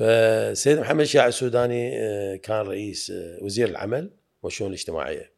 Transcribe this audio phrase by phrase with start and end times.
[0.00, 4.10] فسيد محمد شاع السوداني آه، كان رئيس آه، وزير العمل
[4.42, 5.32] والشؤون الاجتماعية.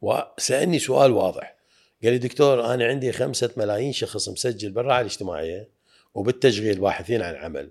[0.00, 1.56] وسألني سؤال واضح.
[2.04, 5.68] قال لي دكتور أنا عندي خمسة ملايين شخص مسجل بالرعاية الاجتماعية
[6.14, 7.70] وبالتشغيل باحثين عن عمل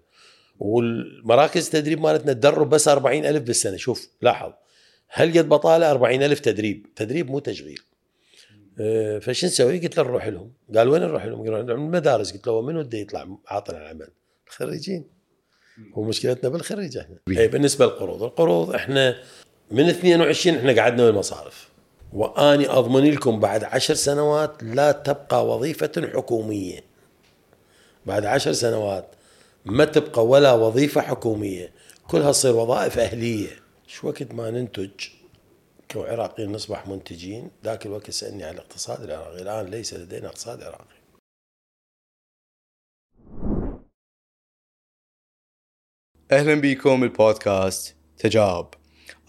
[0.59, 3.77] والمراكز التدريب مالتنا تدرب بس أربعين ألف بالسنة.
[3.77, 4.51] شوف لاحظ.
[5.07, 7.81] هل قد بطالة أربعين ألف تدريب؟ تدريب مو تشغيل.
[9.21, 10.53] فش نسوي قلت له نروح لهم.
[10.75, 14.07] قال وين نروح لهم؟ قالوا المدارس قلت له من وده يطلع عاطل عن العمل
[14.47, 15.16] الخريجين
[15.95, 17.15] ومشكلتنا بالخريج إحنا.
[17.29, 18.23] اي بالنسبة للقروض.
[18.23, 19.15] القروض إحنا
[19.71, 21.69] من 22 إحنا قعدنا بالمصارف
[22.13, 26.83] وأني أضمن لكم بعد عشر سنوات لا تبقى وظيفة حكومية.
[28.05, 29.05] بعد عشر سنوات
[29.65, 31.71] ما تبقى ولا وظيفة حكومية.
[32.07, 33.49] كلها تصير وظائف أهلية.
[33.87, 34.89] شو وقت ما ننتج
[35.89, 39.41] كعراقيين نصبح منتجين ذاك الوقت سألني عن الاقتصاد العراقي.
[39.41, 40.96] الآن ليس لدينا اقتصاد عراقي.
[46.31, 48.67] أهلا بكم البودكاست تجارب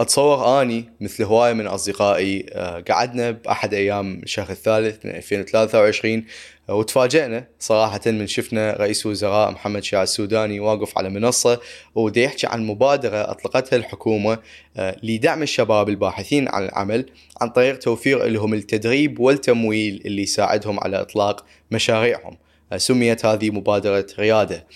[0.01, 6.25] أتصور أني مثل هواية من أصدقائي آه، قعدنا بأحد أيام الشهر الثالث من 2023
[6.69, 11.61] آه، وتفاجئنا صراحة من شفنا رئيس وزراء محمد شيع السوداني واقف على منصة
[11.95, 14.39] ودي يحكي عن مبادرة أطلقتها الحكومة
[14.77, 17.07] آه، لدعم الشباب الباحثين عن العمل
[17.41, 22.37] عن طريق توفير لهم التدريب والتمويل اللي يساعدهم على إطلاق مشاريعهم
[22.77, 24.67] سميت هذه مبادرة ريادة.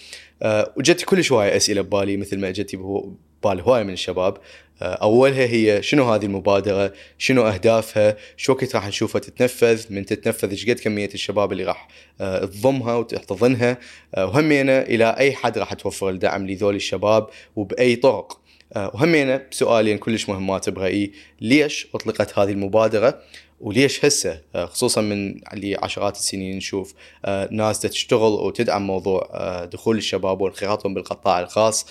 [0.76, 4.38] وجت كل شوية أسئلة ببالي مثل ما اجت ببال هوايه من الشباب
[4.82, 10.70] أولها هي شنو هذه المبادرة؟ شنو أهدافها؟ شو وقت راح نشوفها تتنفذ؟ من تتنفذ إيش
[10.70, 11.88] قد كمية الشباب اللي راح
[12.20, 13.78] آه، تضمها وتحتضنها؟
[14.14, 18.40] آه، وهمينا إلى أي حد راح توفر الدعم لذول الشباب وبأي طرق؟
[18.76, 23.22] آه، وهمينا بسؤالين كلش مهمات برايي ليش أطلقت هذه المبادرة؟
[23.62, 29.64] وليش هسه آه، خصوصا من اللي عشرات السنين نشوف آه، ناس تشتغل وتدعم موضوع آه،
[29.64, 31.86] دخول الشباب وانخراطهم بالقطاع الخاص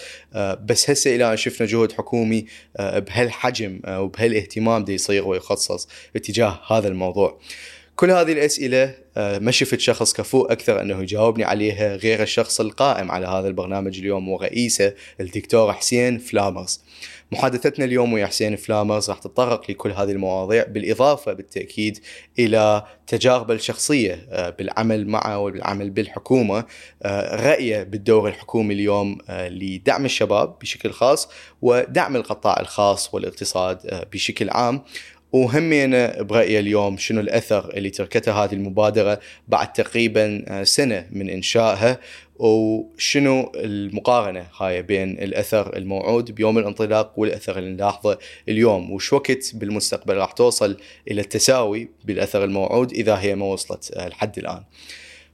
[0.66, 2.46] بس هسه إلى أن شفنا جهد حكومي
[2.80, 7.40] بهالحجم وبهالاهتمام دي يصير ويخصص اتجاه هذا الموضوع.
[7.96, 13.28] كل هذه الأسئلة ما شفت شخص كفؤ أكثر أنه يجاوبني عليها غير الشخص القائم على
[13.28, 16.82] هذا البرنامج اليوم ورئيسه الدكتور حسين فلامرز.
[17.32, 22.00] محادثتنا اليوم ويا حسين فلامرز راح تتطرق لكل هذه المواضيع بالإضافة بالتأكيد
[22.40, 26.66] إلى تجاربه الشخصية آه، بالعمل معه والعمل بالحكومة
[27.04, 31.30] آه، رأيه بالدور الحكومي اليوم آه، لدعم الشباب بشكل خاص
[31.62, 34.82] ودعم القطاع الخاص والاقتصاد بشكل عام.
[35.32, 42.00] وهمينا برأيي اليوم شنو الأثر اللي تركته هذه المبادرة بعد تقريبا سنة من إنشائها
[42.36, 48.18] وشنو المقارنة هاي بين الأثر الموعود بيوم الانطلاق والأثر اللي نلاحظه
[48.50, 50.78] اليوم؟ وش وقت بالمستقبل راح توصل
[51.12, 54.64] إلى التساوي بالأثر الموعود إذا هي ما وصلت لحد الآن؟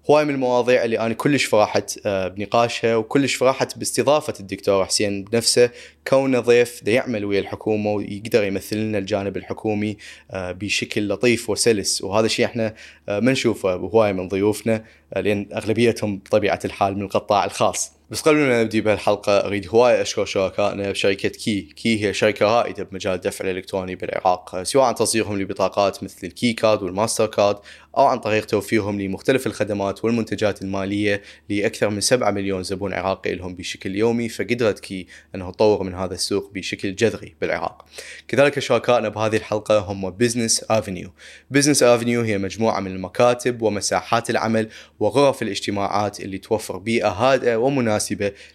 [0.09, 5.69] هواي من المواضيع اللي أنا كلش فرحت آه، بنقاشها وكلش فرحت باستضافة الدكتور حسين بنفسه
[6.07, 9.97] كونه ضيف دا يعمل ويا الحكومة ويقدر يمثل لنا الجانب الحكومي
[10.31, 12.73] آه، بشكل لطيف وسلس وهذا الشيء إحنا
[13.09, 14.83] آه، ما نشوفه بهواي من ضيوفنا
[15.15, 17.96] لأن أغلبيتهم بطبيعة الحال من القطاع الخاص.
[18.09, 22.83] بس قبل ما نبدي بهالحلقة أريد هواي أشكر شركائنا بشركة Qi، Qi هي شركة رائدة
[22.83, 27.57] بمجال الدفع الإلكتروني بالعراق سواء عن تصديرهم لبطاقات مثل ال Qi Card وال Mastercard
[27.97, 33.55] أو عن طريق توفيرهم لمختلف الخدمات والمنتجات المالية لأكثر من 7 مليون زبون عراقي لهم
[33.55, 37.85] بشكل يومي فقدرت Qi أنه تطور من هذا السوق بشكل جذري بالعراق.
[38.27, 41.11] كذلك شركائنا بهذه الحلقة هم Business Avenue.
[41.51, 44.69] Business Avenue هي مجموعة من المكاتب ومساحات العمل
[44.99, 47.96] وغرف الاجتماعات اللي توفر بيئة هادئة ومناسبة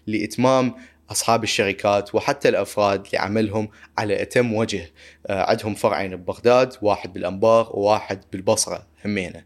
[0.07, 0.75] لإتمام
[1.11, 4.91] أصحاب الشركات وحتى الأفراد لعملهم على أتم وجه.
[5.27, 9.43] آه، عندهم فرعين ببغداد واحد بالانبار وواحد بالبصرة همينة.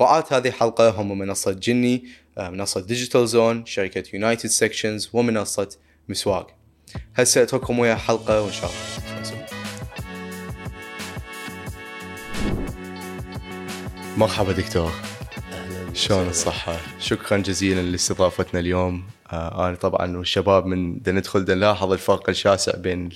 [0.00, 2.04] رعاة هذه الحلقة هم منصة جني
[2.38, 5.68] آه، منصة Digital Zone شركة United Sections ومنصة
[6.08, 6.56] مسواق.
[7.14, 9.02] هسه أترككم ويا حلقة وإن شاء الله
[14.16, 14.92] مرحبا دكتور.
[15.94, 19.04] شلون الصحة؟ شكرا جزيلا لاستضافتنا اليوم.
[19.32, 23.08] آه أنا طبعا والشباب من ندخل نلاحظ الفرق الشاسع بين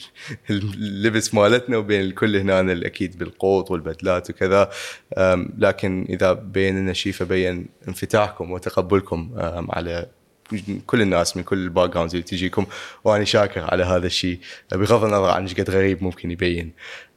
[0.50, 4.70] اللبس مالتنا وبين الكل هنا أكيد بالقوط والبدلات وكذا.
[5.58, 9.30] لكن إذا بيننا شيء فبين انفتاحكم وتقبلكم
[9.70, 10.06] على
[10.86, 12.66] كل الناس من كل ال backgrounds اللي تجيكم.
[13.04, 14.38] وأنا شاكر على هذا الشيء
[14.72, 16.72] بغض النظر عن إيش قد غريب ممكن يبين.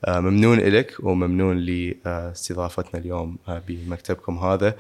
[0.08, 4.76] ممنون لك وممنون لاستضافتنا اليوم آه، بمكتبكم هذا.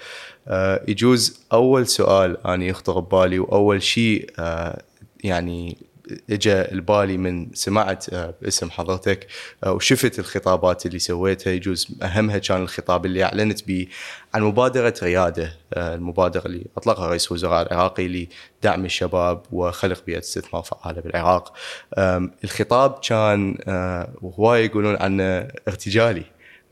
[0.48, 4.30] آه، يجوز أول سؤال اني يخطر ببالي وأول شيء
[5.24, 5.77] يعني
[6.30, 9.28] اجى البالي من سمعت آه، باسم حضرتك
[9.64, 11.54] آه، وشفت الخطابات اللي سويتها.
[11.54, 13.88] يجوز أهمها كان الخطاب اللي أعلنت به
[14.34, 18.28] عن مبادرة ريادة آه، المبادرة اللي أطلقها رئيس الوزراء العراقي
[18.62, 21.54] لدعم الشباب وخلق بيئة استثمار فعالة بالعراق.
[22.44, 23.58] الخطاب كان
[24.24, 25.24] هواي يقولون عنه
[25.68, 26.24] ارتجالي.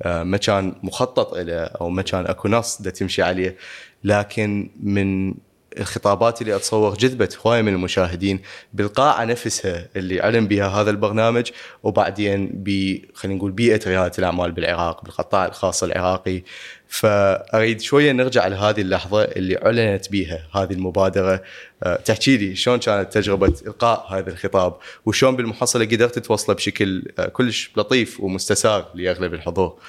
[0.05, 3.57] ما كان مخطط له أو ما كان أكو نص تمشي عليه.
[4.03, 5.33] لكن من
[5.79, 8.41] الخطابات اللي اتصور جذبت هواية من المشاهدين
[8.73, 11.51] بالقاعه نفسها اللي علم بها هذا البرنامج
[11.83, 16.43] وبعدين ب خلينا نقول بيئة ريادة الأعمال بالعراق بالقطاع الخاص العراقي
[16.87, 21.43] فأريد شوية نرجع لهذه اللحظة اللي أعلنت بها هذه المبادرة
[21.83, 27.25] أه، تحكي لي شلون كانت تجربة إلقاء هذا الخطاب وشلون بالمحصلة قدرت توصله بشكل أه،
[27.25, 29.79] كلش لطيف ومستساغ لأغلب الحضور.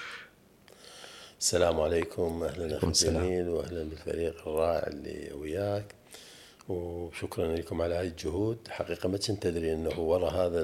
[1.41, 5.95] السلام عليكم أهلا أخي جميل وأهلا بالفريق الرائع اللي وياك.
[6.69, 8.59] وشكرا لكم على هذه الجهود.
[8.69, 10.61] حقيقة ما كنت أدري إنه ورا هذا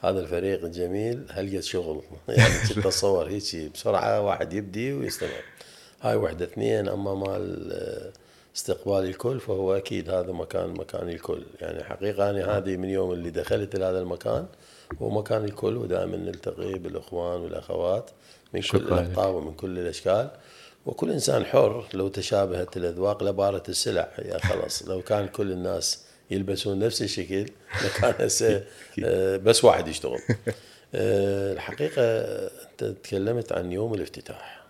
[0.00, 5.44] هذا الفريق الجميل هلقة شغل؟ يعني تتصور هيك بسرعة واحد يبدي ويستمر.
[6.02, 7.72] هاي وحدة اثنين أما مال
[8.56, 11.42] استقبال الكل فهو أكيد هذا مكان مكان الكل.
[11.60, 14.46] يعني حقيقة أنا هذه من يوم اللي دخلت لهذا المكان
[15.02, 18.10] هو مكان الكل ودائما نلتقي بالأخوان والأخوات.
[18.54, 20.30] من كل الألقاب ومن كل الأشكال.
[20.86, 24.12] وكل إنسان حر لو تشابهت الأذواق لبارة السلع.
[24.18, 27.46] يا خلاص لو كان كل الناس يلبسون نفس الشكل
[27.84, 28.64] لكان هسه
[29.04, 30.18] آه، بس واحد يشتغل.
[30.94, 32.02] آه، الحقيقة
[32.42, 34.64] أنت تكلمت عن يوم الافتتاح.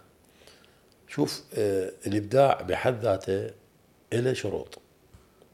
[1.08, 3.50] شوف آه، الإبداع بحد ذاته
[4.12, 4.78] له شروط.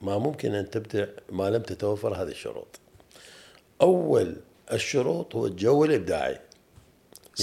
[0.00, 2.80] ما ممكن أن تبدع ما لم تتوفر هذه الشروط.
[3.82, 4.36] أول
[4.72, 6.38] الشروط هو الجو الإبداعي.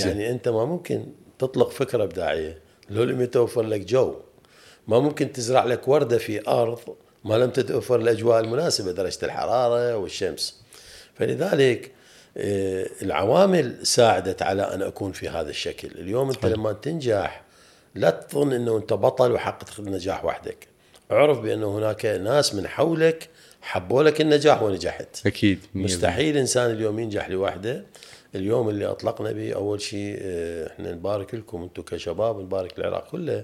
[0.05, 1.05] يعني أنت ما ممكن
[1.39, 2.59] تطلق فكرة إبداعية.
[2.89, 4.15] لو لم يتوفر لك جو
[4.87, 6.79] ما ممكن تزرع لك وردة في أرض
[7.25, 10.61] ما لم تتوفر الاجواء المناسبة درجة الحرارة والشمس.
[11.15, 11.91] فلذلك
[12.37, 15.87] آه، العوامل ساعدت على أن أكون في هذا الشكل.
[15.87, 17.43] اليوم أنت لما تنجح
[17.95, 20.67] لا تظن إنه أنت بطل وحققت النجاح وحدك.
[21.11, 23.29] اعرف بأن هناك ناس من حولك
[23.61, 25.27] حبوا لك النجاح ونجحت.
[25.27, 27.83] أكيد مستحيل إنسان اليوم ينجح لوحده.
[28.35, 33.43] اليوم اللي أطلقنا به أول شيء آه، إحنا نبارك لكم أنتم كشباب نبارك العراق كله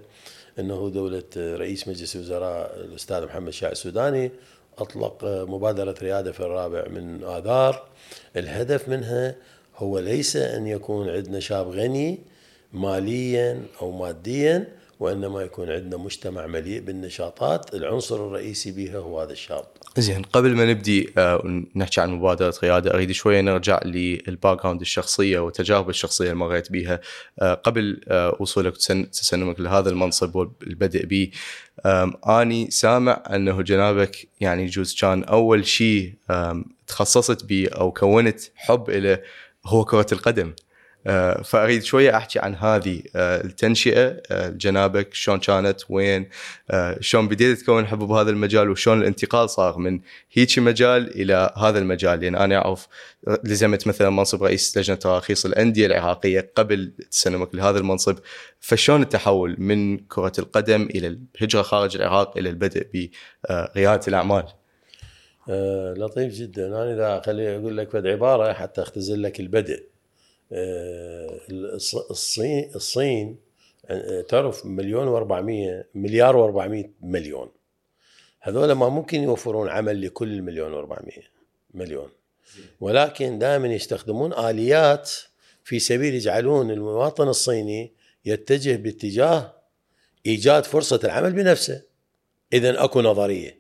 [0.60, 4.32] إنه دولة آه، رئيس مجلس الوزراء الأستاذ محمد شاع السوداني
[4.78, 7.88] أطلق آه، مبادرة ريادة في الرابع من آذار.
[8.36, 9.36] الهدف منها
[9.76, 12.20] هو ليس أن يكون عندنا شاب غني
[12.74, 14.68] ماليا أو ماديا
[15.00, 17.76] وإنما يكون عندنا مجتمع مليء بالنشاطات.
[17.76, 19.66] العنصر الرئيسي بها هو هذا الشاب.
[20.02, 25.40] زين قبل ما نبدي آه، نحكي عن مبادرة رياده أريد شوية نرجع للباك جراوند الشخصية
[25.40, 27.00] والتجارب الشخصية اللي مريت بها
[27.42, 31.32] آه، قبل آه، وصولك تسلمك لهذا المنصب والبدء به
[32.30, 36.14] أني سامع أنه جنابك يعني يجوز كان أول شيء
[36.88, 39.20] تخصصت به أو كونت حب له
[39.66, 40.54] هو كرة القدم.
[41.44, 44.22] فأريد شوية أحكي عن هذه آه، التنشئة.
[44.32, 46.30] آه، جنابك شلون كانت وين
[47.00, 50.00] شلون بديت تكون حب بهذا المجال وشلون الانتقال صار من
[50.32, 52.20] هيك مجال إلى هذا المجال.
[52.20, 52.88] لأن يعني أنا أعرف
[53.44, 58.18] لزمت مثلا منصب رئيس لجنة تراخيص الأندية العراقية قبل تسلمك لهذا المنصب.
[58.60, 63.10] فشلون التحول من كرة القدم إلى الهجرة خارج العراق إلى البدء
[63.76, 64.46] بريادة الأعمال؟
[65.50, 66.68] آه لطيف جدا.
[66.68, 69.84] أنا إذا خليني أقول لك عبارة حتى أختزل لك البدء.
[69.84, 69.93] آه،
[72.12, 73.38] الصين الصين
[73.86, 77.50] آه، تعرف مليون و400 مليار و400 مليون.
[78.40, 81.20] هذول ما ممكن يوفرون عمل لكل المليون و400
[81.74, 82.10] مليون.
[82.80, 85.12] ولكن دائما يستخدمون آليات
[85.64, 87.92] في سبيل يجعلون المواطن الصيني
[88.26, 89.54] يتجه باتجاه
[90.26, 91.82] إيجاد فرصة العمل بنفسه.
[92.54, 93.60] اذا أكو نظرية.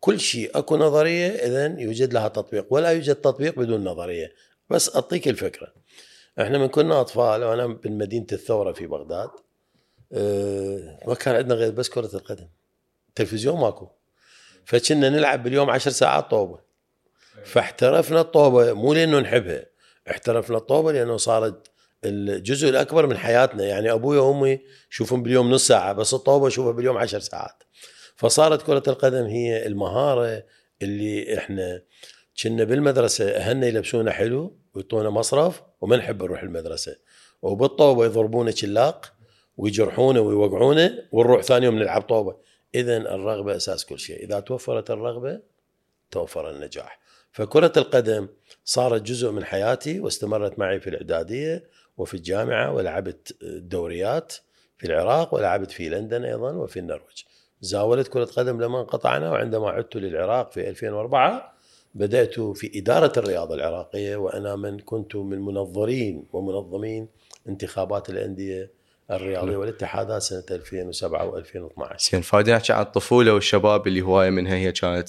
[0.00, 4.32] كل شيء أكو نظرية اذا يوجد لها تطبيق ولا يوجد تطبيق بدون نظرية.
[4.70, 5.77] بس أعطيك الفكرة.
[6.40, 9.30] إحنا من كنا أطفال وأنا من مدينة الثورة في بغداد
[10.12, 12.48] آه ما كان عندنا غير بس كرة القدم.
[13.14, 13.88] تلفزيون ماكو.
[14.64, 16.60] فكنا نلعب باليوم عشر ساعات طوبة.
[17.44, 19.66] فاحترفنا الطوبة مو لأنه نحبها
[20.10, 21.70] احترفنا الطوبة لأنه صارت
[22.04, 23.64] الجزء الأكبر من حياتنا.
[23.64, 27.62] يعني أبوي وأمي يشوفون باليوم نص ساعة بس الطوبة اشوفها باليوم عشر ساعات.
[28.16, 30.44] فصارت كرة القدم هي المهارة
[30.82, 31.82] اللي إحنا
[32.42, 36.96] كنا بالمدرسة أهلنا يلبسونا حلو ويعطونا مصرف وما نحب نروح المدرسة.
[37.42, 39.12] وبالطوبه يضربونا شلاق
[39.56, 42.36] ويجرحونا ويوقعونا ونروح ثاني يوم نلعب طوبة.
[42.74, 44.24] اذا الرغبة أساس كل شيء.
[44.24, 45.40] إذا توفرت الرغبة
[46.10, 47.00] توفر النجاح.
[47.32, 48.28] فكرة القدم
[48.64, 54.34] صارت جزء من حياتي واستمرت معي في الإعدادية وفي الجامعة ولعبت دوريات
[54.78, 57.24] في العراق ولعبت في لندن أيضا وفي النرويج.
[57.60, 61.57] زاولت كرة قدم لما انقطعنا وعندما عدت للعراق في 2004
[61.94, 67.08] بدأت في إدارة الرياضه العراقية وأنا من كنت من منظرين ومنظمين
[67.48, 68.70] انتخابات الأندية
[69.10, 74.72] الرياضية والاتحادات سنة 2007 و2012 زين فادي نحكي عن الطفولة والشباب اللي هواية منها هي
[74.72, 75.08] كانت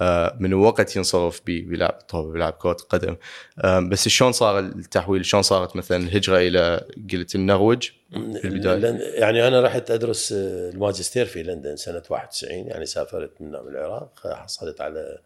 [0.00, 3.16] آه، من وقت ينصرف بلعب طبعا بلعب كرة القدم
[3.58, 8.74] آه، بس شلون صار التحويل؟ شلون صارت مثلا الهجرة إلى قلت النرويج البداية.
[8.76, 14.12] لن- يعني أنا رحت أدرس آه، الماجستير في لندن سنة 91 يعني سافرت من العراق
[14.34, 15.18] حصلت على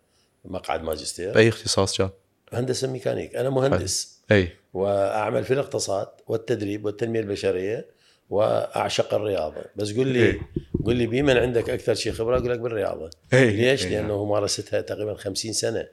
[0.44, 2.10] مقعد ماجستير بأي اختصاص كان؟
[2.52, 7.86] هندسة ميكانيك أنا مهندس أي وأعمل في الاقتصاد والتدريب والتنمية البشرية
[8.30, 10.40] وأعشق الرياضة بس قل لي إيه.
[10.84, 13.50] قل لي بمن عندك أكثر شيء خبرة أقول لك بالرياضة إيه.
[13.50, 13.90] ليش؟ إيه.
[13.90, 15.88] لأنه مارستها تقريبا 50 سنة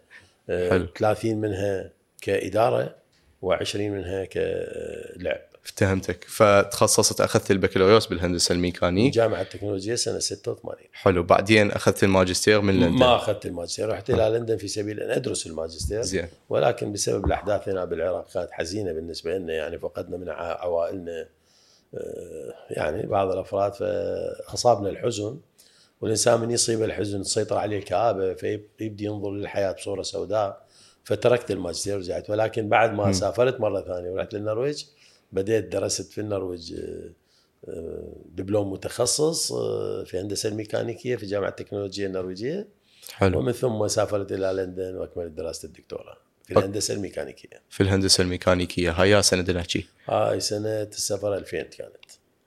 [0.50, 0.88] آه، حلو.
[0.98, 1.92] 30 منها
[2.22, 2.96] كإدارة
[3.46, 6.24] و20 منها كلعب افتهمتك.
[6.24, 9.14] فتخصصت أخذت البكالوريوس بالهندسة الميكانيك.
[9.14, 11.24] جامعة التكنولوجيا سنة 86 حلو.
[11.24, 13.00] بعدين أخذت الماجستير من لندن.
[13.00, 16.02] ما أخذت الماجستير رحت إلى لندن في سبيل أن أدرس الماجستير.
[16.02, 16.28] زين.
[16.50, 19.54] ولكن بسبب الأحداث هنا بالعراق كانت حزينة بالنسبة لنا.
[19.54, 21.28] يعني فقدنا من عوائلنا
[21.96, 25.38] آه، يعني بعض الأفراد فأصابنا الحزن.
[26.02, 30.72] والإنسان من يصيب الحزن تسيطر عليه الكآبة فيبدي ينظر للحياة بصورة سوداء.
[31.04, 33.14] فتركت الماجستير ورجعت ولكن بعد ما م.
[33.14, 34.86] سافرت مرة ثانية ورحت للنرويج
[35.32, 37.10] بديت درست في النرويج آه،
[37.68, 42.68] آه، دبلوم متخصص آه، في هندسة الميكانيكية في جامعة التكنولوجيا النرويجية.
[43.14, 43.40] حلو.
[43.40, 46.64] ومن ثم سافرت إلى لندن وأكملت دراسة الدكتوراه في أوك.
[46.64, 47.62] الهندسة الميكانيكية.
[47.70, 48.92] في الهندسة الميكانيكية.
[48.92, 51.96] هاي يا سنه نحكي هاي سنة السفر 2000 كانت.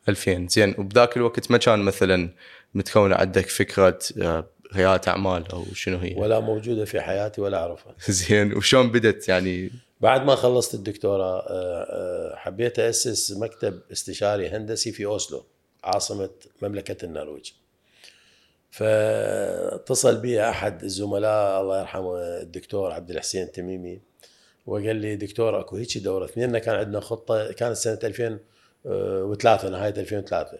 [0.08, 0.74] 2000 زين.
[0.78, 2.30] وبذاك الوقت ما كان مثلا
[2.74, 7.94] متكونه عندك فكرة آه، رياده أعمال أو شنو هي؟ ولا موجودة في حياتي ولا أعرفها.
[8.08, 8.56] زين.
[8.56, 9.70] وشلون بدت يعني
[10.04, 15.44] بعد ما خلصت الدكتوراه آه، آه، حبيت أسس مكتب استشاري هندسي في أوسلو
[15.84, 16.30] عاصمة
[16.62, 17.52] مملكة النرويج.
[18.70, 24.00] فاتصل بي أحد الزملاء الله يرحمه الدكتور عبد الحسين التميمي
[24.66, 30.58] وقال لي دكتور أكو هيك دورة اثنين كان عندنا خطة كانت سنة 2003 نهاية 2003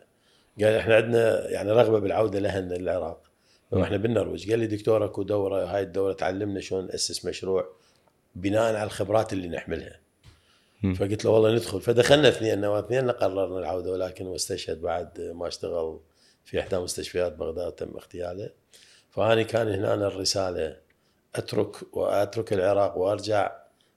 [0.60, 3.22] قال إحنا عندنا يعني رغبة بالعودة لها للعراق.
[3.70, 4.50] وإحنا بالنرويج.
[4.50, 7.83] قال لي دكتور أكو دورة هاي الدورة تعلمنا شلون نأسس مشروع
[8.34, 10.00] بناء على الخبرات اللي نحملها.
[10.82, 10.94] مم.
[10.94, 11.80] فقلت له والله ندخل.
[11.80, 12.64] فدخلنا اثنين.
[12.64, 16.00] واثنين قررنا العودة ولكن هو استشهد بعد ما اشتغل
[16.44, 18.50] في إحدى مستشفيات بغداد تم اغتياله.
[19.10, 20.76] فأني كان هنا الرسالة
[21.34, 23.52] أترك وأترك العراق وأرجع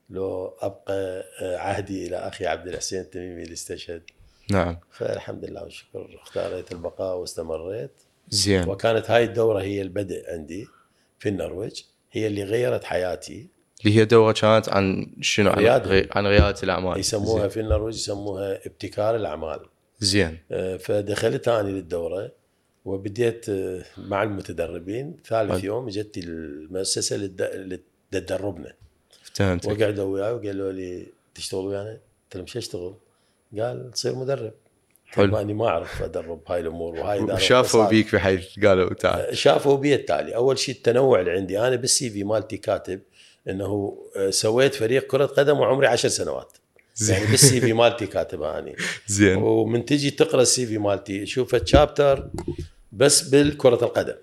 [0.10, 4.03] لو أبقى عهدي إلى أخي عبد الحسين التميمي اللي استشهد.
[4.51, 4.77] نعم.
[4.91, 6.20] فالحمد لله والشكر.
[6.22, 7.91] اختاريت البقاء واستمريت.
[8.29, 8.70] زين.
[8.70, 10.67] وكانت هاي الدورة هي البدء عندي
[11.20, 11.82] في النرويج.
[12.12, 13.48] هي اللي غيرت حياتي.
[13.86, 16.10] اللي هي دوره كانت عن شنو عن, ريادة.
[16.12, 19.60] عن رياده الأعمال يسموها في النرويج يسموها ابتكار الأعمال
[20.00, 22.32] زين آه، فدخلت اني للدورة
[22.86, 25.64] وبديت آه، مع المتدربين ثالث.
[25.64, 27.82] يوم اجت المؤسسة للد-
[28.12, 28.74] لتدربنا
[29.34, 31.06] فهمتك وقعدوا وياي وقالوا لي
[31.36, 32.94] تشتغل ويانا؟ قلت لهم شو أشتغل؟
[33.60, 34.54] قال تصير مدرب
[35.06, 35.38] حلو.
[35.38, 37.90] إني ما أعرف أدرب هاي الأمور وهاي اقتصاد.
[37.90, 42.24] بيك بحيث قالوا تعال شافوا بي التالي أول شيء التنوع اللي عندي أنا بال CV
[42.24, 43.00] مالتي كاتب
[43.50, 46.58] إنه آه، سويت فريق كرة قدم وعمري عشر سنوات.
[47.10, 48.75] يعني بال CV مالتي كاتبها اني
[49.08, 49.36] زين.
[49.38, 52.30] ومن تجي تقرأ ال CV مالتي شوف chapter
[52.92, 54.16] بس بالكرة القدم.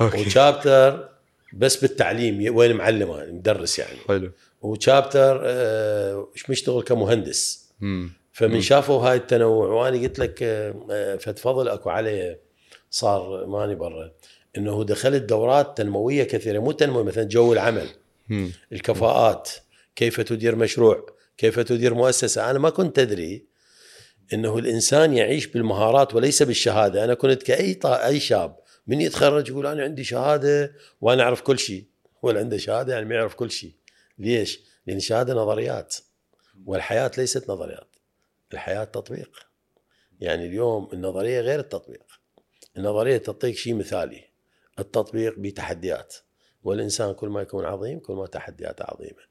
[0.00, 0.20] okay.
[0.26, 1.08] و chapter
[1.52, 3.98] بس بالتعليم وين معلم أنا مدرس يعني.
[4.08, 4.30] حلو.
[4.62, 7.66] و chapter آه، مشتغل كمهندس.
[7.82, 12.36] امم فمن شافوا هاي التنوع وأنا قلت لك آه، آه، فتفضل أكو علي
[12.90, 14.12] صار ماني برا.
[14.58, 17.86] إنه دخلت دورات تنموية كثيرة مو تنموية مثلا جو العمل.
[18.72, 19.50] الكفاءات
[19.96, 21.06] كيف تدير مشروع
[21.38, 22.50] كيف تدير مؤسسة.
[22.50, 23.46] أنا ما كنت أدري
[24.32, 27.04] إنه الإنسان يعيش بالمهارات وليس بالشهادة.
[27.04, 28.06] أنا كنت كأي طا...
[28.06, 28.56] أي شاب
[28.86, 31.84] من يتخرج يقول أنا عندي شهادة وأنا أعرف كل شيء
[32.24, 33.72] هو اللي عنده شهادة يعني ما يعرف كل شيء.
[34.18, 35.96] ليش؟ لأن الشهاده نظريات
[36.66, 37.96] والحياة ليست نظريات
[38.52, 39.46] الحياة تطبيق.
[40.20, 42.02] يعني اليوم النظرية غير التطبيق.
[42.76, 44.24] النظرية تعطيك شيء مثالي
[44.78, 46.14] التطبيق بتحديات.
[46.66, 49.22] والإنسان كل ما يكون عظيم كل ما تحدياته عظيمة.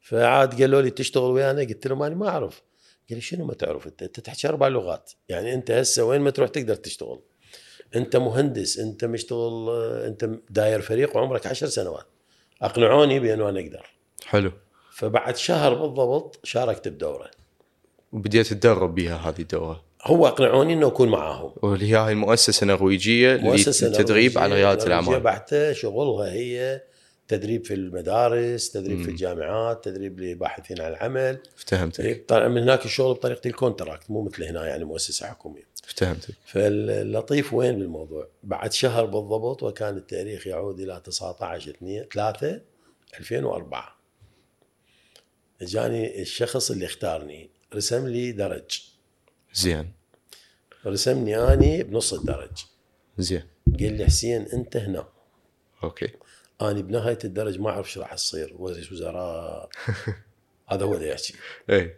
[0.00, 2.62] فعاد قالوا لي تشتغل ويانا؟ قلت لهم أنا ما أعرف.
[3.08, 5.12] قال لي شنو ما تعرف أنت؟ أنت تحكي أربع لغات.
[5.28, 7.20] يعني أنت هسه وين ما تروح تقدر تشتغل.
[7.96, 9.70] أنت مهندس أنت مشتغل
[10.06, 12.06] أنت داير فريق وعمرك عشر سنوات.
[12.62, 13.86] أقنعوني بأنه أنا أقدر.
[14.24, 14.52] حلو.
[14.92, 17.30] فبعد شهر بالضبط شاركت بدورة.
[18.12, 19.87] وبديت تدرب بيها هذه الدورة.
[20.04, 21.52] هو أقنعوني إنه أكون معاهم.
[21.62, 25.20] واللي هي هاي المؤسسه نرويجية مؤسسه للتدريب على ريادة الأعمال.
[25.20, 26.82] بحته شغلها هي
[27.28, 29.08] تدريب في المدارس تدريب في مم.
[29.10, 31.38] الجامعات تدريب لباحثين عن العمل.
[31.56, 32.00] افتهمتك.
[32.04, 35.68] إيه، طبعا من هناك الشغل بطريقة الكونتراكت مو مثل هنا يعني مؤسسة حكومية.
[35.84, 36.34] افتهمتك.
[36.46, 42.60] فاللطيف وين بالموضوع؟ بعد شهر بالضبط وكان التاريخ يعود إلى 19 2 3
[43.20, 43.98] 2004
[45.62, 48.82] إجاني الشخص اللي اختارني رسم لي درج.
[49.58, 49.92] زين.
[50.86, 52.64] رسمني أني بنص الدرج.
[53.18, 53.42] زين.
[53.80, 55.08] قال لي حسين أنت هنا.
[55.82, 56.08] أوكي.
[56.62, 59.68] أني بنهاية الدرج ما أعرف إيش راح تصير رئيس وزراء.
[60.70, 61.34] هذا هو اللي يحكي.
[61.70, 61.96] اي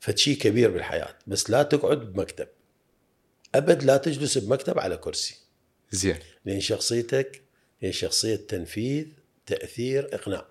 [0.00, 2.48] فشي كبير بالحياة بس لا تقعد بمكتب.
[3.54, 5.36] أبد لا تجلس بمكتب على كرسي.
[5.90, 6.18] زين.
[6.44, 7.42] لأن شخصيتك
[7.80, 9.06] هي شخصية تنفيذ
[9.46, 10.48] تأثير إقناع.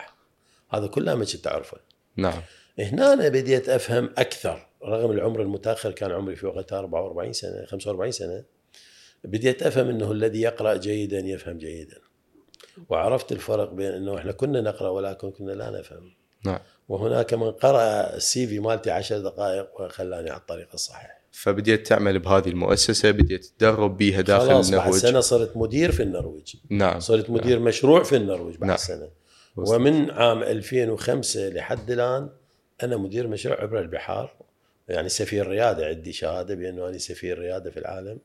[0.70, 1.78] هذا كله ما كنت تعرفه
[2.16, 2.42] نعم.
[2.78, 4.71] هنا أنا بديت أفهم أكثر.
[4.84, 8.44] رغم العمر المتاخر كان عمري في وقتها 44 سنة 45 سنة
[9.24, 11.98] بديت افهم إنه الذي يقرأ جيدا يفهم جيدا.
[12.88, 16.14] وعرفت الفرق بين إنه إحنا كنا نقرأ ولكن كنا لا نفهم.
[16.44, 16.58] نعم.
[16.88, 21.22] وهناك من قرأ السي في مالتي عشر دقائق وخلاني على الطريق الصحيح.
[21.32, 26.02] فبديت تعمل بهذه المؤسسة بديت تدرب بيها داخل خلاص بعد النرويج سنة صرت مدير في
[26.02, 26.56] النرويج.
[26.70, 27.00] نعم.
[27.00, 28.76] صرت مدير مشروع في النرويج بعد نعم.
[28.76, 29.08] سنة.
[29.56, 32.28] ومن عام 2005 لحد الآن
[32.82, 34.41] أنا مدير مشروع عبر البحار.
[34.92, 38.18] يعني سفير رياده عندي شهادة بأنه أنا سفير رياده في العالم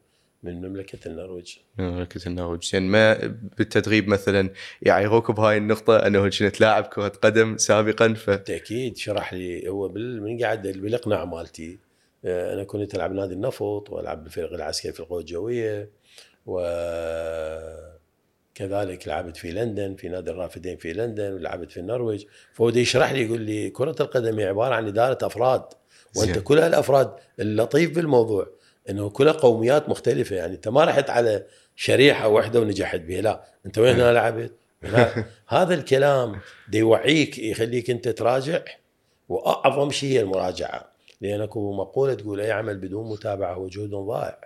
[0.43, 1.55] من مملكة النرويج.
[1.77, 2.63] من مملكة النرويج.
[2.63, 3.13] زين ما
[3.57, 4.49] بالتدريب مثلا
[4.81, 9.69] يعيروك بهاي النقطة أنه كنت لاعب كرة قدم سابقا ف بالتاكيد شرح لي.
[9.69, 11.79] هو بال- من قاعد بالإقناع مالتي
[12.25, 15.89] آه، أنا كنت ألعب نادي النفط وألعب بالفريق العسكري في القوى الجوية
[16.45, 16.67] وكذلك
[19.07, 22.25] لعبت في لندن في نادي الرافدين في لندن ولعبت في النرويج.
[22.53, 25.63] فهو يشرح لي يقول لي كرة القدم هي عبارة عن إدارة أفراد.
[26.17, 26.39] وأنت.
[26.39, 28.47] كل هالافراد اللطيف بالموضوع
[28.89, 30.35] إنه كلها قوميات مختلفة.
[30.35, 31.45] يعني أنت ما رحت على
[31.75, 33.21] شريحة واحدة ونجحت بها.
[33.21, 34.51] لا أنت وين هنا لعبت
[34.83, 38.61] هنا هذا الكلام دي يوعيك يخليك أنت تراجع.
[39.29, 40.91] وأعظم شيء هي المراجعة.
[41.21, 44.39] لأن أكو مقولة تقول أي عمل بدون متابعة هو جهد ضائع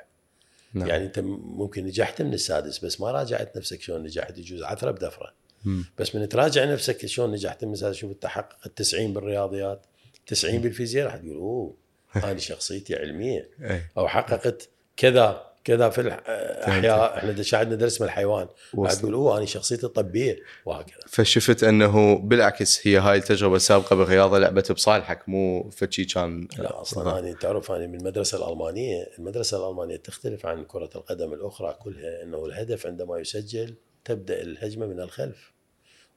[0.74, 0.88] نعم.
[0.88, 4.38] يعني أنت ممكن نجحت من السادس بس ما راجعت نفسك شلون نجحت.
[4.38, 5.34] يجوز عثرة بدفرة.
[5.66, 5.86] مم.
[6.00, 9.86] بس من تراجع نفسك شلون نجحت من السادس شوف انت حققت 90 بالرياضيات.
[10.28, 11.76] 90 بالفيزياء راح تقول أوه
[12.12, 13.50] هذه شخصيتي علمية.
[13.72, 18.48] اي أو حققت كذا كذا في الاحياء إحنا عندنا درس من الحيوان.
[18.74, 18.98] بعد.
[18.98, 21.00] تقول أوه أنا شخصيتي طبيه وهكذا.
[21.08, 27.20] فشفت أنه بالعكس هي هاي التجربة السابقة بالرياضة لعبت بصالحك مو فشي كان لا أصلا
[27.20, 32.46] أنا تعرف أنا من المدرسة الألمانية، المدرسة الألمانية تختلف عن كرة القدم الأخرى كلها إنه
[32.46, 35.52] الهدف عندما يسجل تبدأ الهجمة من الخلف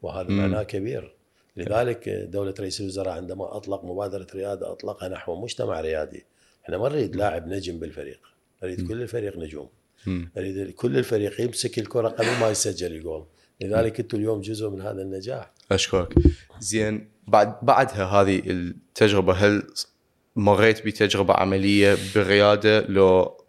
[0.02, 0.28] وهذا.
[0.28, 1.14] معناه كبير.
[1.56, 6.24] لذلك دولة رئيس الوزراء عندما أطلق مبادرة ريادة أطلقها نحو مجتمع ريادي.
[6.64, 8.20] إحنا ما نريد لاعب نجم بالفريق.
[8.62, 9.68] نريد كل الفريق نجوم.
[10.36, 13.26] نريد كل الفريق يمسك الكرة قبل ما يسجل الجول.
[13.60, 15.52] لذلك أنتم اليوم جزء من هذا النجاح.
[15.72, 16.14] أشكرك.
[16.60, 19.62] زين بعد بعدها هذه التجربة هل
[20.36, 23.43] مريت بتجربة عملية بالرياده لو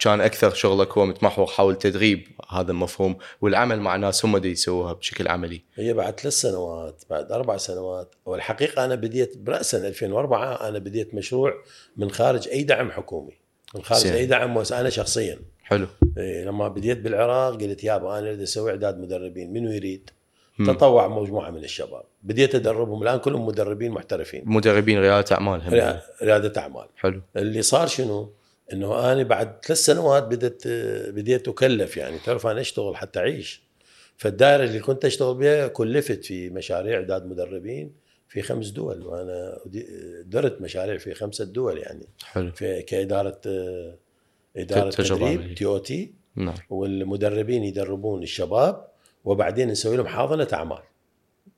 [0.00, 4.92] كان أكثر شغلك هو متمحور حول تدريب هذا المفهوم والعمل مع ناس هم دي يسووها
[4.92, 5.62] بشكل عملي.
[5.74, 11.54] هي بعد ثلاث سنوات بعد أربع سنوات والحقيقة أنا بديت براسا 2004 أنا بديت مشروع
[11.96, 13.32] من خارج أي دعم حكومي
[13.74, 14.12] من خارج زين.
[14.12, 15.38] أي دعم أنا شخصيا.
[15.62, 15.86] حلو.
[16.18, 20.10] إيه لما بديت بالعراق قلت يابا أنا أريد أسوي إعداد مدربين منو يريد؟
[20.66, 22.02] تطوع مجموعة من الشباب.
[22.22, 24.42] بديت أدربهم الآن كلهم مدربين محترفين.
[24.46, 26.86] مدربين ريادة اعمال هم ريادة أعمال.
[26.96, 27.20] حلو.
[27.36, 28.32] اللي صار شنو؟
[28.72, 30.68] إنه أنا بعد ثلاث سنوات بدت
[31.14, 32.18] بديت أكلف يعني.
[32.18, 33.62] تعرف أنا أشتغل حتى أعيش.
[34.16, 37.92] فالدائرة اللي كنت أشتغل بها كلفت في مشاريع إعداد مدربين
[38.28, 39.58] في خمس دول وأنا
[40.24, 42.06] درت مشاريع في خمسه دول يعني.
[42.24, 42.52] حلو.
[42.52, 43.40] في كإدارة
[44.56, 44.90] إدارة.
[44.90, 46.54] تدريب TOT نعم.
[46.70, 48.86] والمدربين يدربون الشباب
[49.24, 50.82] وبعدين نسوي لهم حاضنة أعمال.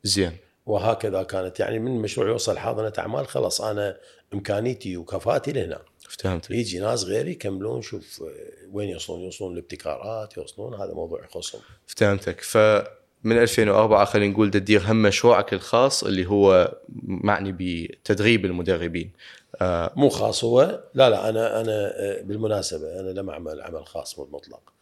[0.03, 0.33] زين.
[0.66, 3.96] وهكذا كانت يعني من مشروع يوصل حاضنة أعمال خلاص أنا
[4.35, 5.83] إمكانيتي وكفاءتي لهنا.
[6.18, 8.27] فهمت يجي ناس غيري يكملون شوف آه،
[8.72, 11.61] وين يوصلون؟ يوصلون الابتكارات يوصلون هذا موضوع يخصهم.
[11.87, 19.12] فهمتك فمن 2004 خلينا نقول تدير هم مشروعك الخاص اللي هو معني بتدريب المدربين.
[19.61, 24.18] آه مو خاص هو لا لا أنا أنا آه، بالمناسبة أنا لم أعمل عمل خاص
[24.18, 24.72] مطلق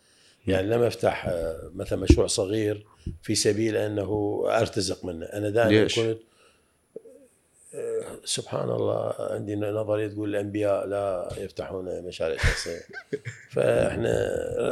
[0.46, 2.86] يعني لم أفتح آه، مثلا مشروع صغير
[3.22, 5.26] في سبيل أنه أرتزق منه.
[5.26, 6.18] أنا دائما؟ كنت
[8.24, 12.80] سبحان الله عندي نظرية تقول الأنبياء لا يفتحون مشاريع شخصية.
[13.54, 14.12] فإحنا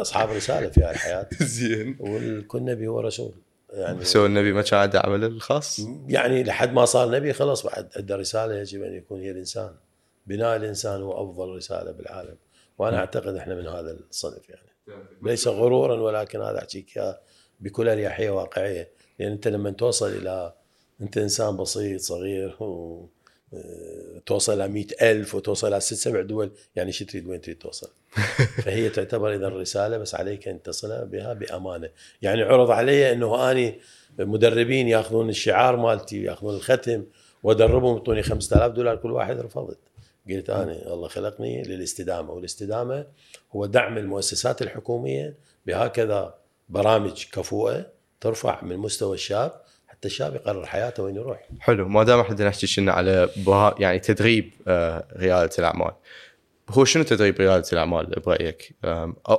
[0.00, 1.26] أصحاب رسالة في الحياة.
[1.42, 1.96] زين.
[2.00, 3.32] وكل نبي هو رسول.
[3.72, 7.88] يعني سوى النبي ما كان عنده عمله الخاص يعني لحد ما صار نبي خلاص بعد
[7.96, 9.70] عنده رسالة يجب أن يكون هي الإنسان.
[10.26, 12.36] بناء الإنسان هو أفضل رسالة بالعالم.
[12.78, 14.68] وأنا أعتقد إحنا من هذا الصنف يعني.
[15.22, 17.16] ليس غرورا ولكن هذا أحكيك
[17.60, 18.88] بكل أريحية واقعية.
[19.18, 20.52] لأن أنت لما توصل إلى
[21.00, 23.06] انت انسان بسيط صغير و
[23.54, 27.90] آه، توصل مئة ألف وتوصل إلى ست سبع دول يعني شو تريد وين تريد توصل؟
[28.64, 31.88] فهي تعتبر إذا رساله بس عليك أن تصل بها بأمانة.
[32.22, 33.80] يعني عرض علي أنه أني
[34.18, 37.04] مدربين يأخذون الشعار مالتي يأخذون الختم
[37.42, 39.78] وأدربهم يعطوني 5000 دولار كل واحد رفضت.
[40.30, 43.06] قلت أنا الله خلقني للاستدامة والاستدامة
[43.52, 45.34] هو دعم المؤسسات الحكومية
[45.66, 46.34] بهكذا
[46.68, 47.86] برامج كفؤة
[48.20, 49.62] ترفع من مستوى الشاب
[49.98, 51.48] حتى الشاب يقرر حياته وين يروح.
[51.60, 55.92] حلو ما دام إحنا نحكي شنا على بها يعني تدريب آه، ريادة الأعمال.
[56.70, 58.74] هو شنو تدريب ريادة الأعمال برأيك؟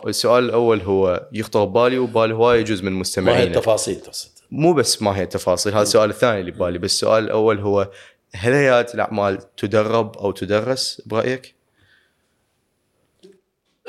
[0.07, 4.31] السؤال الأول هو يخطر ببالي وبالي هواي يجوز من ما هي مستمعينا التفاصيل تقصد.
[4.51, 7.89] مو بس ما هي التفاصيل هذا السؤال الثاني اللي ببالي بس السؤال الأول هو
[8.35, 11.55] هل ريادة الأعمال تدرب أو تدرس برأيك؟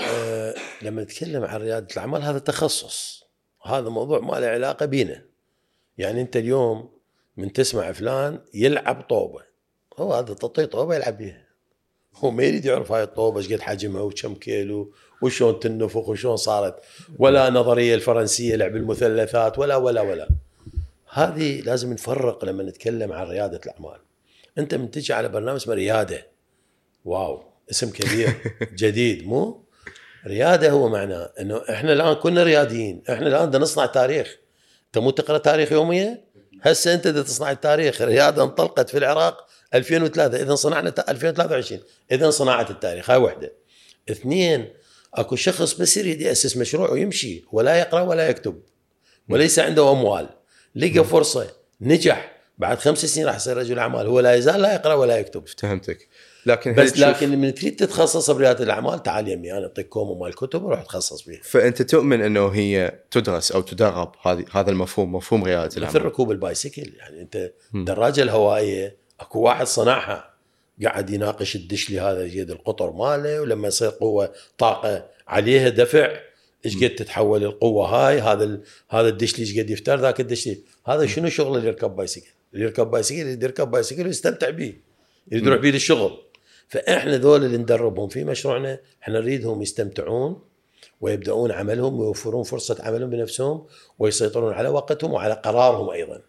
[0.01, 3.25] أه لما نتكلم عن ريادة الأعمال هذا تخصص.
[3.65, 5.30] هذا موضوع ما له علاقة بينا.
[6.01, 6.91] يعني انت اليوم
[7.37, 9.43] من تسمع فلان يلعب طوبة.
[9.99, 11.47] هو هذا تعطيه طوبة يلعب بيها.
[12.17, 16.75] هو ما يريد يعرف هاي الطوبة إيش قد حجمها وكم كيلو وشلون تنفخ وشلون صارت.
[17.19, 20.29] ولا نظرية الفرنسية لعب المثلثات ولا ولا ولا.
[21.11, 24.01] هذه لازم نفرق لما نتكلم عن ريادة الأعمال.
[24.59, 26.27] أنت من تجي على برنامج اسمه ريادة.
[27.05, 28.35] واو اسم كبير
[28.83, 29.65] جديد مو؟
[30.27, 34.40] ريادة هو معناه إنه إحنا الآن كنا رياديين إحنا الآن بدنا نصنع تاريخ.
[34.91, 36.25] انت مو تقرأ تاريخ يومية؟
[36.63, 41.81] هسه أنت بدك تصنع التاريخ رياده انطلقت في العراق 2003 إذا صنعنا تا- 2023
[42.13, 43.11] إذا صناعه التاريخ.
[43.11, 43.53] هاي وحدة.
[44.11, 44.69] اثنين
[45.15, 48.63] أكو شخص بس يريد يأسس مشروع ويمشي ولا يقرأ ولا يكتب
[49.29, 50.29] وليس عنده أموال.
[50.75, 51.51] لقى فرصة
[51.81, 52.33] نجح.
[52.59, 55.45] بعد خمس سنين راح يصير رجل أعمال هو لا يزال لا يقرأ ولا يكتب.
[55.59, 56.09] فهمتك.
[56.47, 60.63] لكن بس لكن من تريد تتخصص برياده الأعمال؟ تعال يمي أنا أعطيك كومو مال كتب
[60.63, 65.67] وروح تخصص فيها فأنت تؤمن إنه هي تدرس أو تدرب هذه هذا المفهوم مفهوم ريادة
[65.67, 70.31] مثل الاعمال ركوب البايسكل يعني أنت الدراجه الهوائية أكو واحد صنعها
[70.85, 76.21] قاعد يناقش الدشلي هذا يد القطر ماله ولما يصير قوة طاقة عليها دفع
[76.67, 78.63] إيش قد تتحول القوة هاي؟ هذا ال...
[78.91, 82.91] هذا الدشلي إيش قد يفتر؟ ذاك الدشلي هذا شنو شغله اللي يركب بايسكل اللي يركب
[82.91, 84.75] بايسكل يركب بايسكل ويستمتع به
[85.33, 86.30] يريد يروح به للشغل.
[86.71, 90.43] فإحنا ذول اللي ندربهم في مشروعنا إحنا نريدهم يستمتعون
[91.01, 93.67] ويبدأون عملهم ويوفرون فرصة عملهم بنفسهم
[93.99, 96.21] ويسيطرون على وقتهم وعلى قرارهم أيضا.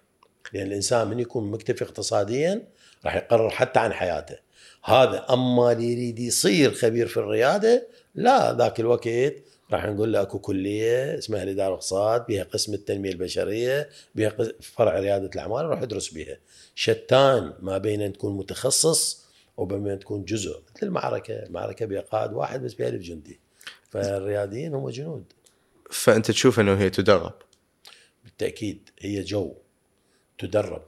[0.53, 2.67] لأن الإنسان من يكون مكتفي اقتصاديا
[3.05, 4.37] راح يقرر حتى عن حياته.
[4.83, 9.33] هذا أما اللي يريد يصير خبير في الريادة لا ذاك الوقت
[9.71, 15.29] راح نقول له أكو كلية اسمها الإدارة الاقتصاد بها قسم التنمية البشرية بها فرع ريادة
[15.35, 16.37] الأعمال روح ادرس بها
[16.75, 22.33] شتان ما بين ان تكون متخصص وبين ان تكون جزء مثل المعركه المعركه بها قائد
[22.33, 23.39] واحد بس بها ألف جندي.
[23.89, 25.23] فالرياديين هم جنود.
[25.91, 27.33] فأنت تشوف أنه هي تدرب.
[28.23, 29.53] بالتأكيد هي جو.
[30.37, 30.83] تدرب.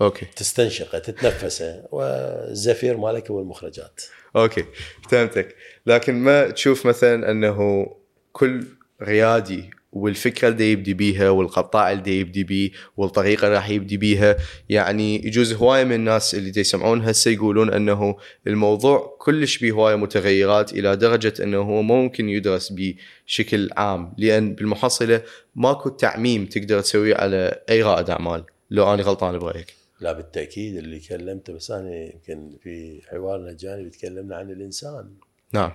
[0.00, 0.26] okay.
[0.36, 4.02] تستنشقه تتنفسه والزفير مالك هو المخرجات.
[4.36, 4.64] okay
[5.10, 5.56] فهمتك.
[5.86, 7.86] لكن ما تشوف مثلا أنه
[8.32, 8.66] كل
[9.02, 14.36] ريادي والفكرة اللي يبدي بيها والقطاع اللي يبدي بيه والطريقة اللي راح يبدي بيها.
[14.68, 20.72] يعني يجوز هواية من الناس اللي يسمعون هسه يقولون أنه الموضوع كلش بيه هواية متغيرات
[20.72, 25.22] إلى درجة أنه هو ممكن يدرس بشكل عام لأن بالمحصلة
[25.54, 29.74] ماكو تعميم تقدر تسويه على أي رائد أعمال لو أنا غلطان برأيك.
[30.00, 35.10] لا بالتأكيد اللي كلمته بس أنا يمكن في حوارنا الجانبي تكلمنا عن الإنسان.
[35.52, 35.72] نعم.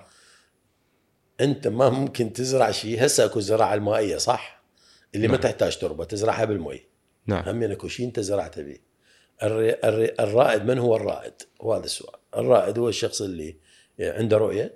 [1.42, 4.64] أنت ما ممكن تزرع شيء هسه أكو الزراعه المائية صح؟
[5.16, 5.42] اللي ما نعم.
[5.42, 6.82] تحتاج تربة تزرعها بالمي
[7.28, 7.50] نعم.
[7.50, 8.78] هم أكو شيء أنت زرعته به.
[9.44, 9.76] الري...
[9.84, 10.14] الري...
[10.20, 12.20] الرائد من هو الرائد؟ وهذا السؤال.
[12.38, 13.56] الرائد هو الشخص اللي
[14.00, 14.74] عنده رؤية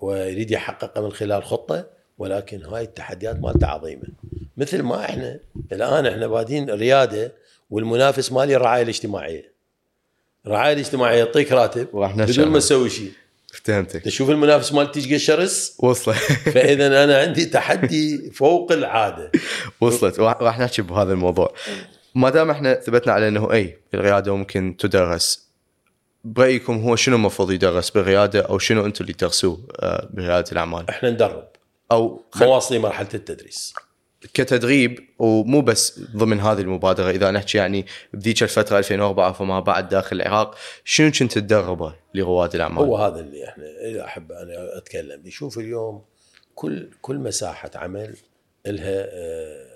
[0.00, 1.86] ويريد يحققها من خلال خطة
[2.18, 4.08] ولكن هاي التحديات مالته عظيمة.
[4.56, 5.40] مثل ما إحنا
[5.72, 7.32] الآن إحنا بادين ريادة
[7.70, 9.52] والمنافس مالي الرعاية الاجتماعية.
[10.46, 12.58] الرعاية الاجتماعية يعطيك راتب بدون ما.
[12.58, 13.12] تسوي شيء
[13.64, 16.16] فهمتك تشوف المنافس مالتي إيش شرس؟ وصلت.
[16.54, 19.32] فإذا أنا عندي تحدي فوق العادة.
[19.80, 20.20] وصلت.
[20.20, 21.54] راح نحكي بهذا الموضوع.
[22.14, 25.46] ما دام إحنا ثبتنا على إنه اي الرياده ممكن تدرس.
[26.24, 31.10] برأيكم هو شنو المفروض يدرس بالرياده أو شنو أنتم اللي تدرسوه آه، برياده الأعمال؟ إحنا
[31.10, 31.48] ندرب.
[31.92, 32.46] أو خل...
[32.46, 33.74] مواصلين مرحلة التدريس.
[34.34, 40.16] كتدريب ومو بس ضمن هذه المبادرة إذا نحكي يعني بذيك الفترة 2004 فما بعد داخل
[40.16, 45.22] العراق شنو كنت تدربه لرواد الأعمال؟ هو هذا اللي إحنا اللي أحب أنا أتكلم.
[45.22, 46.04] به شوف اليوم
[46.54, 48.16] كل كل مساحة عمل
[48.66, 49.66] لها آه،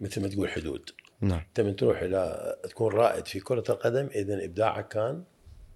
[0.00, 0.90] مثل ما تقول حدود.
[1.20, 1.42] نعم.
[1.48, 5.22] أنت من تروح إلى تكون رائد في كرة القدم اذا إبداعك كان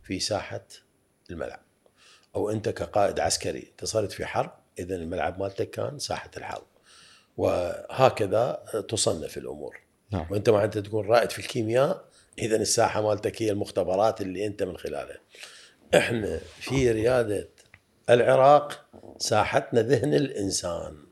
[0.02, 0.66] في ساحة
[1.30, 1.60] الملعب.
[2.36, 6.66] أو أنت كقائد عسكري أنت صرت في حرب اذا الملعب مالتك كان ساحة الحرب.
[7.40, 9.80] وهكذا تصنف الأمور.
[10.10, 10.26] نعم.
[10.30, 12.04] وأنت مع انت تكون رائد في الكيمياء
[12.38, 15.20] إذا الساحة مالتك هي المختبرات اللي أنت من خلالها.
[15.94, 17.48] إحنا في ريادة
[18.10, 18.86] العراق
[19.18, 21.04] ساحتنا ذهن الإنسان.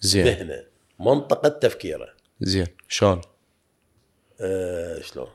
[0.00, 0.24] زين.
[0.26, 0.64] ذهنه
[1.00, 2.08] منطقة تفكيره.
[2.40, 2.66] زين.
[2.88, 3.20] شلون؟
[4.40, 5.30] أه شلون؟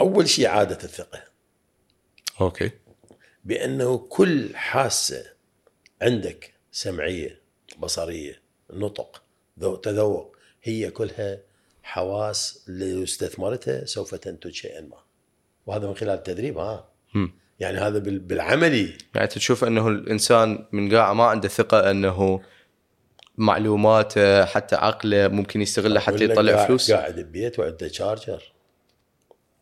[0.00, 1.24] أول شيء عادة الثقة.
[2.40, 2.70] أوكي.
[3.44, 5.24] بأنه كل حاسة
[6.02, 7.40] عندك سمعية
[7.78, 8.39] بصرية
[8.72, 9.22] نطق
[9.60, 10.36] ذو تذوق.
[10.62, 11.38] هي كلها
[11.82, 14.96] حواس اللي استثمرتها سوف تنتج شيئا ما.
[15.66, 16.88] وهذا من خلال التدريب ها.
[17.14, 17.32] مم.
[17.60, 18.98] يعني هذا بال- بالعملي.
[19.14, 22.40] يعني تشوف أنه الإنسان من قاعه ما عنده ثقة أنه
[23.36, 26.90] معلوماته حتى عقله ممكن يستغله حتى يطلع قاعد- فلوس.
[26.92, 28.52] قاعد ببيت وعنده شارجر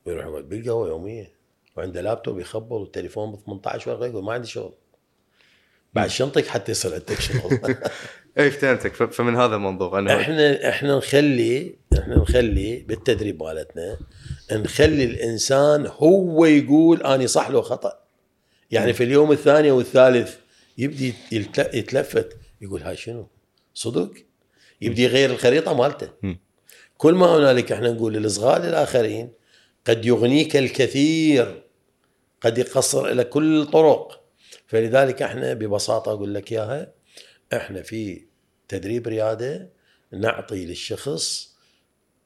[0.06, 1.30] ويروح يقعد بالقهوة يوميا.
[1.76, 4.74] وعنده لابتوب يخبر والتليفون ب 18 ورقه يقول ما عندي شغل.
[5.94, 7.76] بعد شنطك حتى يصير عندك شغل؟
[8.38, 8.94] اي فهمتك.
[8.94, 9.98] فمن هذا المنظور.
[9.98, 13.98] انه إحنا إحنا نخلي إحنا نخلي بالتدريب مالتنا
[14.52, 17.92] نخلي الإنسان هو يقول اني صح لو خطأ.
[18.70, 20.34] يعني في اليوم الثاني والثالث
[20.78, 23.28] يبدي يلت- يتلفت يقول هاي شنو؟
[23.74, 24.10] صدق؟
[24.80, 26.08] يبدي يغير الخريطة مالته.
[26.96, 29.32] كل ما هنالك إحنا نقول للصغار للآخرين
[29.86, 31.62] قد يغنيك الكثير
[32.40, 34.20] قد يقصر لك كل الطرق
[34.68, 36.92] فلذلك إحنا ببساطة أقول لك إياها
[37.52, 38.22] إحنا في
[38.68, 39.68] تدريب ريادة
[40.12, 41.54] نعطي للشخص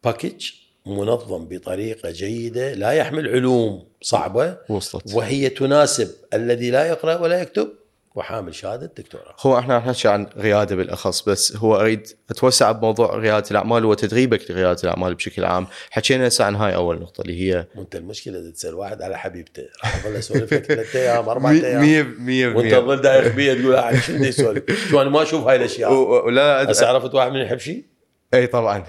[0.05, 0.50] باكج
[0.87, 7.68] منظم بطريقة جيدة لا يحمل علوم صعبة وصلت وهي تناسب الذي لا يقرأ ولا يكتب.
[8.14, 13.14] وحامل شهادة دكتوراه هو إحنا راح نحكي عن رياده بالاخص بس هو اريد اتوسع بموضوع
[13.16, 15.66] رياده الاعمال وتدريبك لرياده الاعمال بشكل عام.
[15.90, 19.62] حكينا هسه عن هاي أول نقطة اللي هي وانت المشكلة إذا تسأل واحد على حبيبته
[19.85, 21.81] راح أظل أسولف لك ثلاث أيام أربع أيام.
[22.18, 22.79] مية وأنت مية.
[22.79, 23.77] تظل دايخ بيه تقول
[24.16, 25.92] بدي يسولف شو أنا ما أشوف هاي الأشياء.
[25.92, 27.91] ولا هسه عرفت واحد من يحب شيء؟
[28.35, 28.85] إي طبعا.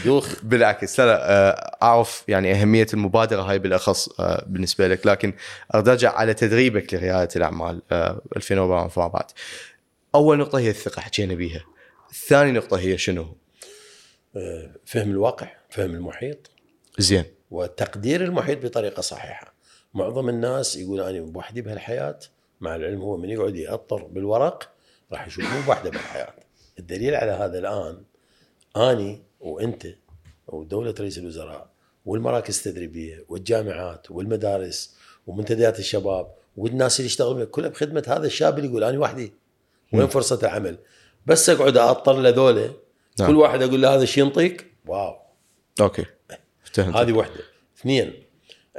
[0.00, 0.34] يدوخ.
[0.44, 1.00] بالعكس.
[1.00, 5.06] لا لا آه، أعرف يعني أهمية المبادرة هاي بالأخص آه، بالنسبة لك.
[5.06, 5.32] لكن
[5.74, 9.24] أرجع على تدريبك لريادة الأعمال آه، 2004 فما بعد
[10.14, 11.64] أول نقطة هي الثقة حكينا بيها.
[12.28, 13.36] ثاني نقطة هي شنو؟
[14.36, 16.50] آه، فهم الواقع فهم المحيط.
[16.98, 17.24] زين.
[17.50, 19.54] وتقدير المحيط بطريقة صحيحة.
[19.94, 22.18] معظم الناس يقول أنا بوحدي بهالحياة.
[22.60, 24.70] مع العلم هو من يقعد يأطر بالورق
[25.12, 26.34] راح يشوف مو بوحدة بالحياة
[26.78, 28.02] الدليل على هذا الآن
[28.76, 29.86] أني وأنت
[30.46, 31.70] ودولة رئيس الوزراء
[32.06, 38.84] والمراكز التدريبية والجامعات والمدارس ومنتديات الشباب والناس اللي يشتغلون كلها بخدمة هذا الشاب اللي يقول
[38.84, 39.32] أنا وحدي
[39.92, 40.78] وين فرصة العمل؟
[41.26, 42.74] بس أقعد أأطر لذوله
[43.20, 43.28] نعم.
[43.28, 45.16] كل واحد أقول له هذا الشيء ينطيك؟ واو.
[45.80, 46.04] أوكي.
[46.72, 47.40] فهمت هذه واحدة
[47.78, 48.12] اثنين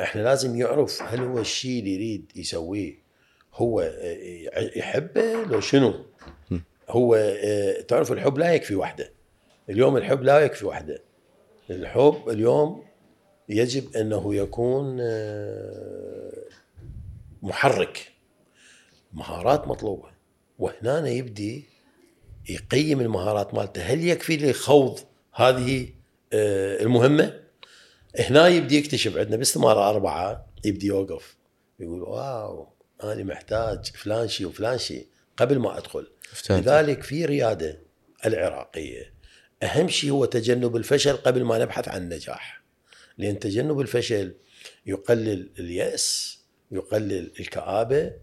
[0.01, 3.01] إحنا لازم يعرف هل هو الشيء اللي يريد يسويه
[3.53, 6.05] هو آه، يحبه لو شنو؟
[6.89, 9.11] هو آه، تعرف الحب لا يكفي وحده.
[9.71, 11.01] اليوم الحب لا يكفي وحده.
[11.69, 12.83] الحب اليوم
[13.49, 16.31] يجب أنه يكون آه،
[17.41, 18.11] محرك.
[19.13, 20.09] مهارات مطلوبة.
[20.59, 21.65] وهنا يبدي
[22.49, 23.81] يقيم المهارات مالته.
[23.81, 24.99] هل يكفي لخوض
[25.33, 25.87] هذه
[26.33, 27.39] آه، المهمة؟
[28.19, 29.17] هنا يبدي يكتشف.
[29.17, 31.37] عندنا باستمارة أربعة يبدي يوقف.
[31.79, 32.67] يقول واو
[33.03, 35.07] أنا محتاج فلان شيء وفلان شيء
[35.37, 35.79] قبل ما
[36.23, 36.67] فهمت.
[36.67, 37.79] لذلك في ريادة
[38.25, 39.20] العراقية.
[39.63, 42.61] أهم شيء هو تجنب الفشل قبل ما نبحث عن النجاح.
[43.17, 44.35] لأن تجنب الفشل
[44.85, 46.39] يقلل اليأس
[46.71, 48.13] يقلل الكآبة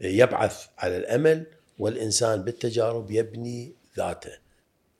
[0.00, 1.46] يبعث على الأمل
[1.78, 4.38] والإنسان بالتجارب يبني ذاته.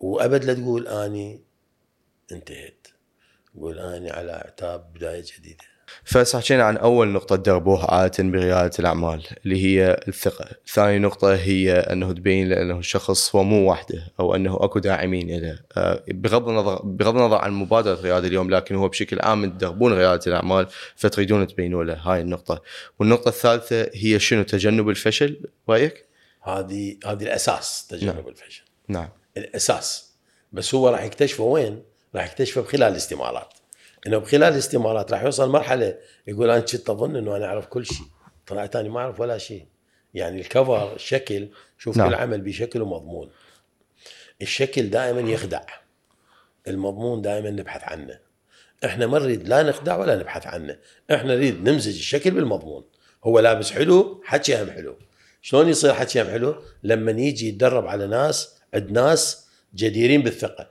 [0.01, 1.41] وأبد لا تقول أني
[2.33, 2.89] انتهيت.
[3.61, 5.65] قول أنا على أعتاب بداية جديدة.
[6.05, 11.72] فهسه حكينا عن أول نقطة تدربوها عادة برياده الأعمال اللي هي الثقة، ثاني نقطة هي
[11.72, 16.48] أنه تبين له انه الشخص هو مو وحده أو أنه أكو داعمين له، آه، بغض
[16.48, 21.46] النظر بغض النظر عن مبادرة رياده اليوم لكن هو بشكل عام تدربون رياده الأعمال فتريدون
[21.46, 22.62] تبينوا له هاي النقطة،
[22.98, 26.05] والنقطة الثالثة هي شنو؟ تجنب الفشل؟ رأيك؟
[26.42, 28.29] هذه هذه الأساس تجنب نعم.
[28.29, 28.62] الفشل.
[28.88, 29.09] نعم.
[29.37, 30.12] الأساس.
[30.53, 31.83] بس هو راح يكتشفه وين؟
[32.14, 33.55] راح يكتشفه بخلال الاستمارات.
[34.07, 38.07] إنه بخلال الاستمارات راح يوصل مرحلة يقول أنا كنت أظن إنه أنا أعرف كل شيء.
[38.47, 39.67] طلعت أنا ما أعرف ولا شيء.
[40.15, 42.07] يعني الكفر الشكل شوف نعم.
[42.07, 42.17] نعم.
[42.17, 43.31] كل عمل بشكل ومضمون.
[44.43, 45.63] الشكل دائما يخدع.
[46.69, 48.19] المضمون دائما نبحث عنه.
[48.85, 50.79] إحنا ما نريد لا نخدع ولا نبحث عنه.
[51.11, 52.85] إحنا نريد نمزج الشكل بالمضمون.
[53.25, 54.97] هو لابس حلو حكي هم حلو.
[55.43, 60.71] شلون يصير حكي هم حلو؟ لما يجي يتدرب على ناس عند ناس جديرين بالثقة.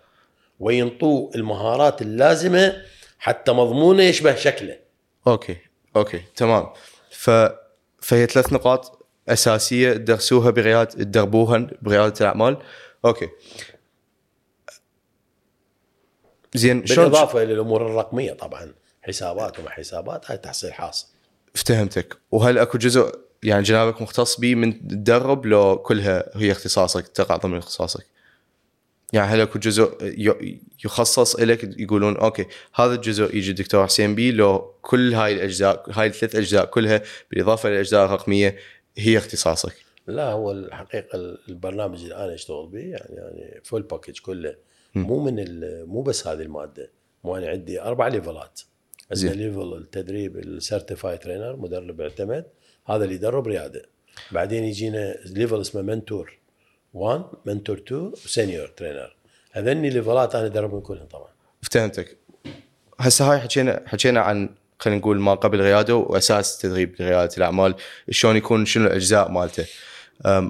[0.59, 2.81] وينطوه المهارات اللازمة
[3.19, 4.79] حتى مضمونه يشبه شكله.
[5.27, 5.57] okay
[5.95, 6.69] okay تمام.
[7.11, 7.29] ف
[8.01, 12.57] فهي ثلاث نقاط أساسية تدرسوها بريادة تدربوها بريادة الأعمال.
[13.05, 13.29] okay.
[16.55, 21.07] زين شلون بالإضافة إلى الأمور الرقمية طبعا حسابات وما حسابات هاي تحصيل حاصل
[21.55, 22.17] افتهمتك.
[22.31, 27.57] وهل أكو جزء يعني جنابك مختص به من تدرب لو كلها هي اختصاصك تقع ضمن
[27.57, 28.05] اختصاصك؟
[29.13, 29.97] يعني هل أكو جزء
[30.85, 36.07] يخصص لك يقولون okay هذا الجزء يجي الدكتور حسين بي لو كل هاي الأجزاء هاي
[36.07, 38.57] الثلاث أجزاء كلها بالإضافة للاجزاء الرقمية
[38.97, 39.75] هي اختصاصك.
[40.07, 44.55] لا هو الحقيقة البرنامج اللي أنا أشتغل به يعني يعني full package كله.
[44.95, 45.45] مو من
[45.85, 46.91] مو بس هذه المادة.
[47.23, 48.61] مو أنا عندي أربع level ات
[49.11, 49.41] عندنا زين.
[49.41, 52.45] level التدريب ال certified trainer مدرب معتمد
[52.85, 53.81] هذا اللي يدرب ريادة.
[54.31, 56.36] بعدين يجينا level اسمه mentor
[56.97, 59.15] 1 mentor 2 و senior trainer
[59.51, 61.27] هذني level ات أنا ادربهم كلهم طبعا.
[61.63, 62.17] افتهمتك.
[62.99, 67.75] هسه هاي حكينا حكينا عن خلينا نقول ما قبل الرياده وأساس تدريب رياده الأعمال.
[68.09, 69.65] شلون يكون شنو الأجزاء مالته؟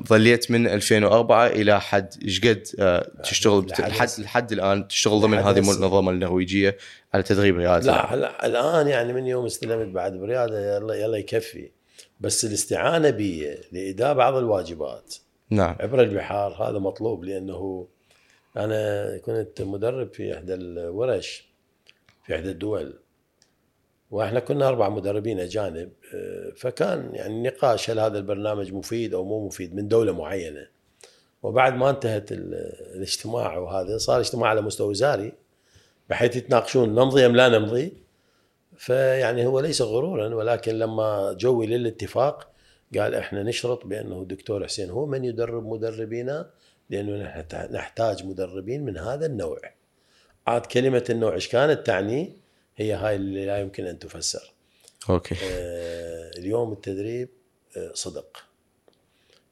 [0.07, 5.37] ظليت من 2004 إلى حد إيش قد أه، تشتغل بت- لحد لحد الآن تشتغل ضمن
[5.37, 5.57] هذه.
[5.59, 6.77] المنظمه النرويجية
[7.13, 8.13] على تدريب رياده لا.
[8.13, 11.69] هلا الآن يعني من يوم استلمت بعد برياده يلا يلا يكفي.
[12.19, 15.15] بس الاستعانة بي لإداء بعض الواجبات.
[15.49, 15.75] نعم.
[15.79, 17.87] عبر البحار هذا مطلوب لأنه
[18.57, 21.47] أنا كنت مدرب في إحدى الورش
[22.25, 22.93] في إحدى الدول
[24.11, 29.47] وإحنا كنا أربع مدربين أجانب آه، فكان يعني نقاش هل هذا البرنامج مفيد أو مو
[29.47, 30.67] مفيد من دولة معينة.
[31.43, 32.53] وبعد ما انتهت ال-
[32.95, 35.33] الاجتماع وهذا صار اجتماع على مستوى وزاري
[36.09, 37.93] بحيث يتناقشون نمضي أم لا نمضي.
[38.77, 42.47] فيعني هو ليس غرورا ولكن لما جوي للاتفاق
[42.95, 46.49] قال إحنا نشرط بأنه الدكتور حسين هو من يدرب مدربينا
[46.89, 49.59] لأنه نحت- نحتاج مدربين من هذا النوع.
[50.47, 52.33] عاد كلمة النوع إيش كانت تعني؟
[52.77, 54.53] هي هاي اللي لا يمكن أن تفسر.
[55.09, 57.29] أوكي آه، اليوم التدريب
[57.77, 58.37] آه، صدق.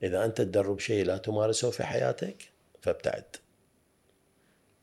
[0.03, 2.49] إذا أنت تدرب شيء لا تمارسه في حياتك
[2.81, 3.23] فابتعد.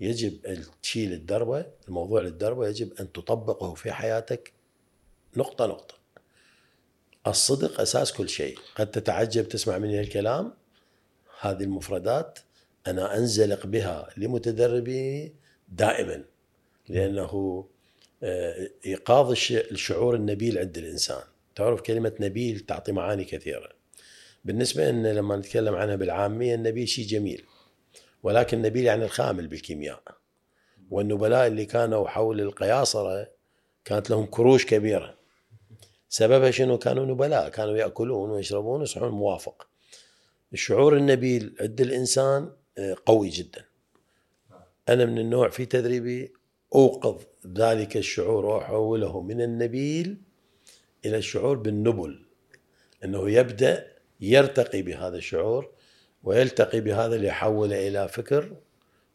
[0.00, 0.38] يجب
[0.82, 4.52] تشيل الدربه، الموضوع للدربة يجب أن تطبقه في حياتك
[5.36, 5.94] نقطة نقطة.
[7.26, 10.54] الصدق أساس كل شيء، قد تتعجب تسمع مني الكلام
[11.40, 12.38] هذه المفردات
[12.86, 15.32] أنا أنزلق بها لمتدربي
[15.68, 16.24] دائما
[16.88, 17.64] لأنه
[18.24, 21.22] آه، إيقاظ الش- الشعور النبيل عند الإنسان،
[21.54, 23.68] تعرف كلمة نبيل تعطي معاني كثيرة.
[24.44, 27.44] بالنسبة إن لما نتكلم عنها بالعامية النبيل شيء جميل
[28.22, 30.02] ولكن نبيل يعني الخامل بالكيمياء.
[30.90, 33.28] والنبلاء اللي كانوا حول القياصرة
[33.84, 35.14] كانت لهم كروش كبيرة.
[36.12, 39.68] سببها شنو؟ كانوا نبلاء، كانوا يأكلون ويشربون ويصحون موافق.
[40.52, 43.64] الشعور النبيل عند الإنسان آه، قوي جدا.
[44.88, 46.32] أنا من النوع في تدريبي
[46.74, 50.22] أوقظ ذلك الشعور وأحوله من النبيل
[51.04, 52.26] إلى الشعور بالنبل.
[53.04, 53.86] إنه يبدأ
[54.20, 55.70] يرتقي بهذا الشعور
[56.22, 58.56] ويلتقي بهذا ليحوله إلى فكر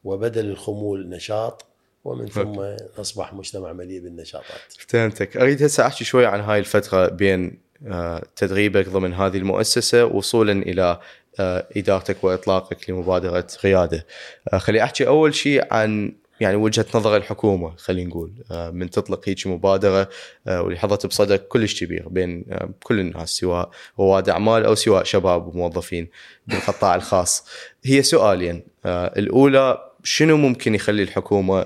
[0.03, 1.65] وبدل الخمول نشاط
[2.07, 2.61] ومن ثم
[2.99, 4.73] نصبح مجتمع مليء بالنشاطات.
[4.87, 5.37] فهمتك.
[5.37, 10.99] أريد هسه أحكي شوي عن هاي الفترة بين آه، تدريبك ضمن هذه المؤسسة وصولا إلى
[11.39, 14.05] آه، إدارتك وإطلاقك لمبادرة رياده
[14.53, 18.31] آه، خلي أحكي أول شيء عن يعني وجهة نظر الحكومة خلينا نقول.
[18.51, 20.09] من تطلق هيك مبادرة
[20.47, 22.45] واللي حظت بصدى كلش كبير بين
[22.83, 26.07] كل الناس سواء رواد أعمال أو سواء شباب وموظفين
[26.47, 27.45] بالقطاع الخاص.
[27.85, 28.63] هي سؤالين.
[28.85, 31.65] الأولى شنو ممكن يخلي الحكومة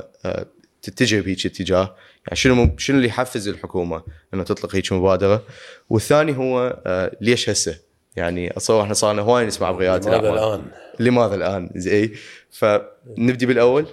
[0.82, 1.96] تتجه بهيك اتجاه.
[2.28, 4.04] يعني شنو شنو اللي يحفز الحكومة؟
[4.34, 5.44] انه تطلق هيك مبادرة.
[5.90, 7.80] والثاني هو آه، ليش هسه؟
[8.16, 10.62] يعني اتصور إحنا صارنا هواي نسمع برياده لماذا الآن؟
[11.00, 12.12] لماذا الآن؟ زي
[12.50, 13.86] فنبدي بالأول.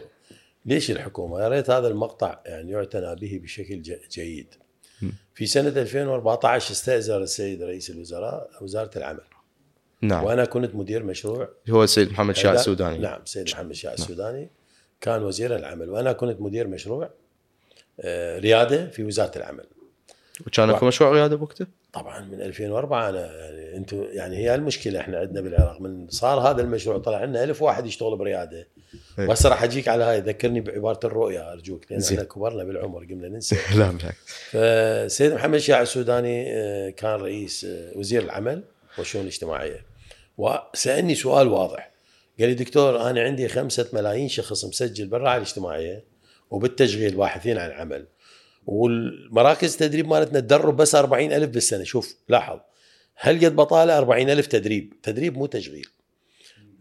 [0.66, 4.54] ليش الحكومة؟ يا ريت هذا المقطع يعني يعتنى به بشكل ج- جيد.
[5.34, 9.20] في سنة 2014 استاجر السيد رئيس الوزراء وزارة العمل.
[10.02, 10.24] نعم.
[10.24, 11.48] وأنا كنت مدير مشروع.
[11.70, 12.98] هو السيد محمد شاه إعداد- السوداني.
[12.98, 14.50] نعم سيد محمد شاه السوداني.
[15.00, 17.10] كان وزير العمل وأنا كنت مدير مشروع
[18.00, 19.64] آه، رياده في وزارة العمل
[20.46, 25.18] وكان أكو مشروع رياده بوقته؟ طبعا من 2004 أنا يعني أنتم يعني هي المشكلة إحنا
[25.18, 28.68] عندنا بالعراق من صار هذا المشروع طلع لنا ألف واحد يشتغل برياده
[29.18, 29.28] إيه.
[29.28, 32.02] وهسه راح أجيك على هاي ذكرني بعبارة الرؤيه أرجوك لأن.
[32.02, 34.16] إحنا كبرنا بالعمر قمنا ننسى لا بالعكس
[34.50, 38.62] فسيد محمد شاع السوداني آه، كان رئيس آه، وزير العمل
[38.98, 39.84] والشؤون الاجتماعية
[40.38, 41.90] وسألني سؤال واضح
[42.40, 46.04] قال لي دكتور أنا عندي خمسة ملايين شخص مسجل بالرعايه الاجتماعيه
[46.50, 48.06] وبالتشغيل باحثين عن عمل.
[48.66, 51.84] والمراكز التدريب مالتنا تدرب بس 40 ألف بالسنة.
[51.84, 52.58] شوف لاحظ.
[53.14, 55.88] هل قد بطالة 40 ألف تدريب؟ تدريب مو تشغيل.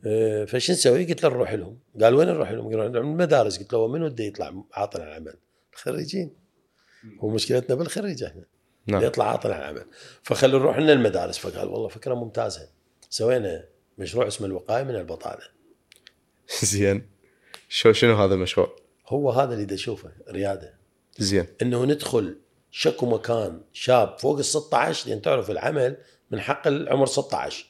[0.05, 1.79] آه، فشو نسوي؟ قلت له نروح لهم.
[2.01, 3.59] قال وين نروح لهم؟ قالوا نروح المدارس.
[3.59, 5.33] قلت له منو بده يطلع عاطل عن العمل
[5.73, 6.33] الخريجين.
[7.19, 8.43] هو مشكلتنا بالخريج إحنا.
[8.87, 9.03] نعم.
[9.03, 9.85] يطلع عاطل عن العمل
[10.23, 11.37] فخلوا نروح لنا المدارس.
[11.37, 12.69] فقال والله فكرة ممتازة.
[13.09, 13.63] سوينا
[13.97, 15.43] مشروع اسمه الوقاية من البطالة.
[16.63, 17.09] زين.
[17.69, 18.75] شو شنو هذا المشروع؟
[19.07, 20.73] هو هذا اللي اشوفه ريادة.
[21.17, 21.47] زين.
[21.61, 22.37] إنه ندخل
[22.71, 25.97] شكو مكان شاب فوق ال 16 لأن تعرف العمل
[26.31, 27.65] من حق العمر 16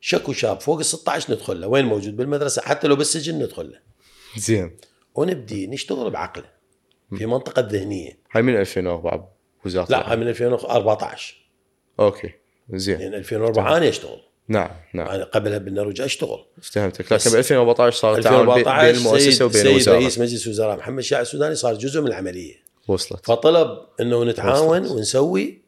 [0.00, 1.66] شكو شاب فوق ال 16 ندخل له.
[1.66, 3.80] وين موجود؟ بالمدرسة حتى لو بالسجن ندخل له.
[4.36, 4.76] زين.
[5.14, 6.54] ونبدي نشتغل بعقله.
[7.16, 9.34] في منطقة ذهنيه هاي من 2004
[9.64, 11.36] وزارة لا هاي من 2014
[12.00, 12.30] أوكي.
[12.70, 12.98] زين.
[12.98, 14.20] لأن 2004 أنا أشتغل.
[14.48, 15.06] نعم نعم.
[15.06, 16.44] أنا قبلها بالنرويج اشتغل.
[16.62, 20.18] فهمتك لكن ب 2014 صار التعاون بين 2014 بين المؤسسة سيد, وبين سيد الوزاره رئيس
[20.18, 22.54] مجلس الوزراء محمد شاع السوداني صار جزء من العملية.
[22.88, 23.26] وصلت.
[23.26, 24.92] فطلب أنه نتعاون وصلت.
[24.92, 25.58] ونسوي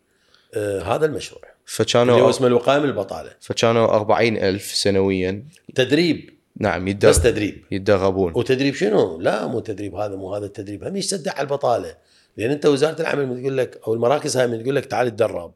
[0.55, 1.43] آه هذا المشروع.
[1.43, 3.31] اللي هو فكانوا اسمه الوقايه من البطالة.
[3.41, 5.45] فكانوا 40 ألف سنويا.
[5.75, 6.31] تدريب.
[6.57, 7.65] نعم بس يتدرب تدريب.
[7.71, 8.33] يتدربون.
[8.37, 10.85] وتدريب شنو؟ لا مو تدريب هذا مو هذا التدريب.
[10.85, 11.95] هم يصدق على البطالة.
[12.37, 15.53] لأن أنت وزارة العمل تقول لك أو المراكز هاي تقول لك تعال تدرب.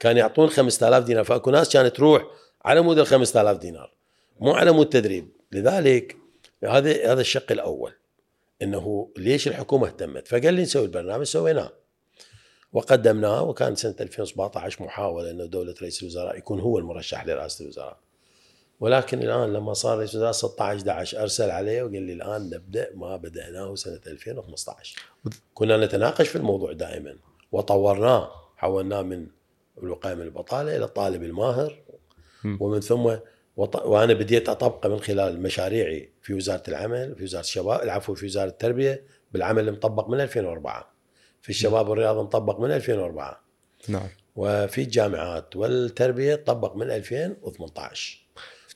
[0.00, 1.24] كان يعطون 5000 دينار.
[1.24, 2.22] فأكو ناس كانت تروح
[2.66, 3.92] على مود ال 5000 دينار.
[4.40, 5.28] مو على مود تدريب.
[5.52, 6.16] لذلك
[6.64, 7.92] هذا هذا الشق الأول
[8.62, 11.72] إنه ليش الحكومة اهتمت؟ فقال لي نسوي البرنامج سويناه.
[12.72, 17.98] وقدمناه وكان سنة 2017 محاولة إنه دولة رئيس الوزراء يكون هو المرشح لرئاسة الوزراء.
[18.80, 23.16] ولكن الآن لما صار رئيس الوزراء 16 11 أرسل عليه وقال لي الآن نبدأ ما
[23.16, 24.98] بدأناه سنة 2015
[25.54, 27.16] كنا نتناقش في الموضوع دائما
[27.52, 29.26] وطورناه حولناه من
[29.82, 31.82] الوقاية من البطالة إلى الطالب الماهر.
[32.44, 33.16] ومن ثم
[33.56, 33.76] وط...
[33.76, 38.48] وأنا بديت أطبقه من خلال مشاريعي في وزارة العمل في وزارة الشباب العفو في وزارة
[38.48, 40.92] التربية بالعمل مطبق من 2004
[41.42, 43.44] في الشباب والرياضة مطبق من 2004
[43.88, 44.08] نعم.
[44.36, 48.26] وفي الجامعات والتربية طبق من 2018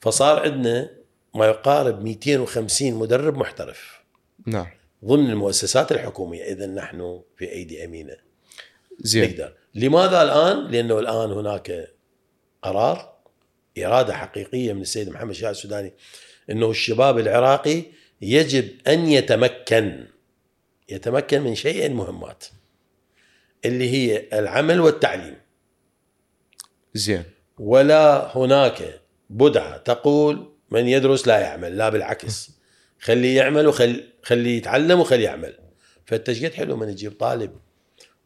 [0.00, 0.90] فصار عندنا
[1.34, 4.00] ما يقارب 250 مدرب محترف.
[4.46, 4.66] نعم.
[5.04, 8.16] ضمن المؤسسات الحكومية إذا نحن في أيدي أمينة.
[9.00, 9.30] زين.
[9.30, 9.54] نقدر.
[9.74, 11.94] لماذا الآن؟ لأنه الآن هناك
[12.62, 13.09] قرار.
[13.86, 15.92] إرادة حقيقية من السيد محمد شاه السوداني
[16.50, 17.82] إنه الشباب العراقي
[18.22, 20.06] يجب أن يتمكن
[20.88, 22.44] يتمكن من شيئين مهمات
[23.64, 25.36] اللي هي العمل والتعليم.
[26.94, 27.24] زين.
[27.58, 29.00] ولا هناك
[29.30, 32.50] بدعة تقول من يدرس لا يعمل لا بالعكس.
[33.00, 35.58] خليه يعمل وخليه خليه يتعلم وخليه يعمل.
[36.06, 37.56] فانت قد حلو من تجيب طالب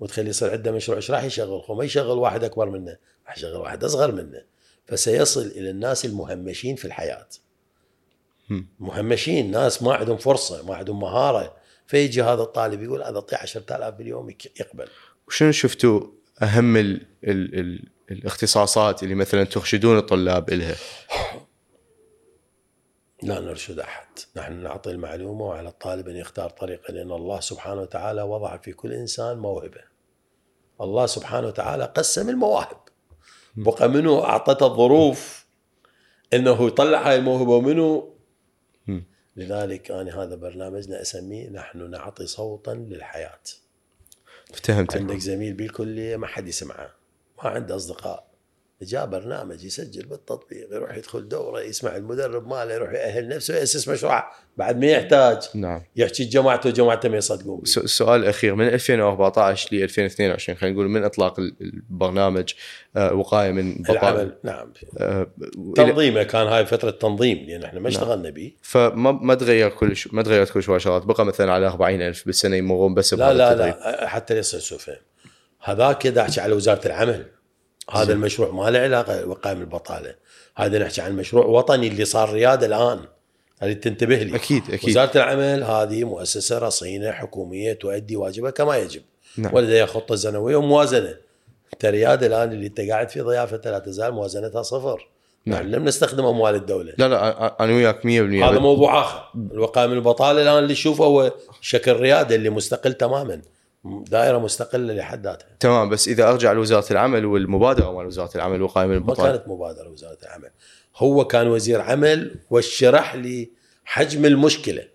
[0.01, 2.97] وتخليه يصير عنده مشروع إيش راح يشغل؟ هو ما يشغل واحد أكبر منه
[3.27, 4.43] راح يشغل واحد أصغر منه.
[4.87, 7.29] فسيصل إلى الناس المهمشين في الحياة
[8.51, 8.67] هم.
[8.79, 11.57] مهمشين ناس ما عندهم فرصة ما عندهم مهارة
[11.87, 14.31] فيجي هذا الطالب يقول هذا اعطيه 10000 باليوم
[14.61, 14.89] يقبل
[15.29, 16.01] وشنو شفتوا
[16.43, 20.77] أهم ال ال ال الاختصاصات اللي مثلا ترشدون الطلاب إلها
[23.23, 24.07] لا نرشد أحد،
[24.37, 28.93] نحن نعطي المعلومة وعلى الطالب أن يختار طريقه لأن الله سبحانه وتعالى وضع في كل
[28.93, 29.81] إنسان موهبة.
[30.81, 32.77] الله سبحانه وتعالى قسم المواهب.
[33.57, 35.47] بقى منه اعطته الظروف
[36.33, 37.61] إنه يطلع هاي الموهبة
[38.87, 39.05] مم.
[39.37, 43.41] لذلك أنا هذا برنامجنا اسميه نحن نعطي صوتا للحياة.
[44.65, 46.95] فهمتك عندك زميل بالكلية ما حد يسمعه،
[47.43, 48.34] ما عنده أصدقاء.
[48.83, 54.25] جاء برنامج يسجل بالتطبيق يروح يدخل دوره يسمع المدرب ماله يروح يأهل نفسه يأسس مشروع
[54.57, 55.39] بعد ما يحتاج.
[55.55, 55.83] نعم.
[55.97, 57.63] يحكي جماعته وجماعته ما يصدقون.
[57.63, 62.53] السؤال الاخير من 2014 ل 2022 خلينا نقول من إطلاق ال- البرنامج
[62.97, 64.37] آه، وقاية من العمل.
[64.43, 64.73] نعم.
[64.99, 65.27] آه،
[65.77, 68.01] تنظيمه كان هاي فترة تنظيم لأن إحنا ما نعم.
[68.01, 68.53] اشتغلنا به.
[68.63, 72.95] فما ما تغير كل ما تغيرت كل شوي شغلات بقى مثلا على 40000 بالسنة يمرون
[72.95, 73.55] بس لا لا.
[73.55, 74.97] لا حتى يصير سوء فهم
[75.63, 77.27] هذاك دا احكي على وزارة العمل.
[77.91, 78.17] هذا زين.
[78.17, 80.15] المشروع ما له علاقة وقائم البطالة.
[80.57, 83.01] هذا نحكي عن مشروع وطني اللي صار رياده الآن.
[83.61, 84.37] هذه تنتبه لي.
[84.37, 84.91] أكيد أكيد.
[84.91, 89.03] وزارة العمل هذه مؤسسة رصينة حكومية تؤدي واجبها كما يجب.
[89.37, 89.55] نعم.
[89.55, 91.17] ولديها خطة سنويه وموازنة.
[91.73, 95.09] أنت رياده الآن اللي أنت قاعد في ضيافته لا تزال موازنتها صفر.
[95.47, 95.59] نعم.
[95.59, 96.93] نحن لم نستخدم أموال الدولة.
[96.99, 99.23] لا لا أنا وياك 100% هذا موضوع آخر.
[99.53, 103.41] الوقائم البطالة الآن اللي تشوفه هو شكل رياده اللي مستقل تماما.
[103.85, 105.47] دائرة مستقلة لحد ذاتها.
[105.61, 109.89] تمام بس إذا أرجع لوزارة العمل والمبادرة مال وزارة العمل وقائمه ما البطاله كانت مبادرة
[109.89, 110.51] وزارة العمل.
[110.97, 113.51] هو كان وزير عمل وشرح لي
[113.85, 114.94] حجم المشكلة.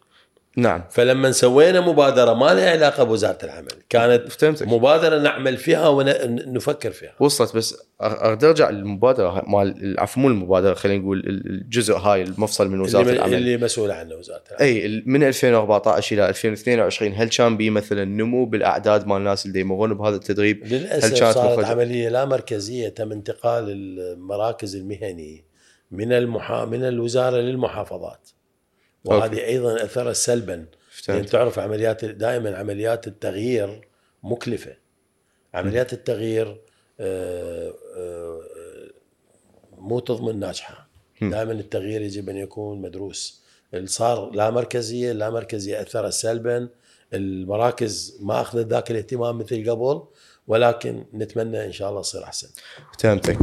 [0.62, 0.84] نعم.
[0.90, 3.68] فلما سوينا مبادرة ما لها علاقة بوزارة العمل.
[3.90, 7.14] كانت فهمتك مبادرة نعمل فيها ونفكر فيها.
[7.20, 12.68] وصلت بس اريد أرجع للمبادرة مال عفوا مو المبادرة خلينا نقول ال- الجزء هاي المفصل
[12.70, 13.34] من وزارة اللي, العمل.
[13.34, 14.62] اللي مسؤول عنه وزارة العمل.
[14.64, 19.94] إي من 2014 إلى 2022 هل كان بي مثلا نمو بالأعداد مال الناس اللي يمرون
[19.94, 25.44] بهذا التدريب؟ هل للأسف كانت صارت؟ عملية لا مركزية تم انتقال المراكز المهني
[25.92, 26.66] من المحا...
[26.66, 28.30] من الوزارة للمحافظات.
[29.06, 30.66] وهذه أيضا أثرت سلبا.
[31.08, 33.88] لأن تعرف عمليات دائما عمليات التغيير
[34.24, 34.76] مكلفة.
[35.54, 36.62] عمليات التغيير
[37.00, 38.42] آه، آه،
[39.78, 40.90] مو تضمن ناجحة.
[41.22, 43.44] دائما التغيير يجب أن يكون مدروس.
[43.86, 46.70] صار لا مركزية لا مركزية أثرت سلبا.
[47.14, 50.04] المراكز ما أخذت ذاك الاهتمام مثل قبل
[50.48, 52.50] ولكن نتمنى إن شاء الله تصير أحسن.
[53.00, 53.38] فهمتك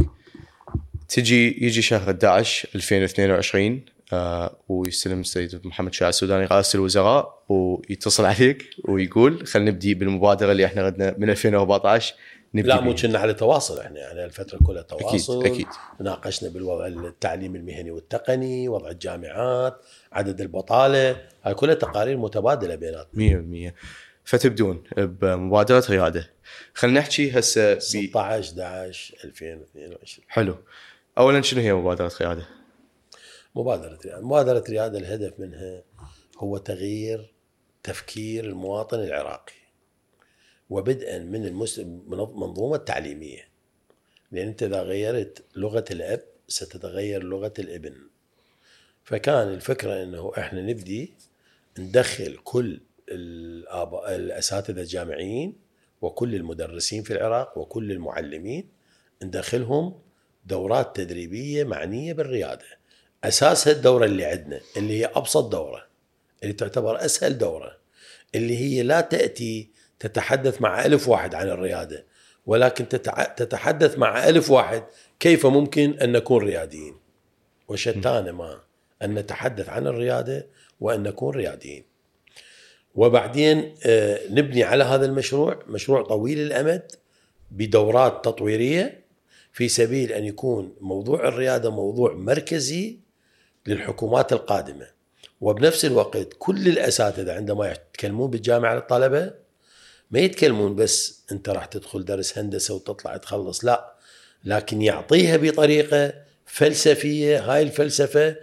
[1.09, 3.96] تجي يجي شهر 11 2022 آه
[4.67, 10.85] ويستلم السيد محمد شاع السوداني رئاسه الوزراء ويتصل عليك ويقول خلينا نبدي بالمبادرة اللي إحنا
[10.85, 12.15] غدنا من 2014
[12.53, 12.95] نبدي لا مو.
[12.95, 15.39] كنا على تواصل إحنا يعني الفترة كلها تواصل.
[15.39, 15.67] أكيد، أكيد.
[16.01, 19.81] ناقشنا بالوضع التعليم المهني والتقني وضع الجامعات
[20.11, 21.21] عدد البطالة.
[21.43, 23.71] هاي كلها تقارير متبادلة بيناتنا.
[23.71, 23.73] 100%
[24.23, 26.29] فتبدون بمبادرة ريادة.
[26.73, 30.57] خلينا نحكي هسه ب 16 11 2022 حلو.
[31.17, 32.56] اولا شنو هي مبادرة ريادة؟
[33.57, 35.83] مبادرة ريادة مبادرة ريادة الهدف منها
[36.37, 37.33] هو تغيير
[37.83, 39.53] تفكير المواطن العراقي
[40.69, 43.47] وبدءا من المنظومة التعليمية
[44.31, 47.95] لأن أنت إذا غيرت لغة الأب ستتغير لغة الإبن.
[49.03, 51.13] فكان الفكرة أنه إحنا نبدي
[51.79, 52.79] ندخل كل
[53.09, 55.55] الآباء الأساتذة الجامعيين
[56.01, 58.69] وكل المدرسين في العراق وكل المعلمين
[59.23, 59.99] ندخلهم
[60.45, 62.76] دورات تدريبية معنية بالريادة
[63.27, 65.87] اساسها الدوره اللي عندنا اللي هي أبسط دورة
[66.43, 67.77] اللي تعتبر أسهل دورة
[68.35, 69.69] اللي هي لا تأتي
[69.99, 72.05] تتحدث مع ألف واحد عن الرياده
[72.45, 72.89] ولكن
[73.37, 74.83] تتحدث مع ألف واحد
[75.19, 76.95] كيف ممكن أن نكون رياديين
[77.67, 78.59] وشتان ما
[79.01, 80.47] أن نتحدث عن الرياده
[80.79, 81.83] وأن نكون رياديين
[82.95, 86.91] وبعدين آه، نبني على هذا المشروع مشروع طويل الأمد
[87.51, 89.03] بدورات تطويرية
[89.51, 92.99] في سبيل أن يكون موضوع الرياده موضوع مركزي
[93.67, 94.87] للحكومات القادمة.
[95.41, 99.33] وبنفس الوقت كل الأساتذة عندما يتكلمون بالجامعة للطلبة
[100.11, 103.93] ما يتكلمون بس أنت راح تدخل درس هندسة وتطلع تخلص لا.
[104.43, 106.13] لكن يعطيها بطريقة
[106.45, 108.35] فلسفية هاي الفلسفة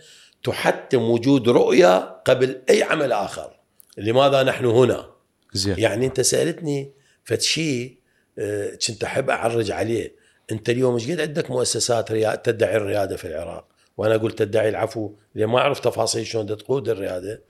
[0.44, 3.56] تحتم وجود رؤية قبل أي عمل آخر.
[3.98, 5.10] لماذا نحن هنا؟
[5.52, 5.78] زين.
[5.78, 6.92] يعني أنت سألتني
[7.24, 7.98] فد شيء
[8.38, 10.14] آه، كنت أحب أعرج عليه.
[10.52, 12.34] أنت اليوم إيش قد عندك مؤسسات ريا...
[12.34, 15.12] تدعي الريادة في العراق؟ وأنا أقول تدعي العفو.
[15.34, 17.42] لأن ما أعرف تفاصيل شلون تقود الريادة؟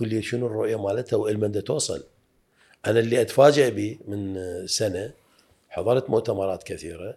[0.00, 2.04] لي شنو الرؤية مالتها دا توصل.
[2.86, 5.12] أنا اللي أتفاجئ به من سنة
[5.68, 7.16] حضرت مؤتمرات كثيرة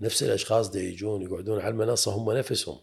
[0.00, 2.78] نفس الأشخاص دا يجون يقعدون على المنصة هم نفسهم.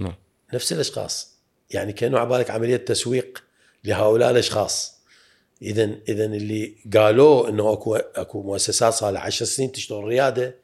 [0.00, 0.14] نعم.
[0.54, 1.38] نفس الأشخاص.
[1.70, 3.44] يعني كأنه عبالك عملية تسويق
[3.84, 4.98] لهؤلاء الأشخاص.
[5.62, 10.54] اذا اذا اللي قالوا إنه اكو أكو مؤسسات صار لها 10 سنين تشتغل ريادة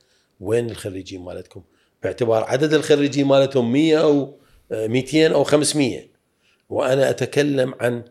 [0.40, 1.62] وين الخريجين مالتكم؟
[2.04, 4.38] باعتبار عدد الخريجين مالتهم 100 أو
[4.72, 6.08] آه، 200 أو 500
[6.68, 8.04] وأنا أتكلم عن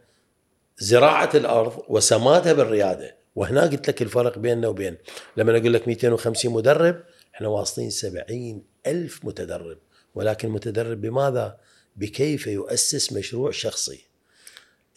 [0.77, 3.15] زراعة الأرض وسماتها بالريادة.
[3.35, 4.97] وهنا قلت لك الفرق بيننا وبين
[5.37, 7.03] لما أقول لك 250 مدرب
[7.35, 9.77] إحنا واصلين 70 ألف متدرب.
[10.15, 11.57] ولكن متدرب بماذا؟
[11.95, 14.05] بكيف يؤسس مشروع شخصي.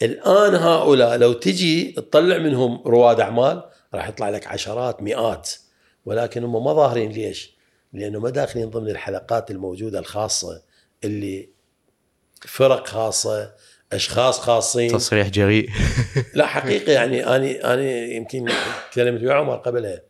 [0.02, 3.62] الآن هؤلاء لو تجي تطلع منهم رواد أعمال
[3.94, 5.50] راح يطلع لك عشرات مئات.
[6.06, 7.55] ولكن هم ما ظاهرين ليش؟
[7.98, 10.62] لأنه ما داخلين ضمن الحلقات الموجودة الخاصة
[11.04, 11.48] اللي
[12.40, 13.54] فرق خاصة
[13.92, 14.90] أشخاص خاصين.
[14.90, 15.68] تصريح جريء.
[16.34, 18.48] لا حقيقه يعني أنا أنا يمكن
[18.92, 20.00] تكلمت ويا عمر قبلها.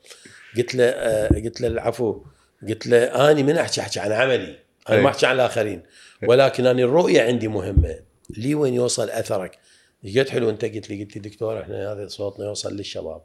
[0.57, 2.22] قلت له آه، قلت له العفو
[2.68, 4.59] قلت له اني من أحكي أحكي عن عملي
[4.89, 5.03] أنا.
[5.03, 5.82] ما أحكي عن الآخرين.
[6.22, 7.99] ولكن أنا الرؤية عندي مهمة.
[8.30, 9.59] لي وين يوصل أثرك؟
[10.16, 13.22] قلت حلو أنت قلت لي قلت لي دكتور إحنا هذا صوتنا يوصل للشباب.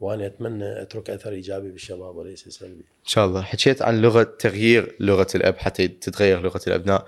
[0.00, 2.84] وأنا أتمنى أترك أثر إيجابي بالشباب وليس سلبي.
[3.04, 3.42] إن شاء الله.
[3.42, 7.06] حكيت عن لغة تغيير لغة الأب حتى تتغير لغة الأبناء.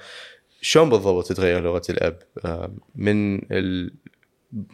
[0.60, 2.22] شلون بالضبط تتغير لغة الأب؟
[2.94, 3.40] من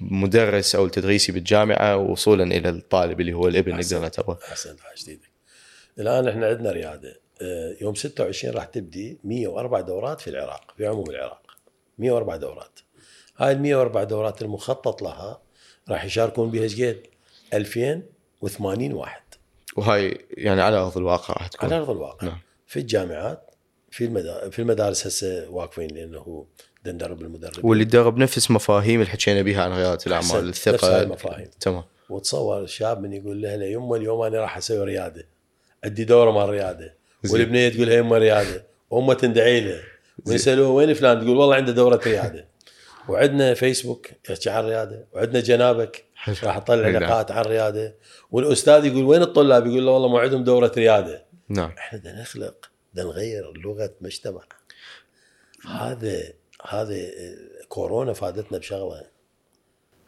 [0.02, 3.76] المدرس أو التدريسي بالجامعة وصولا إلى الطالب اللي هو الابن.
[3.76, 5.30] نقدر نعتبره احسنت على جديدك
[5.98, 7.20] الآن إحنا عندنا ريادة.
[7.42, 11.42] آه، يوم 26 راح تبدي 104 دورات في العراق في عموم العراق.
[11.98, 12.80] 104 دورات.
[13.36, 15.42] هاي ال 104 دورات المخطط لها
[15.88, 16.74] راح يشاركون بها إيش
[17.54, 19.22] 2080 واحد.
[19.76, 21.68] وهاي يعني على أرض الواقع راح تكون.
[21.68, 22.26] على أرض الواقع.
[22.26, 22.38] نعم.
[22.66, 23.50] في الجامعات
[23.90, 26.46] في المدارس في المدارس هسه واقفين لأنه
[26.86, 27.60] ندرب المدربين.
[27.64, 30.48] واللي تدرب نفس مفاهيم اللي حكينا بها عن رياده الأعمال.
[30.48, 30.96] نفس الثقة.
[30.96, 31.50] هاي المفاهيم.
[31.60, 31.84] تمام.
[32.10, 35.26] وتصور الشاب من يقول لها يمه اليوم أنا راح أسوي رياده
[35.84, 36.94] عندي دوره مال رياده.
[37.30, 39.80] والبنية تقول لها يمه رياده وامه تندعي له.
[40.26, 42.48] ويسألوه وين فلان؟ تقول والله عنده دورة رياده
[43.08, 46.36] وعندنا فيسبوك يحكي عن الرياده وعندنا جنابك حلو.
[46.42, 47.02] راح تطلع نعم.
[47.02, 47.94] لقاءات عن الرياده
[48.30, 51.24] والأستاذ يقول وين الطلاب؟ يقول له والله ما عندهم دورة رياده.
[51.48, 51.70] نعم.
[51.70, 54.42] إحنا بدنا نخلق بدنا نغير لغة مجتمع.
[55.66, 56.32] هذا
[56.68, 56.96] هذا
[57.68, 59.06] كورونا فادتنا بشغلة.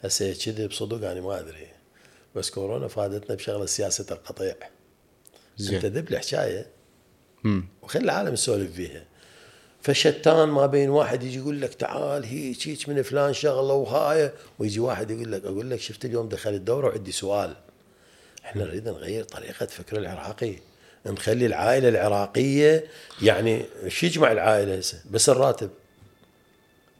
[0.04, 1.68] هسه كذب صدق أنا ما أدري.
[2.34, 4.54] بس كورونا فادتنا بشغلة سياسة القطيع.
[4.60, 4.70] أنت
[5.56, 6.66] زين ذب الحكاية.
[7.44, 7.68] مم.
[7.82, 9.04] وخلي العالم يسولف فيها.
[9.82, 14.32] فشتان ما بين واحد يجي يقول لك تعال هيك هيك من فلان شغلة وهاي.
[14.58, 17.56] ويجي واحد يقول لك أقول لك شفت اليوم دخل الدورة وعندي سؤال.
[18.44, 20.54] إحنا نريد نغير طريقة فكر العراقي.
[21.06, 22.84] نخلي العائلة العراقية
[23.22, 25.70] يعني شو يجمع العائلة؟ هسه بس الراتب.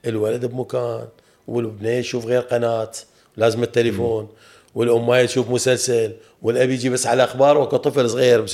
[0.07, 1.09] الولد بمكان
[1.49, 2.93] والبنيه يشوف غير قناة
[3.37, 4.29] لازم التليفون.
[4.75, 6.13] والأم ما تشوف مسلسل.
[6.43, 8.47] والأب يجي بس على أخبار وكطفل صغير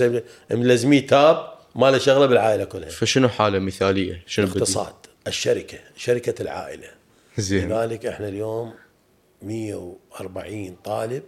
[0.51, 1.54] ملزميه تاب.
[1.75, 2.89] ما له شغلة بالعائلة كلها.
[2.89, 4.95] فشنو حالة مثالية؟ شنو بدي؟ الاقتصاد
[5.27, 6.89] الشركة شركة العائلة.
[7.39, 7.69] زين.
[7.69, 8.75] لذلك إحنا اليوم
[9.43, 11.23] 140 طالب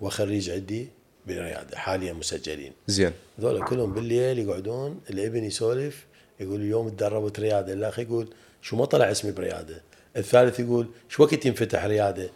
[0.00, 0.88] وخريج عندي
[1.26, 2.72] بالرياده حاليا مسجلين.
[2.86, 3.12] زين.
[3.40, 6.06] ذولا كلهم بالليل يقعدون الابن يسولف
[6.40, 8.28] يقول اليوم تدربت رياده الاخ يقول
[8.62, 9.82] شو ما طلع اسمي برياده
[10.16, 12.30] الثالث يقول شو وقت ينفتح رياده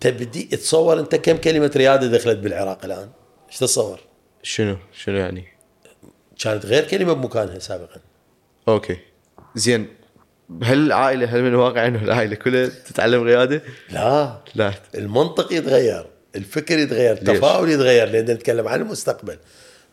[0.00, 3.10] تبدي تصور أنت كم كلمة رياده دخلت بالعراق الآن؟
[3.48, 4.00] إيش تتصور
[4.42, 5.44] شنو؟ شنو يعني؟
[6.42, 8.00] كانت غير كلمة بمكانها سابقا.
[8.68, 8.96] أوكي.
[9.54, 9.86] زين.
[10.62, 14.40] هل العائلة هل من الواقع إنه العائلة كلها تتعلم رياده؟ لا.
[14.54, 14.72] لا.
[14.94, 19.38] المنطق يتغير الفكر يتغير؟ التفاؤل يتغير لأن نتكلم عن المستقبل.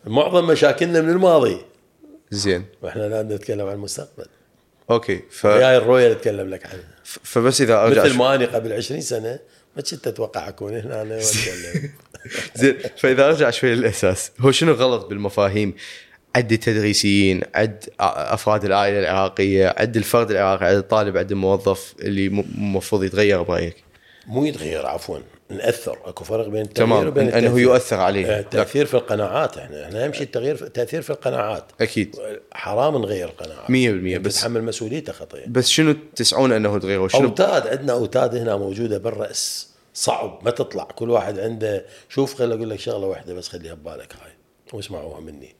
[0.06, 1.58] معظم مشاكلنا من الماضي.
[2.30, 2.64] زين.
[2.82, 4.26] وإحنا الآن نتكلم عن المستقبل.
[4.90, 5.22] أوكي.
[5.30, 5.46] ف...
[5.46, 9.00] هاي الرؤيه اللي اتكلم لك عنها ف- فبس إذا أرجع مثل ما اني قبل 20
[9.00, 9.38] سنة
[9.76, 11.90] ما كنت أتوقع أكون هنا أنا وأتكلم.
[12.60, 12.76] زين.
[12.96, 15.74] فإذا أرجع شوي للأساس هو شنو غلط بالمفاهيم؟
[16.36, 23.04] عد التدريسيين عد أفراد العائلة العراقية عد الفرد العراقي عد الطالب عد الموظف اللي المفروض
[23.04, 23.76] يتغير برأيك؟
[24.26, 25.18] مو يتغير عفوا
[25.50, 25.98] نأثر.
[26.04, 27.58] أكو فرق بين التغيير تمام وبين إن- إنه التأثير.
[27.62, 31.64] يؤثر آه، عليه التاثير في القناعات إحنا إحنا اهم شيء التغيير في التاثير في القناعات.
[31.80, 32.16] أكيد.
[32.52, 37.66] حرام نغير قناعات 100% بس تتحمل مسؤوليته خطيه بس شنو تسعون إنه تغيروا شنو أوتاد
[37.66, 39.68] عندنا أوتاد هنا موجودة بالرأس.
[39.94, 40.84] صعب ما تطلع.
[40.84, 44.32] كل واحد عنده شوف خل أقول لك شغلة واحدة بس خليها ببالك هاي
[44.72, 45.54] واسمعوها مني.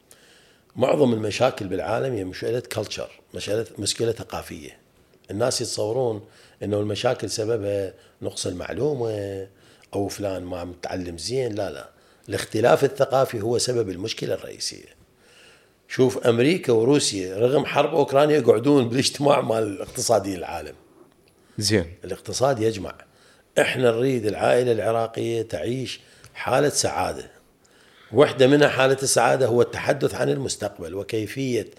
[0.79, 4.79] معظم المشاكل بالعالم هي مشكله كلتشر مشكله مشكله ثقافية.
[5.31, 6.27] الناس يتصورون
[6.63, 9.47] إنه المشاكل سببها نقص المعلومة
[9.95, 11.91] أو فلان ما متعلم زين لا لا.
[12.29, 14.99] الاختلاف الثقافي هو سبب المشكلة الرئيسية.
[15.89, 20.75] شوف أمريكا وروسيا رغم حرب أوكرانيا يقعدون بالاجتماع مال الاقتصاديين العالم.
[21.59, 21.95] زين.
[22.05, 22.95] الاقتصاد يجمع.
[23.59, 26.01] إحنا نريد العائلة العراقية تعيش
[26.35, 27.38] حالة سعادة.
[28.13, 31.71] واحدة منها حالة السعادة هو التحدث عن المستقبل وكيفية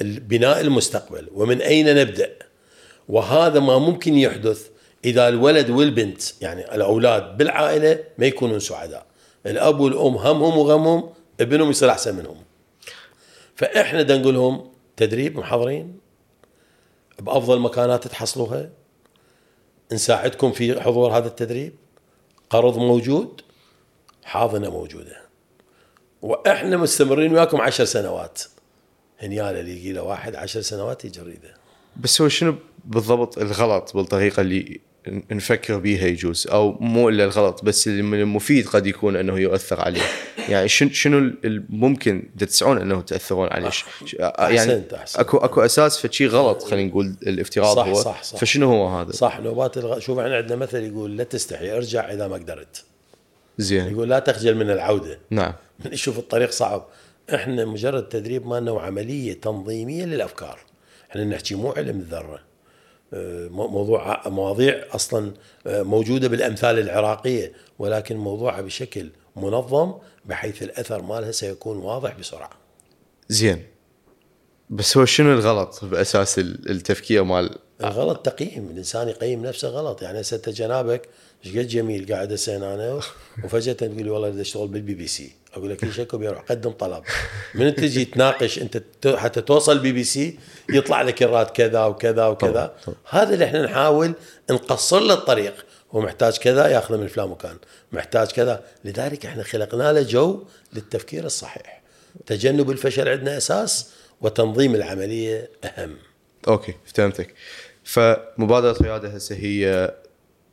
[0.00, 2.30] بناء المستقبل ومن أين نبدأ.
[3.08, 4.68] وهذا ما ممكن يحدث
[5.04, 9.06] إذا الولد والبنت يعني الأولاد بالعائلة ما يكونون سعداء.
[9.46, 11.10] الأب والأم همهم وغمهم
[11.40, 12.36] ابنهم يصير أحسن منهم.
[13.56, 15.98] فإحنا بدنا نقول لهم تدريب محضرين
[17.20, 18.70] بأفضل مكانات تحصلوها
[19.92, 21.72] نساعدكم في حضور هذا التدريب.
[22.50, 23.40] قرض موجود
[24.24, 25.23] حاضنة موجودة.
[26.24, 28.42] وإحنا مستمرين وياكم عشر سنوات.
[29.20, 31.54] هنياله اللي يجي له واحد عشر سنوات يجريده
[31.96, 32.54] بس هو شنو
[32.84, 34.80] بالضبط الغلط بالطريقة اللي
[35.30, 40.00] نفكر بيها يجوز؟ أو مو إلا الغلط بس المفيد قد يكون إنه يؤثر عليه.
[40.48, 43.84] يعني شنو شنو ال- ممكن تسعون إنه تأثرون عليه؟ ش-
[44.18, 45.20] يعني أحسنت، أحسنت.
[45.20, 47.94] اكو أكو أساس فشي غلط خلينا نقول الافتراض صح، هو.
[47.94, 48.38] صح، صح.
[48.38, 49.98] فشنو هو هذا؟ صح نوبات الغ...
[49.98, 52.84] شوف إحنا عندنا مثل يقول لا تستحي ارجع إذا ما قدرت.
[53.58, 53.92] زين.
[53.92, 55.18] يقول لا تخجل من العودة.
[55.30, 55.52] نعم.
[55.84, 56.86] من يشوف الطريق صعب.
[57.34, 60.58] إحنا مجرد تدريب مالنا وعمليه تنظيمية للأفكار.
[61.10, 62.40] إحنا نحكي مو علم الذرة.
[63.14, 65.32] آه، مو- موضوع مواضيع أصلا
[65.66, 69.94] آه، موجودة بالأمثال العراقية ولكن موضوعها بشكل منظم
[70.24, 72.50] بحيث الأثر مالها سيكون واضح بسرعة.
[73.28, 73.62] زين.
[74.70, 78.68] بس هو شنو الغلط بأساس ال- التفكير مال؟ الغلط تقييم.
[78.70, 80.02] الإنسان يقيم نفسه غلط.
[80.02, 81.08] يعني هسه أنت جنابك
[81.46, 83.00] إيش قد جميل قاعد هنا أنا
[83.44, 86.70] وفجاه تقول لي والله بدي اشتغل بالبي بي سي أقول لك إيش اكو بيروح قدم
[86.70, 87.04] طلب.
[87.54, 90.38] من تجي تناقش انت حتى توصل بي بي سي
[90.70, 92.96] يطلع لك ال rate كذا وكذا وكذا طبعاً، طبعاً.
[93.10, 94.14] هذا اللي إحنا نحاول
[94.50, 95.54] نقصر له الطريق.
[95.92, 97.56] هو محتاج كذا ياخذه من فلان مكان.
[97.92, 98.64] محتاج كذا.
[98.84, 101.82] لذلك إحنا خلقنا له جو للتفكير الصحيح.
[102.26, 103.90] تجنب الفشل عندنا أساس
[104.20, 105.96] وتنظيم العملية أهم.
[106.48, 107.34] أوكي فهمتك.
[107.84, 109.94] فمبادرة رياده هسه هي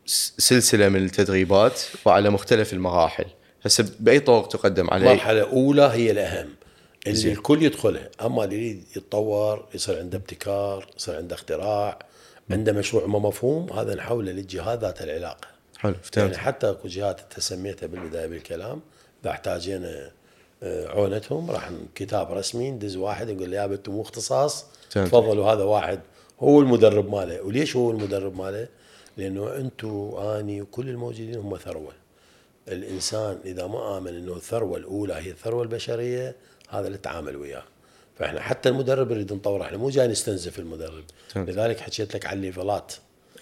[0.05, 3.25] سلسلة من التدريبات وعلى مختلف المراحل
[3.65, 6.49] هسه بأي طرق تقدم عليه مرحلة أولى هي الأهم
[7.07, 7.31] اللي.
[7.31, 11.99] الكل يدخلها أما اللي يريد يتطور يصير عنده ابتكار يصير عنده اختراع
[12.51, 15.47] عنده مشروع ما مفهوم هذا نحوله للجهات ذات العلاقة
[15.77, 18.81] حلو يعني فهمت حتى اكو جهات انت سميتها بالبداية بالكلام
[19.23, 20.11] إذا احتاجينا
[20.63, 24.65] آه، عونتهم راح كتاب رسمي ندز واحد يقول لي يا أنتم مو اختصاص.
[24.91, 25.99] تفضلوا هذا واحد
[26.39, 28.67] هو المدرب ماله وليش هو المدرب ماله؟
[29.21, 31.93] لأنه أنتم اني وكل الموجودين هم ثروة.
[32.67, 36.35] الإنسان إذا ما آمن إنه الثروة الأولى هي الثروة البشرية
[36.69, 37.63] هذا اللي تعامل وياه.
[38.19, 41.03] فإحنا حتى المدرب نريد نطوره إحنا مو جاي نستنزف المدرب.
[41.35, 42.93] لذلك حكيت لك عن الليفلات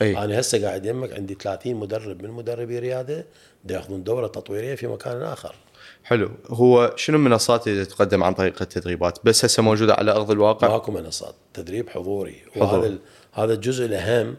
[0.02, 0.18] أي.
[0.18, 3.26] أنا هسه قاعد يمك عندي 30 مدرب من مدربي رياده
[3.64, 5.56] دا ياخذون دورة تطويرية في مكان آخر.
[6.04, 6.32] حلو.
[6.48, 10.92] هو شنو المنصات اللي تقدم عن طريق التدريبات؟ بس هسه موجودة على أرض الواقع؟ ماكو
[10.92, 11.36] منصات.
[11.54, 12.44] تدريب حضوري.
[12.56, 12.80] حضور.
[12.80, 12.98] وهذا
[13.34, 14.36] هذا الجزء الأهم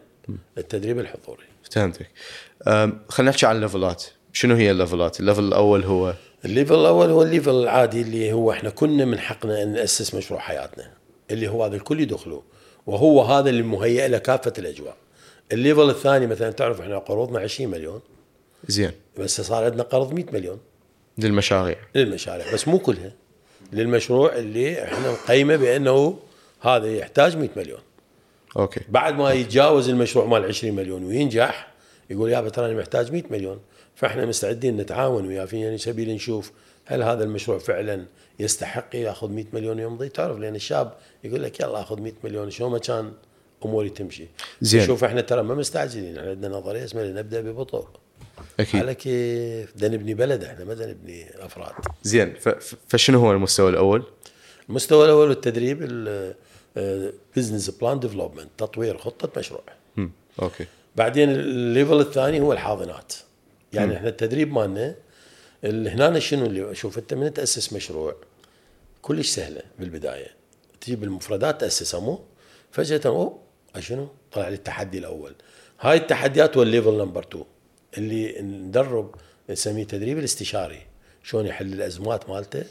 [0.59, 1.45] التدريب الحضوري.
[1.71, 2.11] فهمتك.
[3.09, 4.05] خلينا نحكي عن الليفلات.
[4.33, 6.15] شنو هي الليفلات؟ الليفل الأول هو؟
[6.45, 10.91] الليفل الأول هو الليفل العادي اللي هو إحنا كنا من حقنا إن نأسس مشروع حياتنا
[11.31, 12.43] اللي هو هذا الكل يدخله
[12.87, 14.97] وهو هذا اللي مهيئ له كافة الأجواء.
[15.53, 18.01] ال level الثاني مثلا تعرف إحنا قروضنا 20 مليون.
[18.69, 18.93] زين.
[19.19, 20.59] بس صار عندنا قرض 100 مليون.
[21.19, 21.77] للمشاريع.
[21.95, 22.55] للمشاريع.
[22.55, 23.13] بس مو كلها.
[23.73, 26.19] للمشروع اللي إحنا نقيمه بأنه
[26.61, 27.81] هذا يحتاج 100 مليون.
[28.57, 28.81] okay.
[28.89, 31.73] بعد ما يتجاوز المشروع مال 20 مليون وينجح
[32.11, 33.61] يقول يا ترى أنا محتاج 100 مليون.
[33.95, 35.45] فإحنا مستعدين نتعاون وياه.
[35.45, 36.53] في يعني سبيل نشوف
[36.85, 38.05] هل هذا المشروع فعلا
[38.39, 40.93] يستحق يأخذ 100 مليون يمضي تعرف لأن الشاب
[41.25, 43.13] يقول لك يلا أخذ 100 مليون شلون ما كان
[43.65, 44.27] أموري تمشي.
[44.61, 44.87] زين.
[44.87, 46.19] شوف إحنا ترى ما مستعجلين.
[46.19, 47.89] إحنا عندنا نظرية اسمها نبدا ببطء
[48.61, 48.81] أكيد.
[48.81, 51.73] على كيف بدنا نبني بلد إحنا ما بدنا نبني أفراد.
[52.03, 52.35] زين.
[52.89, 54.03] فشنو هو المستوى الأول؟
[54.69, 55.83] المستوى الأول التدريب
[57.37, 59.63] business plan development تطوير خطة مشروع.
[60.43, 60.67] okay.
[60.97, 63.13] بعدين ال level الثاني هو الحاضنات.
[63.73, 64.95] يعني إحنا التدريب مالنا
[65.65, 68.15] ال- هنا شنو اللي شوف أنت من تأسس مشروع
[69.03, 70.29] كلش سهلة بالبداية.
[70.81, 72.19] تجيب المفردات تاسسها مو
[72.73, 73.39] فجأة أوه
[73.79, 75.35] شنو طلع لي التحدي الأول.
[75.81, 77.45] هاي التحديات هو ال level number 2
[77.99, 79.15] اللي ندرب
[79.51, 80.83] نسميه تدريب الاستشاري.
[81.25, 82.65] شلون يحل الأزمات مالته؟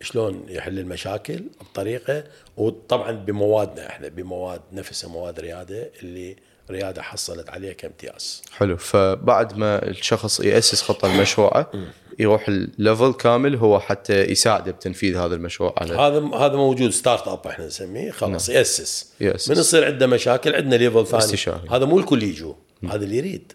[0.00, 2.24] شلون يحل المشاكل بطريقة
[2.56, 6.36] وطبعا بموادنا إحنا بمواد نفسها مواد ريادة اللي
[6.70, 8.42] ريادة حصلت عليها كامتياز.
[8.52, 8.76] حلو.
[8.76, 11.70] فبعد ما الشخص يأسس خطة لمشروعه
[12.18, 17.28] يروح ال level كامل هو حتى يساعده بتنفيذ هذا المشروع على هذا هذا موجود start
[17.28, 18.10] up إحنا نسميه.
[18.10, 19.12] خلاص يأسس.
[19.20, 19.50] يأسس.
[19.50, 21.24] من يصير عنده مشاكل عندنا level ثاني.
[21.24, 21.68] استشاري.
[21.70, 23.52] هذا مو الكل يجوا هذا اللي يريد.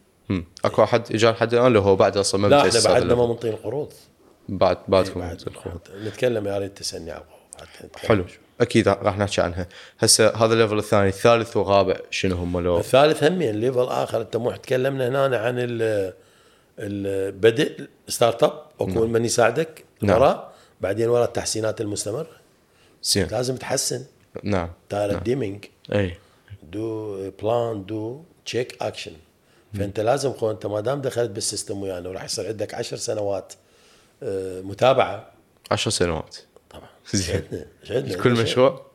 [0.65, 3.27] أكو أحد اجى لحد الان لو هو بعد أصلا ما لا إحنا بعدنا ما.
[3.27, 3.93] منطين قروض
[4.49, 5.79] بعد بعدكم بعد الخوض.
[6.03, 7.23] نتكلم يا ريت تسالني على
[7.55, 8.25] حتى نتكلم حلو.
[8.61, 9.67] أكيد راح نحكي عنها.
[9.99, 14.21] هسه هذا ال level الثاني الثالث والرابع شنو هم لو الثالث همين level آخر.
[14.21, 16.13] أنت مو تكلمنا هنا عن ال
[16.79, 19.83] البدء start up اكو من يساعدك.
[20.01, 20.17] نعم.
[20.17, 22.27] وراء بعدين وراء التحسينات المستمرة.
[23.03, 23.27] زين.
[23.27, 24.05] لازم تحسن.
[24.43, 24.69] نعم.
[24.89, 26.17] تايلر ديمينج إي.
[26.63, 29.11] do plan do check action
[29.73, 33.53] فأنت لازم أنت ما دام دخلت بالسيستم ويانا وراح يصير عندك عشر سنوات
[34.63, 35.33] متابعة.
[35.71, 36.37] 10 سنوات.
[36.69, 36.89] طبعا.
[37.13, 37.43] زين.
[37.89, 38.85] عندنا كل مشروع؟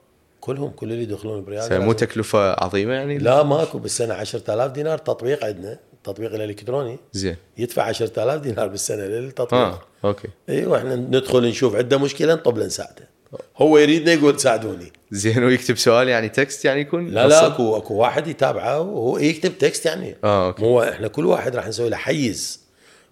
[0.40, 5.44] كلهم كل اللي يدخلون هسه مو تكلفة عظيمة يعني؟ لا ماكو بالسنه 10000 دينار تطبيق
[5.44, 6.98] عندنا التطبيق الإلكتروني.
[7.12, 7.36] زين.
[7.58, 9.60] يدفع 10000 دينار بالسنة للتطبيق.
[9.60, 10.28] آه أوكي.
[10.48, 13.08] أيوه إحنا ندخل نشوف عنده مشكلة نطب له نساعده.
[13.56, 14.92] هو يريدنا يقول ساعدوني.
[15.10, 19.58] زين ويكتب سؤال يعني text يعني يكون لا لا أكو أكو واحد يتابعه وهو يكتب
[19.58, 20.16] text يعني.
[20.24, 20.62] آه أوكي.
[20.62, 22.67] مو إحنا كل واحد راح نسوي له حيز.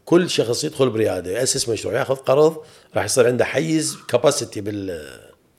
[0.06, 2.56] كل شخص يدخل بريادة يأسس مشروع ياخذ قرض
[2.96, 5.08] راح يصير عنده حيز capacity بال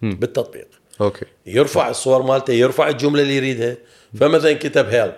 [0.02, 0.68] بالتطبيق.
[1.02, 1.26] أوكي.
[1.46, 3.78] يرفع الصور مالته يرفع الجملة اللي يريدها.
[4.20, 5.14] فمثلا كتب help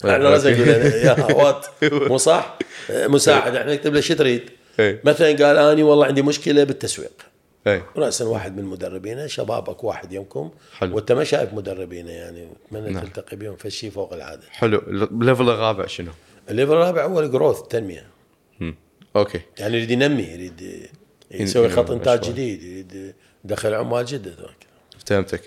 [0.00, 0.28] إحنا أوكي.
[0.28, 2.58] لازم نقول له يا what مو صح؟
[2.90, 3.56] مساعد.
[3.56, 4.50] إحنا نكتب له شو تريد
[4.80, 5.00] إيه.
[5.04, 7.12] مثلا قال أني والله عندي مشكلة بالتسويق.
[7.96, 10.96] راسا واحد من مدربينا شبابك واحد يومكم حلو.
[10.96, 13.04] وأنت ما شايف مدربينا يعني اتمنى نعم.
[13.04, 14.42] تلتقي بهم في شيء فوق العادة.
[14.50, 14.78] حلو.
[14.88, 16.12] ال level الرابع شنو؟
[16.50, 18.13] ال level الرابع هو ال growth التنمية.
[19.16, 19.40] أوكي.
[19.58, 20.88] يعني يريد ينمي يريد
[21.30, 22.20] يسوي خط إنتاج.
[22.30, 24.36] جديد يريد يدخل عمال جدد
[25.06, 25.40] فهمتك.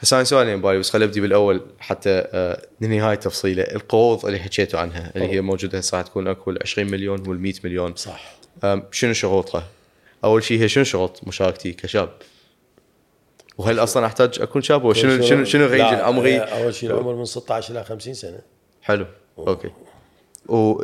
[0.00, 4.38] هسه أنا سؤالين بالي بس خليني أبدي بالأول حتى آه، ننهي هاي التفصيله القروض اللي
[4.38, 7.94] حكيتوا عنها اللي هي موجودة هسه تكون أكو ال 20 مليون وال 100 مليون.
[7.96, 8.34] صح.
[8.90, 9.66] شنو شروطها؟
[10.24, 12.12] أول شيء هي شنو شروط مشاركتي كشاب؟
[13.58, 17.24] وهل أصلا أحتاج أكون شاب؟ وشنو شنو شنو range ال، العمري؟ أول شيء العمر من
[17.24, 18.38] 16 إلى 50 سنة.
[18.82, 19.06] حلو.
[19.38, 19.70] أوكي.
[20.48, 20.82] و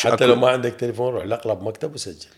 [0.00, 2.28] حتى لو ما عندك تليفون روح لأقرب مكتب وسجل.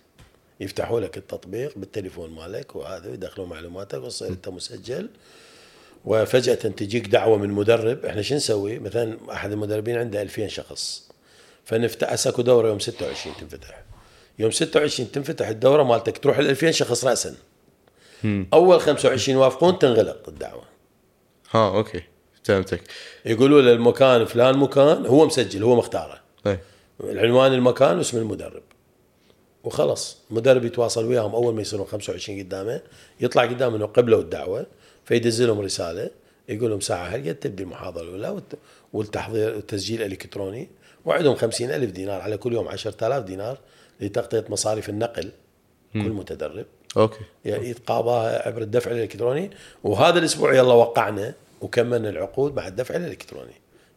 [0.61, 5.09] يفتحوا لك التطبيق بالتليفون مالك وهذا يدخلوا معلوماتك وتصير أنت مسجل.
[6.05, 8.05] وفجأة تجيك دعوة من مدرب.
[8.05, 11.11] إحنا شو نسوي؟ مثلا أحد المدربين عنده 2000 شخص.
[11.65, 13.83] فنفتح هسه اكو دورة يوم 26 تنفتح.
[14.39, 17.35] يوم 26 تنفتح الدورة مالتك تروح ال 2000 شخص راسا.
[18.53, 20.65] أول 25 يوافقون تنغلق الدعوة.
[21.51, 22.03] ها أوكي.
[22.45, 22.83] فهمتك.
[23.25, 26.28] يقولوا له المكان فلان مكان هو مسجل هو مختاره.
[26.51, 26.59] اي
[27.01, 28.63] العنوان المكان واسم المدرب.
[29.65, 30.19] وخلص.
[30.31, 32.81] المدرب يتواصل وياهم أول ما يصيرون 25 قدامه
[33.21, 34.67] يطلع قدام إنه قبلوا الدعوة
[35.05, 36.11] فيدز لهم رسالة
[36.49, 38.59] يقول لهم ساعة هل تبدي المحاضرة الاولى والت-
[38.93, 40.69] والتحضير والتسجيل الالكتروني
[41.05, 43.59] وعندهم 50 ألف دينار على كل يوم 10000 دينار
[44.01, 45.31] لتغطية مصاريف النقل
[45.93, 46.67] كل متدرب.
[46.97, 47.19] أوكي.
[47.45, 49.51] يتقاضاها عبر الدفع الإلكتروني.
[49.85, 53.53] وهذا الأسبوع يلا وقعنا وكملنا العقود مع الدفع الإلكتروني.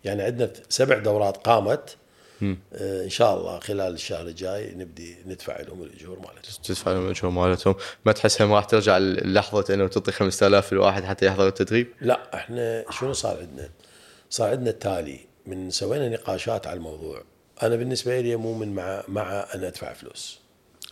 [0.05, 1.97] يعني عندنا سبع دورات قامت
[2.41, 6.63] إن شاء الله خلال الشهر الجاي نبدي ندفع لهم الأجور مالتهم.
[6.63, 7.75] تدفع لهم الأجور مالتهم.
[8.05, 12.85] ما تحسها ما راح ترجع لحظه إنه تعطي 5000 الواحد حتى يحضر التدريب؟ لا إحنا
[12.91, 13.69] شنو صار عندنا؟
[14.29, 17.23] صار عندنا التالي من سوينا نقاشات على الموضوع.
[17.63, 20.39] أنا بالنسبة لي مو من مع مع أن أدفع فلوس.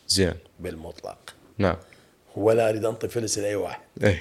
[0.07, 0.33] زين.
[0.59, 1.17] بالمطلق.
[1.57, 1.77] نعم.
[2.35, 3.81] ولا أريد أنطي فلس لأي واحد.
[4.03, 4.19] اي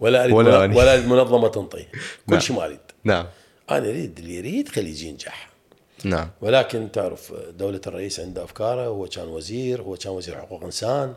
[0.00, 0.76] ولا أريد ولا ولا.
[0.76, 1.78] ولا أريد منظمة تنطي.
[1.78, 2.38] نعم.
[2.38, 2.78] كل شيء ما أريد.
[3.04, 3.26] نعم.
[3.70, 5.48] أنا أريد اللي يريد خليه يجي ينجح.
[6.04, 6.30] نعم.
[6.40, 11.14] ولكن تعرف دولة الرئيس عنده أفكاره هو كان وزير هو كان وزير حقوق إنسان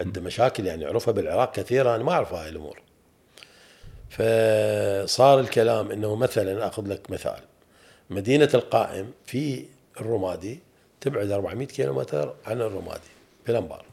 [0.00, 2.80] عنده مشاكل يعني عرفها بالعراق كثيرة أنا ما أعرف هاي الأمور.
[4.10, 7.40] فصار الكلام أنه مثلا أخذ لك مثال.
[8.10, 9.64] مدينة القائم في
[10.00, 10.60] الرمادي
[11.00, 13.00] تبعد 400 كيلومتر عن الرمادي
[13.44, 13.84] في الأنبار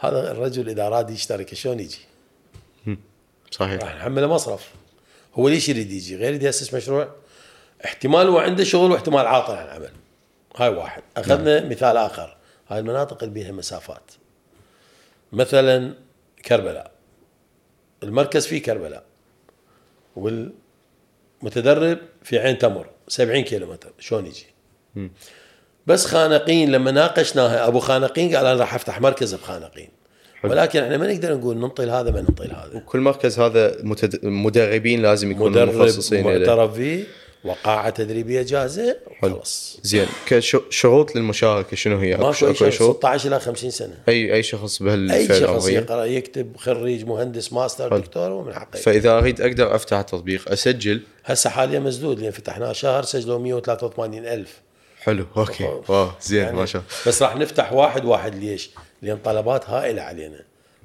[0.00, 1.98] هذا الرجل إذا أراد يشترك شلون يجي؟
[3.50, 3.82] صحيح.
[3.82, 4.70] راح نحمله مصرف
[5.34, 7.14] هو ليش يريد يجي؟ غير يريد يأسس مشروع؟
[7.84, 9.90] احتمال هو عنده شغل واحتمال عاطل عن العمل.
[10.56, 11.02] هاي واحد.
[11.16, 11.70] أخذنا نعم.
[11.70, 12.36] مثال آخر.
[12.68, 14.10] هاي المناطق اللي بيها مسافات.
[15.32, 15.94] مثلا
[16.46, 16.90] كربلاء.
[18.02, 19.04] المركز فيه كربلاء.
[20.16, 23.92] والمتدرب في عين تمر 70 كيلومتر.
[23.98, 24.46] شلون يجي؟
[25.86, 29.88] بس خانقين لما ناقشناها أبو خانقين قال أنا راح أفتح مركز بخانقين.
[30.44, 34.26] ولكن إحنا ما نقدر نقول ننطي هذا ما ننطي هذا وكل مركز هذا متد...
[34.26, 36.24] مدربين لازم يكونوا مدرب مخصصين.
[36.24, 37.04] معترف فيه.
[37.44, 39.80] وقاعة تدريبية جاهزة خلاص.
[39.82, 43.94] زين كشروط للمشاركة شنو هي؟ ماكو أي شروط؟ 16 إلى 50 سنة.
[44.08, 48.76] اي أي شخص أي بهالفئه شخص العمريه يقرأ يكتب خريج مهندس ماستر دكتور ومن حقه.
[48.78, 54.60] فإذا أريد أقدر أفتح التطبيق أسجل؟ هسه حاليا مسدود لأن فتحناه شهر سجلوا 183 ألف.
[55.00, 55.64] حلو أوكي.
[55.88, 56.94] wow زين ما شاء الله.
[57.06, 58.70] بس راح نفتح واحد واحد ليش؟
[59.02, 60.40] لأن طلبات هائلة علينا.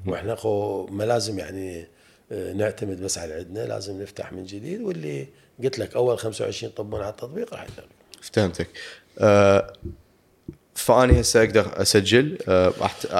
[0.08, 1.88] وإحنا خو ما لازم يعني
[2.32, 5.28] نعتمد بس على عندنا لازم نفتح من جديد واللي
[5.64, 7.88] قلت لك أول 25 طبون على التطبيق راح يشتغل
[8.22, 8.68] فهمتك.
[9.20, 9.74] آه
[10.78, 12.74] فأني هسه أقدر أسجل آه.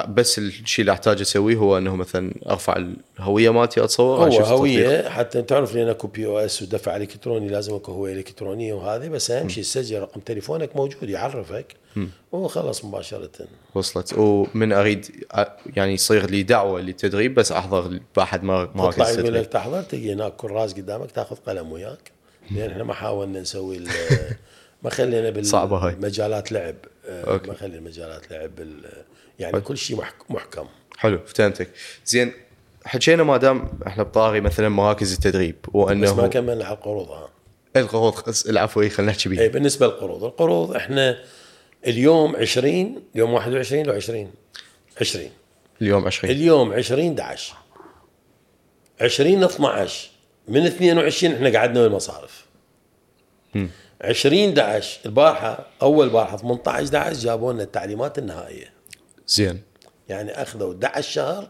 [0.08, 2.84] بس الشيء اللي أحتاج أسويه هو إنه مثلا أرفع
[3.18, 4.40] الهوية مالتي أتصور هو.
[4.44, 9.48] هوية حتى تعرف لأن أكو POS ودفع إلكتروني لازم أكو هوية إلكترونية وهذه بس أهم
[9.48, 11.74] شيء تسجل رقم تليفونك موجود يعرفك
[12.32, 13.30] وخلص مباشرة
[13.74, 15.38] وصلت ومن أريد أ-
[15.76, 19.46] يعني يصير لي دعوة للتدريب بس أحضر بأحد ما ما تطلع يقول لك.
[19.46, 22.10] تحضر تجي هناك كراس قدامك تاخذ قلم وياك
[22.50, 23.80] لأن إحنا ما حاولنا نسوي
[24.82, 25.94] ما خلينا صعبة هاي.
[25.94, 27.48] بالمجالات لعب آه، أوكي.
[27.48, 28.52] ما خلينا مجالات لعب
[29.38, 30.66] يعني كل شيء محك- محكم.
[30.98, 31.68] حلو فهمتك.
[32.06, 32.32] زين
[32.84, 37.28] حكينا ما دام إحنا بطاري مثلا مراكز التدريب بس ما وانه كملنا على القروض ها.
[37.76, 38.14] القروض
[38.48, 40.24] العفو إيه، خلينا نحكي بيه بالنسبة للقروض.
[40.24, 41.18] القروض إحنا
[41.86, 44.30] اليوم 20 يوم 21 لو 20
[45.00, 45.30] 20
[45.82, 47.54] اليوم 20 اليوم 20 11
[49.00, 50.10] 20 12
[50.48, 52.44] من 22 إحنا قعدنا بالمصارف
[54.00, 58.72] 20 11 البارحة أول بارحة 18 11 جابوا لنا التعليمات النهائية.
[59.28, 59.62] زين.
[60.08, 61.48] يعني أخذوا 11 شهر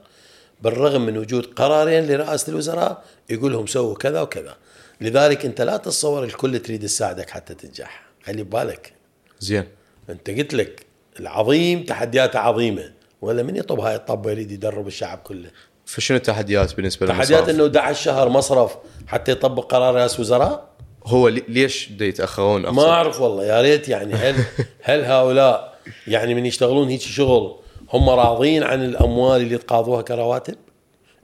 [0.62, 4.56] بالرغم من وجود قرارين لرئاسة الوزراء يقول لهم سووا كذا وكذا.
[5.00, 8.02] لذلك أنت لا تتصور الكل تريد تساعدك حتى تنجح.
[8.24, 8.92] خلي ببالك.
[9.40, 9.64] زين.
[10.10, 10.86] أنت قلت لك
[11.20, 12.92] العظيم تحدياته عظيمة.
[13.22, 15.50] ولا من يطب هاي الطبه يريد يدرب الشعب كله؟
[15.86, 18.76] فشنو التحديات بالنسبة تحديات للمصارف؟ إنه 11 شهر مصرف
[19.06, 20.68] حتى يطبق قرار رئاسة وزراء؟
[21.06, 24.14] هو لي- ليش بده يتاخرون ما؟ أعرف والله يا ريت يعني.
[24.14, 24.34] هل
[24.82, 27.56] هل هؤلاء يعني من يشتغلون هيك شغل
[27.92, 30.54] هم راضين عن الأموال اللي تقاضوها كرواتب؟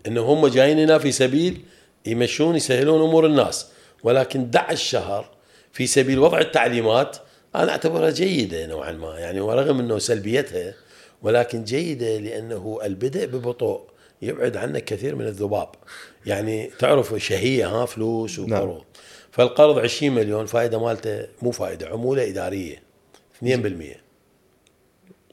[0.07, 1.61] إنه هم جايين هنا في سبيل
[2.07, 3.67] يمشون يسهلون أمور الناس.
[4.03, 5.29] ولكن 11 شهر
[5.73, 7.17] في سبيل وضع التعليمات
[7.55, 9.19] أنا أعتبرها جيدة نوعا ما.
[9.19, 10.75] يعني ورغم إنه سلبيتها
[11.23, 13.81] ولكن جيدة لأنه البدء ببطء
[14.23, 15.69] يبعد عنك كثير من الذباب.
[16.27, 18.83] يعني تعرف شهية ها فلوس وقروض.
[19.35, 22.83] فالقرض 20 مليون فائدة مالته مو فائدة عمولة إدارية
[23.45, 23.47] 2%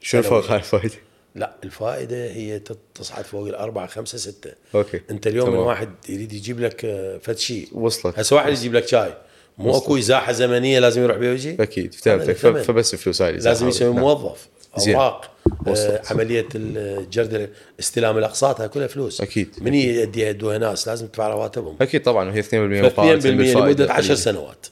[0.00, 0.94] شو هاي الفائدة؟
[1.34, 2.60] لا الفائدة هي
[2.94, 4.52] تصعد فوق الأربعة خمسة ستة.
[4.74, 5.00] أوكي.
[5.10, 5.66] أنت اليوم من تمام.
[5.66, 7.68] واحد يريد يجيب لك آه، فد شيء.
[7.72, 8.18] وصلت.
[8.18, 9.14] هسه واحد يجيب لك شاي.
[9.58, 11.94] مو أكو إزاحة زمنية لازم يروح بيه ويجي أكيد.
[11.94, 12.32] فهمتك.
[12.36, 13.68] فبس الفلوس هاي لازم.
[13.68, 14.02] يسوي نعم.
[14.02, 14.48] موظف.
[14.78, 15.31] أوراق.
[15.66, 16.12] وصلت.
[16.12, 19.20] عملية الجرد استلام الأقساط هاي كلها فلوس.
[19.20, 19.54] أكيد.
[19.60, 21.76] من يديها يدوها ناس لازم تدفع رواتبهم.
[21.80, 24.14] أكيد طبعا وهي 2% 2% مقارنه بالفائده لمدة 10 القليلة.
[24.14, 24.66] سنوات.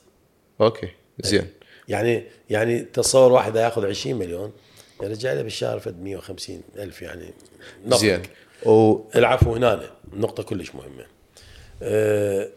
[0.61, 0.89] أوكي
[1.21, 1.47] زين.
[1.89, 4.53] يعني يعني تصور واحد ياخذ 20 مليون
[5.03, 7.31] يرجع له بالشهر فد 150 ألف يعني
[7.87, 8.01] نفط.
[8.01, 8.23] زين.
[8.67, 11.05] و العفو هنا نقطة كلش مهمة.
[11.83, 12.49] آه،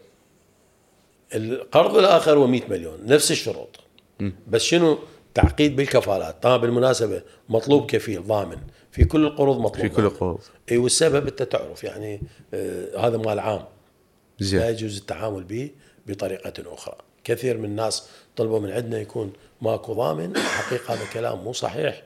[1.34, 3.80] القرض الآخر هو 100 مليون نفس الشروط.
[4.48, 4.98] بس شنو
[5.34, 8.58] تعقيد بالكفالات طبعا بالمناسبة مطلوب كفيل ضامن.
[8.90, 9.86] في كل القروض مطلوب.
[9.86, 10.04] في كل.
[10.04, 10.40] القروض.
[10.70, 12.20] إي والسبب أنت تعرف يعني
[12.54, 13.64] آه، هذا مال عام.
[14.38, 15.70] لا زين يجوز التعامل به
[16.06, 16.96] بطريقة أخرى.
[17.24, 19.32] كثير من الناس طلبوا من عندنا يكون
[19.62, 20.36] ماكو ضامن.
[20.36, 22.02] الحقيقة هذا كلام مو صحيح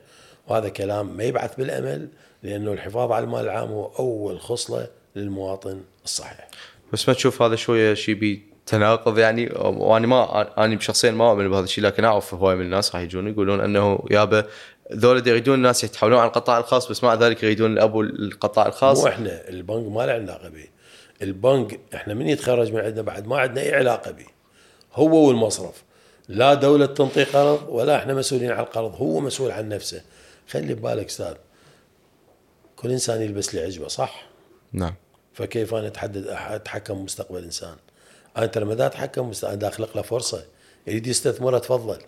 [0.48, 2.08] وهذا كلام ما يبعث بالأمل
[2.42, 6.48] لأنه الحفاظ على المال العام هو أول خصلة للمواطن الصحيح.
[6.92, 11.48] بس ما تشوف هذا شوية شيء بي تناقض يعني وأنا ما أنا شخصيا ما أؤمن
[11.48, 14.46] بهذا الشيء لكن أعرف هواي من الناس راح يجون يقولون أنه يابا
[14.92, 19.00] ذولا يريدون الناس يتحولون على القطاع الخاص بس مع ذلك يريدون الابو القطاع الخاص.
[19.00, 20.66] مو إحنا البنك ما له علاقة به.
[21.22, 24.26] البنك إحنا من يتخرج من عندنا بعد ما عندنا أي علاقة به.
[24.94, 25.84] هو والمصرف.
[26.28, 28.94] لا دولة تنطي قرض ولا إحنا مسؤولين عن القرض.
[28.94, 30.02] هو مسؤول عن نفسه.
[30.48, 31.34] خلي ببالك أستاذ
[32.76, 34.28] كل إنسان يلبس اللي عجبه صح؟
[34.72, 34.94] نعم.
[35.34, 37.76] فكيف أنا اتحدد أتحكم بمستقبل إنسان؟
[38.44, 40.44] أنت لما دا اتحكم أنا دا أخلق له فرصة
[40.86, 41.98] يريد يستثمرها تفضل.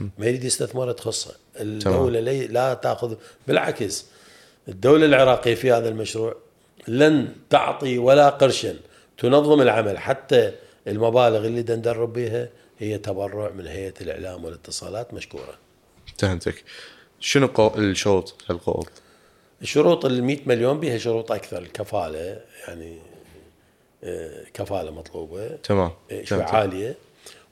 [0.00, 1.36] ما يريد يستثمرها تخصه.
[1.60, 3.14] الدولة لي لا تأخذ.
[3.48, 4.06] بالعكس
[4.68, 6.36] الدولة العراقية في هذا المشروع
[6.88, 8.76] لن تعطي ولا قرشا.
[9.18, 9.98] تنظم العمل.
[9.98, 10.52] حتى
[10.86, 15.58] المبالغ اللي ندرب بها هي تبرع من هيئة الإعلام والاتصالات مشكورة.
[16.18, 16.64] فهمتك.
[17.20, 18.88] شنو الشروط للقروض؟
[19.62, 22.40] الشروط ال 100 مليون بها شروط أكثر الكفالة.
[22.68, 22.98] يعني
[24.54, 25.90] كفالة مطلوبة تمام.
[26.10, 26.96] آه، شوي عالية.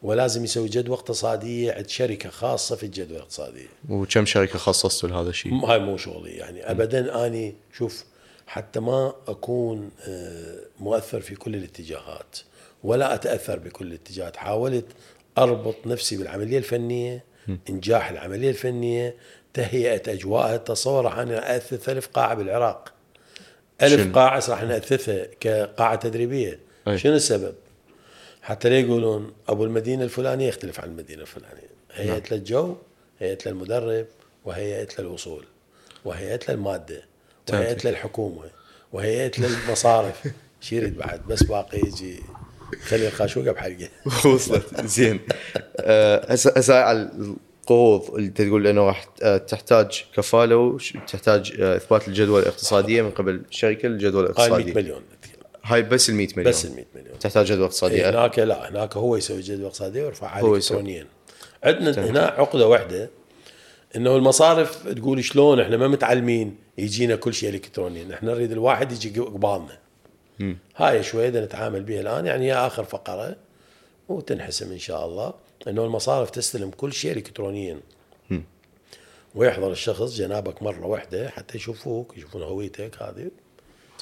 [0.03, 3.69] ولازم يسوي جدوى اقتصادية عند شركة خاصة في الجدوى الاقتصادية.
[3.89, 6.71] وكم شركة خصصتوا لهذا الشيء؟ هاي مو شغلي يعني.
[6.71, 8.05] ابدا أني شوف
[8.47, 12.39] حتى ما أكون آه، مؤثر في كل الاتجاهات
[12.85, 14.85] ولا أتأثر بكل الاتجاهات، حاولت
[15.39, 17.25] أربط نفسي بالعملية الفنية
[17.71, 19.17] إنجاح العملية الفنية
[19.55, 22.93] تهيئة اجواءها تصور أنا اثث الف قاعة بالعراق.
[23.87, 26.61] ألف قاعة راح نأثثها كقاعة تدريبية.
[26.89, 26.99] أي.
[26.99, 27.55] شنو السبب؟
[28.43, 31.69] حتى لا يقولون أبو المدينة الفلانية يختلف عن المدينة الفلانية.
[31.93, 32.77] هيئت له الجو
[33.19, 34.07] هيئت له المدرب
[34.45, 35.45] وهيئت له الوصول
[36.05, 37.03] وهيئت له المادة
[37.53, 38.51] وهيئت له الحكومة
[38.93, 40.23] وهيئت له المصارف.
[40.61, 42.21] شو يريد بعد بس باقي يجي
[42.87, 43.89] خلي الخاشوقة بحلقه
[44.27, 44.81] وصلت.
[44.81, 45.21] زين.
[45.77, 47.11] آه، هسه على
[47.65, 53.43] القروض اللي تقول انه راح آه، تحتاج كفالة وتحتاج آه، إثبات الجدوى الاقتصادية من قبل
[53.51, 55.03] الشركة الجدوى الاقتصاديه هاي 100 مليون.
[55.65, 56.49] هاي بس ال 100 مليون.
[56.49, 57.19] بس ال 100 مليون.
[57.19, 61.07] تحتاج جدوى اقتصاديه إيه، هناك لا هناك هو يسوي جدوى اقتصاديه ويرفعها الكترونيا.
[61.65, 63.11] عندنا هنا عقدة واحدة
[63.97, 68.15] إنه المصارف تقول شلون إحنا ما متعلمين يجينا كل شيء الكترونيا.
[68.15, 69.79] إحنا نريد الواحد يجي قبالنا.
[70.77, 73.37] هاي شوي نتعامل بها الآن يعني هي آخر فقرة
[74.09, 75.35] وتنحسم إن شاء الله.
[75.69, 77.81] إنه المصارف تستلم كل شيء الكترونيا.
[79.35, 83.31] ويحضر الشخص جنابك مرة واحدة حتى يشوفوك يشوفون هويتك هذه.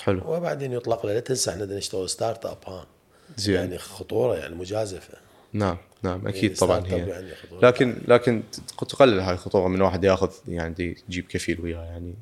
[0.03, 0.23] حلو.
[0.27, 2.87] وبعدين يطلق له لا تنسى إحنا نشتغل start up ها.
[3.37, 3.55] زين.
[3.55, 5.15] يعني خطورة يعني مجازفة.
[5.53, 7.09] نعم نعم أكيد يعني طبعا هي.
[7.09, 7.31] يعني
[7.63, 8.43] لكن لكن
[8.79, 12.15] تقلل هاي الخطورة من واحد ياخذ يعني يجيب كفيل وياه يعني.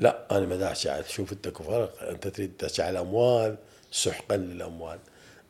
[0.00, 3.56] لا أنا ما داعي شوف أنت فرق أنت تريد تحكي على الأموال
[3.92, 4.98] سحقا للأموال.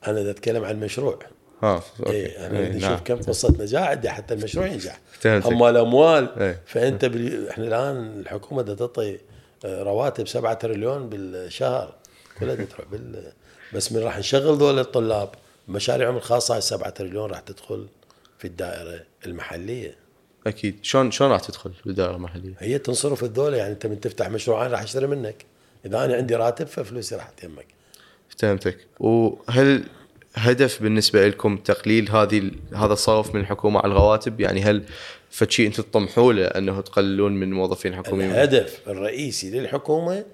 [0.07, 1.19] أنا أتكلم عن مشروع
[1.63, 2.11] ها أوكي.
[2.11, 2.99] إيه أنا أشوف نعم.
[2.99, 5.01] كم قصة نجاح عندي حتى المشروع ينجح.
[5.27, 6.61] اما الاموال إيه.
[6.67, 7.49] فأنت بال...
[7.49, 9.19] إحنا الآن الحكومة بدها تعطي
[9.65, 11.95] آه، رواتب 7 تريليون بالشهر.
[12.41, 13.33] كلها تروح بال
[13.75, 15.31] بس من راح نشغل ذول الطلاب
[15.69, 17.87] مشاريعهم الخاصة هاي 7 تريليون راح تدخل
[18.39, 19.97] في الدائرة المحلية.
[20.47, 20.79] أكيد.
[20.83, 24.83] شلون شلون راح تدخل بالدائره المحلية؟ هي تنصرف الدولة يعني أنت من تفتح مشروعين راح
[24.83, 25.45] اشتري منك.
[25.87, 27.67] إذا أنا عندي راتب ففلوسي راح تهمك.
[28.39, 28.79] فهمتك.
[29.01, 29.85] وهل
[30.35, 34.85] هدف بالنسبة لكم تقليل هذه هذا الصرف من الحكومة على الرواتب؟ يعني هل
[35.31, 40.25] فشي أنتم تطمحوا له أنه تقللون من موظفين حكوميين؟ الهدف الرئيسي للحكومة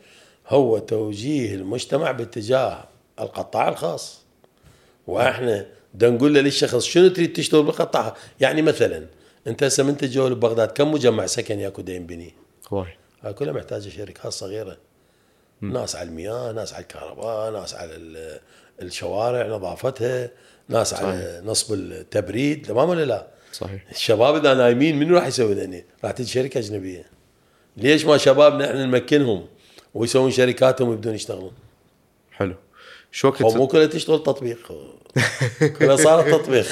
[0.49, 2.85] هو توجيه المجتمع باتجاه
[3.21, 4.21] القطاع الخاص.
[5.07, 9.07] وإحنا بدنا نقول للشخص شنو تريد تشتغل بالقطاع؟ يعني مثلا
[9.47, 12.35] أنت هسه من تجول ببغداد كم مجمع سكن ياكو ينبني؟
[12.73, 12.89] هواي
[13.23, 14.77] هاي كلها محتاجة شركات صغيره
[15.61, 17.97] ناس على المياه ناس على الكهرباء ناس على
[18.83, 20.31] الشوارع نظافتها
[20.69, 21.05] ناس صحيح.
[21.05, 26.13] على نصب التبريد تمام ولا لا؟ صحيح الشباب إذا نايمين منو راح يسوي ذني؟ راح
[26.13, 27.05] تجي شركة أجنبية
[27.77, 29.47] ليش ما شبابنا إحنا نمكنهم
[29.95, 31.53] ويسوون شركاتهم ويبدون يشتغلون
[32.33, 32.55] حلو
[33.13, 34.59] شو وقت مو كلها تشتغل تطبيق
[35.79, 36.67] كلها صارت تطبيق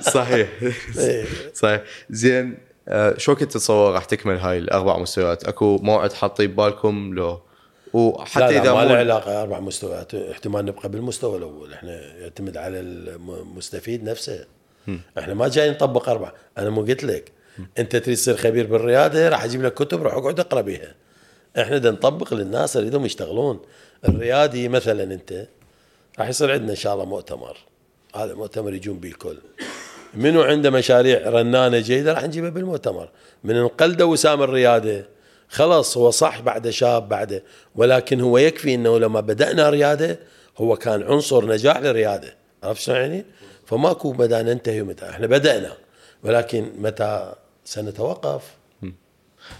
[0.00, 0.48] صحيح
[0.98, 1.24] إيه.
[1.54, 2.58] صحيح زين
[2.88, 7.40] آه، شو وقت تتصور راح تكمل هاي الأربع مستويات؟ أكو موعد حاطين ببالكم لو
[7.92, 10.14] وحتى لا لا إذا ما له علاقة أربع مستويات.
[10.14, 11.72] احتمال نبقى بالمستوى الأول.
[11.72, 14.44] إحنا يعتمد على المستفيد نفسه.
[14.86, 14.96] م.
[15.18, 17.32] إحنا ما جاي نطبق أربع أنا مو قلت لك.
[17.58, 17.62] م.
[17.78, 20.94] أنت تريد تصير خبير بالرياده راح أجيب لك كتب روح اقعد اقرأ بيها.
[21.58, 23.60] إحنا بدنا نطبق للناس اللي يريدون يشتغلون.
[24.08, 25.46] الريادي مثلا أنت
[26.18, 27.56] راح يصير عندنا إن شاء الله مؤتمر.
[28.14, 29.36] هذا مؤتمر يجون به الكل.
[30.14, 33.08] منو عنده مشاريع رنانة جيدة راح نجيبها بالمؤتمر.
[33.44, 35.06] من انقلده وسام الرياده
[35.50, 37.42] خلاص هو صح بعد شاب بعده
[37.74, 40.18] ولكن هو يكفي إنه لما بدأنا ريادة
[40.58, 42.34] هو كان عنصر نجاح للريادة.
[42.62, 43.24] عرفت شلون يعني؟
[43.66, 45.08] فماكو متى ننتهي ومتى.
[45.08, 45.72] إحنا بدأنا
[46.24, 47.34] ولكن متى
[47.64, 48.42] سنتوقف؟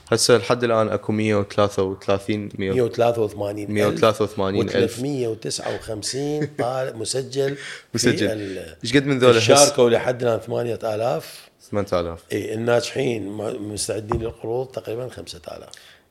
[0.09, 5.01] هسه لحد الآن أكو 133 100 183 183 ألف.
[5.01, 7.57] و359 طالب مسجل
[7.95, 8.59] مسجل.
[8.85, 13.29] إيش قد من هسه شاركوا لحد الآن 8000 8000 اي الناجحين
[13.61, 15.69] مستعدين للقروض تقريبا 5000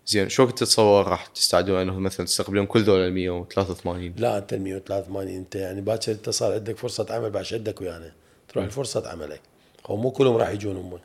[0.08, 4.54] زين شو كنت تتصور راح تستعدون؟ انه مثلا تستقبلون كل ذولا ال 183 لا أنت
[4.54, 8.12] ال 183 أنت يعني باكر أنت صار عندك فرصة عمل بعد شدك ويانا.
[8.54, 9.42] تروح لفرصة عملك.
[9.86, 11.00] هو مو كلهم راح يجون هم.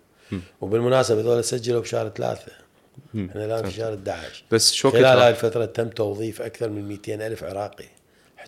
[0.61, 2.53] وبالمناسبة هذول سجلوا بشهر ثلاثة.
[3.15, 7.27] إحنا الآن في شهر 11 بس شو خلال هاي الفترة تم توظيف أكثر من 200
[7.27, 7.85] ألف عراقي.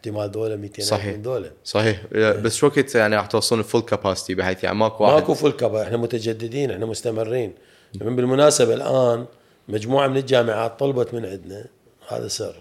[0.06, 1.14] احتمال دول 200 ألف صحيح.
[1.14, 2.02] من دول صحيح.
[2.12, 5.82] بس شو وقت يعني راح توصلون full capacity بحيث يعني ماكو واحد؟ ماكو full capa
[5.82, 7.54] إحنا متجددين إحنا مستمرين.
[8.00, 9.26] من بالمناسبة الآن
[9.68, 11.66] مجموعة من الجامعات طلبت من عندنا
[12.08, 12.56] هذا سر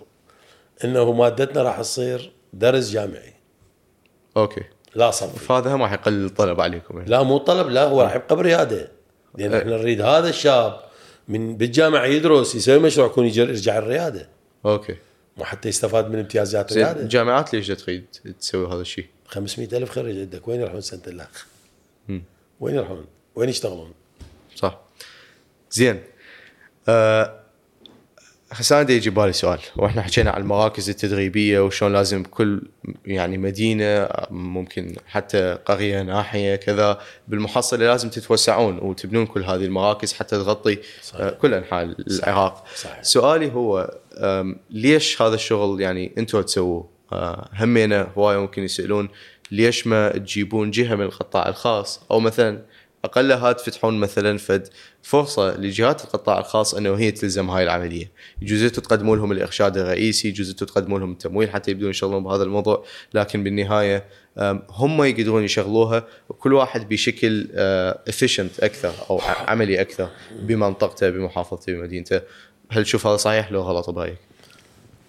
[0.83, 3.33] إنه مادتنا راح تصير درس جامعي.
[4.37, 4.61] أوكي.
[4.95, 7.09] لا صفي فهذا هم راح يقلل الطلب عليكم يعني.
[7.09, 8.91] لا مو طلب لا هو راح يبقى بريادة.
[9.37, 9.61] لأن إيه.
[9.61, 10.79] إحنا نريد هذا الشاب
[11.27, 14.29] من بالجامعة يدرس يسوي مشروع يكون يرجع الريادة.
[14.65, 14.95] أوكي.
[15.37, 18.05] مو حتى يستفاد من امتيازات زين الجامعات ليش تريد
[18.39, 21.45] تسوي هذا الشيء؟ 500 ألف خريج عندك وين يروحون سنة الاخ؟
[22.59, 23.05] وين يروحون؟
[23.35, 23.93] وين يشتغلون؟
[24.55, 24.79] صح
[25.71, 26.03] زين
[26.89, 27.44] أه
[28.51, 32.61] هسه أنا يجي بالي سؤال وإحنا حكينا عن المراكز التدريبية وشلون لازم كل
[33.05, 40.35] يعني مدينة ممكن حتى قرية ناحية كذا بالمحصلة لازم تتوسعون وتبنون كل هذه المراكز حتى
[40.35, 41.21] تغطي صحيح.
[41.21, 43.03] آه، كل أنحاء العراق صحيح.
[43.03, 43.97] سؤالي هو
[44.69, 49.09] ليش هذا الشغل يعني أنتم تسووه؟ آه، همينا هواية ممكن يسألون
[49.51, 52.61] ليش ما تجيبون جهة من القطاع الخاص أو مثلا
[53.05, 54.67] اقلها تفتحون مثلا فد
[55.03, 60.27] فرصة لجهات القطاع الخاص أنه هي تلزم هاي العملية، يجوز أنتم تقدمون لهم الإرشاد الرئيسي،
[60.27, 64.05] يجوز أنتم تقدمون لهم التمويل حتى يبدون يشتغلون بهذا الموضوع، لكن بالنهاية
[64.69, 67.47] هم يقدرون يشغلوها وكل واحد بشكل
[68.07, 72.21] افيشنت أكثر أو عملي أكثر بمنطقته بمحافظته بمدينته.
[72.69, 74.17] هل تشوف هذا صحيح لو غلط برأيك؟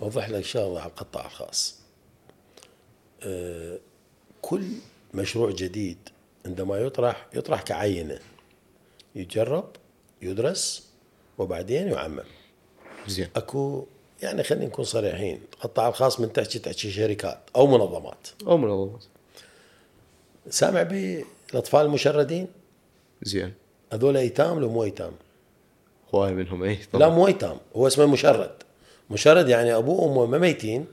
[0.03, 1.81] أوضح لك شغله على القطاع الخاص.
[3.23, 3.79] آه،
[4.43, 4.65] كل
[5.15, 5.99] مشروع جديد
[6.47, 8.19] عندما يطرح يطرح كعينة
[9.15, 9.69] يجرب
[10.23, 10.89] يدرس
[11.39, 12.23] وبعدين يعمم.
[13.07, 13.87] زين أكو
[14.23, 18.29] يعني خلينا نكون صريحين، القطاع الخاص من تحكي تحكي شركات أو منظمات.
[18.47, 19.05] أو منظمات
[20.51, 22.49] سامع بالاطفال المشردين؟
[23.23, 23.55] زين
[23.93, 25.13] هذول ايتام لو مو ايتام؟
[26.15, 28.63] هواي منهم اي لا مو ايتام هو اسمه مشرد
[29.11, 30.87] مشرد يعني أبوه وأمه ما ميتين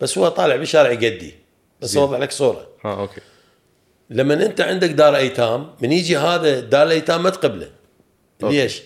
[0.00, 1.34] بس هو طالع بالشارع يقدي
[1.80, 1.96] بس.
[1.96, 3.20] اوضح لك صورة ها أوكي
[4.10, 7.70] لما انت عندك دار ايتام من يجي هذا دار الايتام ما تقبله.
[8.42, 8.82] ليش؟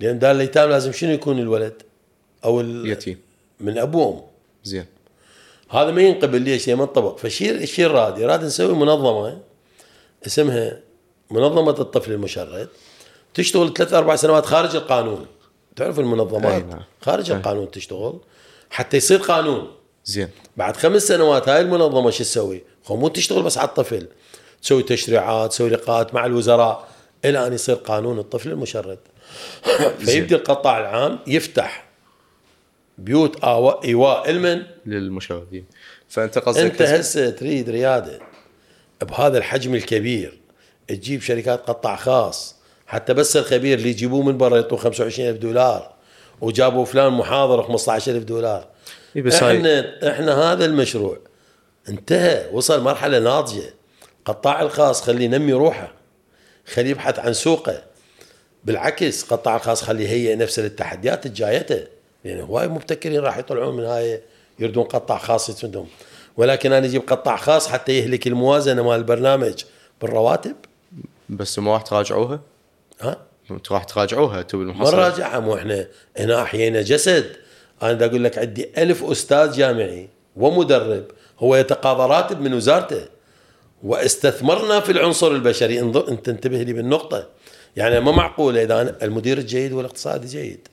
[0.00, 1.82] لأن دار الايتام لازم شنو يكون الولد؟
[2.44, 3.20] أو ال- يتيم
[3.60, 4.22] من ابوه وامه
[4.64, 4.84] زين
[5.70, 9.38] هذا ما ينقبل ليش؟ لما انطبق فالشيء الشيء الراد يراد نسوي منظمة
[10.26, 10.80] اسمها
[11.30, 12.68] منظمة الطفل المشرد
[13.34, 15.26] تشتغل ثلاث أربع سنوات خارج القانون
[15.76, 16.82] تعرف المنظمات أي نعم.
[17.00, 17.36] خارج أي.
[17.36, 18.18] القانون تشتغل
[18.70, 19.68] حتى يصير قانون
[20.04, 24.06] زين بعد خمس سنوات هاي المنظمة شو تسوي؟ مو تشتغل بس على الطفل
[24.62, 26.88] تسوي تشريعات تسوي لقاءات مع الوزراء.
[27.24, 28.98] إلى أن يصير قانون الطفل المشرد.
[30.06, 31.84] فيبدي القطاع العام يفتح
[32.98, 33.44] بيوت
[33.84, 34.62] إيواء المن.
[34.86, 35.64] للمشاهدين.
[36.08, 38.18] فأنت قصدك أنت هسه تريد ريادة
[39.02, 40.38] بهذا الحجم الكبير
[40.88, 42.56] تجيب شركات قطاع خاص.
[42.86, 45.92] حتى بس الخبير اللي يجيبوه من برا يعطوه 25000 دولار.
[46.40, 48.66] وجابوا فلان محاضر 15000 دولار.
[49.16, 51.18] بس هاي- إحنا إحنا هذا المشروع
[51.88, 53.74] انتهى وصل مرحلة ناضجة.
[54.18, 55.92] القطاع الخاص خليه ينمي روحه.
[56.66, 57.82] خليه يبحث عن سوقه.
[58.64, 61.86] بالعكس القطاع الخاص خليه يهيئ نفسه للتحديات الجايته.
[62.24, 64.22] لأن هواي مبتكرين راح يطلعون من هاي
[64.58, 65.86] يردون قطاع خاص يسندهم
[66.36, 69.64] ولكن أنا أجيب قطاع خاص حتى يهلك الموازنة مال البرنامج
[70.00, 70.56] بالرواتب.
[71.28, 72.40] بس ما راح تراجعوها؟
[73.00, 73.16] ها؟
[73.70, 75.86] راح تراجعوها أنتم ما بالمحصله نراجعها مو إحنا.
[76.16, 77.36] هنا أحيينا جسد.
[77.82, 81.04] أنا دا أقول لك عندي ألف أستاذ جامعي ومدرب
[81.38, 83.08] هو يتقاضى راتب من وزارته.
[83.82, 85.80] واستثمرنا في العنصر البشري.
[85.80, 87.28] انظر انت انتبه لي بالنقطة.
[87.76, 90.68] يعني ما معقولة إذا أنا المدير الجيد والاقتصادي جيد.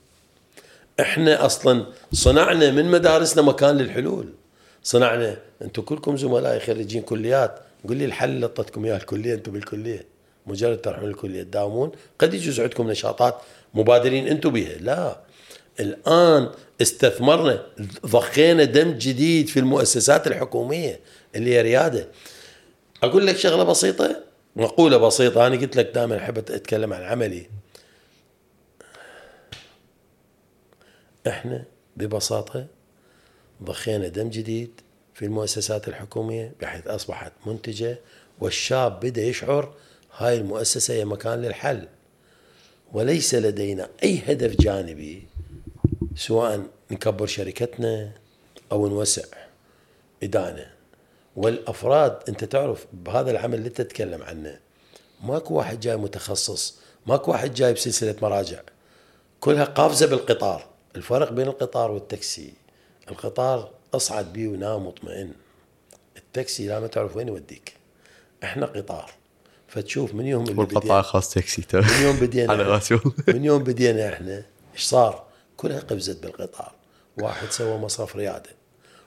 [0.99, 4.34] إحنا أصلا صنعنا من مدارسنا مكان للحلول.
[4.84, 7.60] صنعنا أنتم كلكم زملائي خريجين كليات.
[7.88, 10.06] قول لي الحل اللي اعطتكم اياه الكلية أنتم بالكلية.
[10.48, 11.91] مجرد تروحون الكلية تداومون.
[12.19, 13.36] قد يجوز عندكم نشاطات
[13.73, 15.19] مبادرين أنتم بها لا.
[15.80, 16.49] الآن
[16.82, 17.64] استثمرنا
[18.06, 20.99] ضخينا دم جديد في المؤسسات الحكومية
[21.36, 22.07] اللي هي ريادة.
[23.03, 24.23] أقول لك شغلة بسيطة؟
[24.55, 27.49] مقولة بسيطة أنا قلت لك دائما أحب أتكلم عن عملي.
[31.27, 31.63] إحنا
[31.97, 32.67] ببساطة
[33.63, 34.81] ضخينا دم جديد
[35.13, 37.99] في المؤسسات الحكومية بحيث أصبحت منتجة
[38.39, 39.73] والشاب بدأ يشعر
[40.17, 41.88] هاي المؤسسة هي مكان للحل.
[42.93, 45.27] وليس لدينا أي هدف جانبي
[46.15, 48.11] سواء نكبر شركتنا
[48.72, 49.23] أو نوسع
[50.23, 50.74] إدانة.
[51.36, 54.60] والأفراد أنت تعرف بهذا العمل اللي تتكلم عنه
[55.24, 58.62] ماكو واحد جاي متخصص ماكو واحد جاي بسلسلة مراجع.
[59.40, 60.66] كلها قافزة بالقطار.
[60.95, 62.53] الفرق بين القطار والتاكسي.
[63.12, 65.32] القطار أصعد بيه ونام مطمئن
[66.18, 67.74] التاكسي لا ما تعرف وين يوديك.
[68.44, 69.12] إحنا قطار.
[69.68, 72.82] فتشوف من يوم اللي والقطاع بدينا خاص تاكسي من يوم بدينا على
[73.28, 75.26] من يوم بدينا إحنا إيش صار؟
[75.57, 76.72] كلها قفزت بالقطار.
[77.18, 78.49] واحد سوى مصرف ريادة.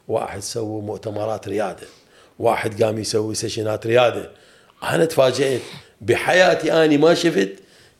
[0.09, 1.87] واحد سوى مؤتمرات ريادة.
[2.39, 4.31] واحد قام يسوي session ات رياده.
[4.83, 5.63] أنا تفاجئت
[6.01, 7.53] بحياتي أني ما شفت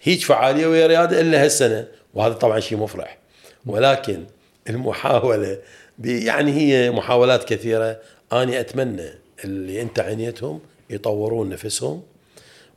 [0.03, 3.19] هيج فعالية ويا رياده إلا هالسنة وهذا طبعا شيء مفرح.
[3.67, 4.25] ولكن
[4.69, 5.59] المحاولة
[6.05, 8.01] يعني هي محاولات كثيرة.
[8.33, 9.11] أني أتمنى
[9.45, 10.61] اللي أنت عنيتهم
[10.91, 12.03] يطورون نفسهم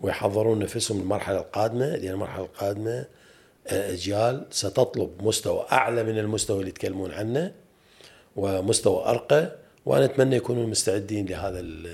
[0.02, 3.06] ويحضرون نفسهم للمرحلة القادمة لأن المرحلة القادمة
[3.68, 7.52] آه، أجيال ستطلب مستوى أعلى من المستوى اللي يتكلمون عنه
[8.36, 9.52] ومستوى أرقى
[9.86, 11.88] وأنا أتمنى يكونوا مستعدين لهذا ال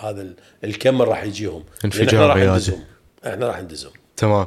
[0.00, 0.34] هذا ال-
[0.64, 1.64] الكم اللي راح يجيهم.
[1.84, 2.54] انفجار إحنا راح.
[2.54, 2.84] ندزهم
[3.26, 4.46] إحنا راح ندزهم تمام.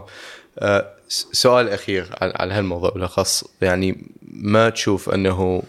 [1.09, 3.43] س- سؤال أخير على على هالموضوع بالأخص.
[3.61, 5.63] يعني ما تشوف أنه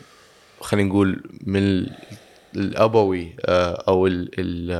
[0.60, 1.90] خلينا نقول من ال-
[2.56, 4.70] الأبوي آه، أو ال ال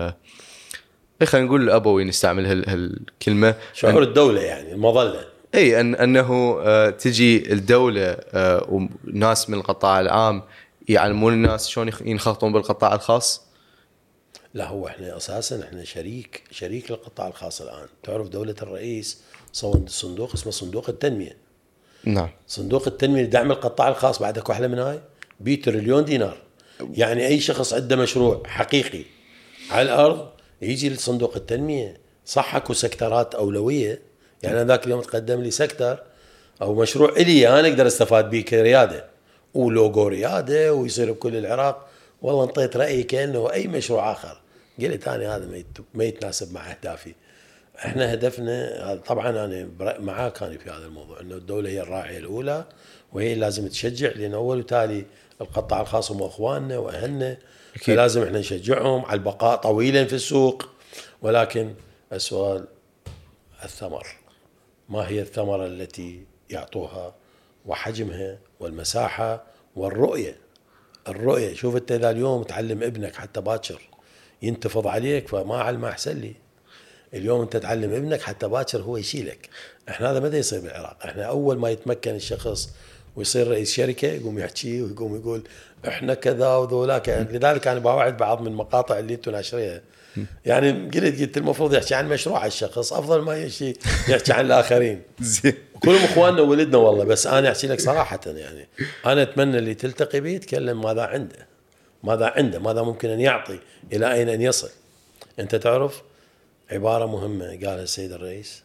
[1.20, 3.55] آه، خلينا نقول الأبوي نستعمل هال- هالكلمة.
[3.75, 5.20] شعور الدولة يعني المظلة.
[5.55, 8.16] إي أن أنه آه، تجي الدولة
[8.69, 10.43] وناس من القطاع العام
[10.89, 13.43] يعلمون الناس شلون ينخرطون بالقطاع الخاص؟
[14.55, 17.86] لا هو إحنا أساسا إحنا شريك شريك للقطاع الخاص الآن.
[18.02, 21.36] تعرف دولة الرئيس سوى صندوق اسمه صندوق التنمية.
[22.05, 22.31] نعم.
[22.47, 25.01] صندوق التنمية لدعم القطاع الخاص بعد أكو أحلى من هاي؟
[25.40, 26.36] بي تريليون دينار.
[26.94, 29.05] يعني أي شخص عنده مشروع حقيقي
[29.70, 30.28] على الأرض
[30.62, 32.01] يجي لصندوق التنمية.
[32.27, 34.02] صح أكو سكترات أولوية.
[34.43, 36.02] يعني أنا ذاك اليوم تقدم لي سكتر
[36.62, 39.18] أو مشروع إلي أنا أقدر أستفاد به كرياده.
[39.55, 41.89] ولوجو رياده ويصير بكل العراق.
[42.23, 44.41] والله انطيت رأيي كأنه أي مشروع آخر.
[44.81, 47.15] قلت أنا هذا ما يت- ما يتناسب مع أهدافي.
[47.79, 49.69] إحنا هدفنا طبعا أنا
[50.01, 52.65] معاك أنا في هذا الموضوع إنه الدولة هي الراعية الأولى
[53.12, 55.05] وهي لازم تشجع لأن أول وتالي
[55.41, 57.37] القطاع الخاص هم إخواننا وأهلنا.
[57.81, 60.69] فلازم إحنا نشجعهم على البقاء طويلا في السوق.
[61.23, 61.75] ولكن
[62.12, 62.65] السؤال
[63.65, 64.07] الثمر.
[64.89, 67.15] ما هي الثمرة التي يعطوها
[67.66, 69.44] وحجمها والمساحة
[69.76, 70.36] والرؤية.
[71.09, 73.89] الرؤية شوف انت اذا اليوم تعلم ابنك حتى باكر
[74.43, 76.35] ينتفض عليك فما علمه أحسن لي.
[77.14, 79.48] اليوم انت تعلم ابنك حتى باكر هو يشيلك.
[79.89, 80.97] إحنا هذا متى يصير بالعراق.
[81.05, 82.70] إحنا أول ما يتمكن الشخص
[83.16, 85.43] ويصير رئيس شركة يقوم يحكي ويقوم يقول
[85.89, 87.09] إحنا كذا وذولاك.
[87.09, 89.80] لذلك أنا بوعد بعض من المقاطع اللي أنتم ناشريها
[90.47, 93.74] يعني قلت قلت المفروض يحكي عن مشروع الشخص أفضل ما يحكي
[94.09, 95.02] يحكي عن الآخرين.
[95.20, 95.55] زين.
[95.80, 98.68] كلهم إخواننا وولدنا والله بس أنا أحكي لك صراحة يعني.
[99.06, 101.47] أنا أتمنى اللي تلتقي به يتكلم ماذا عنده.
[102.02, 103.59] ماذا عنده ماذا ممكن أن يعطي
[103.93, 104.70] إلى أين أن يصل.
[105.39, 106.02] أنت تعرف
[106.70, 108.62] عبارة مهمة قالها السيد الرئيس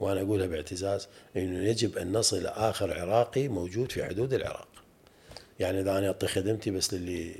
[0.00, 4.68] وأنا أقولها باعتزاز إنه يجب أن نصل إلى آخر عراقي موجود في حدود العراق.
[5.60, 7.34] يعني إذا أنا أعطي خدمتي بس للي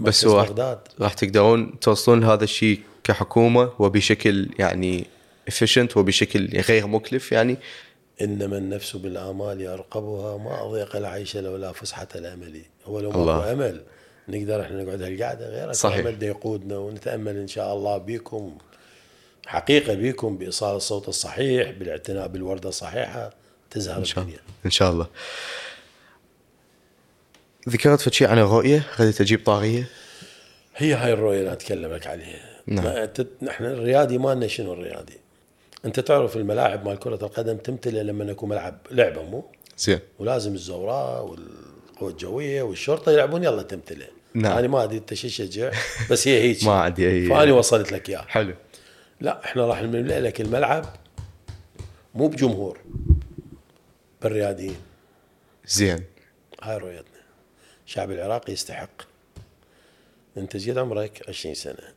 [0.00, 0.78] بس بغداد.
[1.00, 5.06] راح تقدرون توصلون لهذا الشيء كحكومة وبشكل يعني
[5.50, 7.56] efficient وبشكل غير مكلف يعني.
[8.22, 12.62] انما النفس بالآمال يرقبها ما أضيق العيش لولا فسحة الأمل.
[12.86, 13.36] هو لو الله.
[13.36, 13.82] ماكو أمل
[14.28, 15.48] نقدر إحنا نقعد هالقعدة.
[15.48, 15.98] غير صحيح.
[15.98, 18.58] امل دا يقودنا ونتأمل إن شاء الله بكم
[19.46, 23.30] حقيقة بكم بإيصال الصوت الصحيح بالاعتناء بالوردة الصحيحة
[23.70, 24.40] تزهر إن شاء الدنيا.
[24.66, 25.06] إن شاء الله.
[27.68, 29.88] ذكرت فد شيء عن الرؤية؟ غدت أجيب طاغية؟
[30.76, 32.60] هي هاي الرؤية اللي اتكلم لك عليها.
[32.66, 33.08] نعم.
[33.42, 35.18] نحن الرياضي مالنا شنو الرياضي.
[35.84, 39.44] أنت تعرف الملاعب مال كرة القدم تمتلئ لما يكون ملعب لعبة مو؟
[39.78, 39.98] زين.
[40.18, 44.06] ولازم الزوراء والقوة الجوية والشرطة يلعبون يلا تمتلئ.
[44.34, 44.58] نعم.
[44.58, 45.70] أنا ما أدري أنت شو تشجع
[46.10, 46.64] بس هي هيك.
[46.66, 48.24] ما عندي اي فأنا وصلت لك إياها.
[48.28, 48.54] حلو.
[49.20, 50.84] لا إحنا راح نملأ لك الملعب
[52.14, 52.78] مو بجمهور
[54.22, 54.76] بالرياضيين.
[55.66, 56.00] زين.
[56.62, 57.13] هاي رؤيتنا.
[57.86, 59.02] الشعب العراقي يستحق.
[60.36, 61.94] أنت جيت عمرك 20 سنة.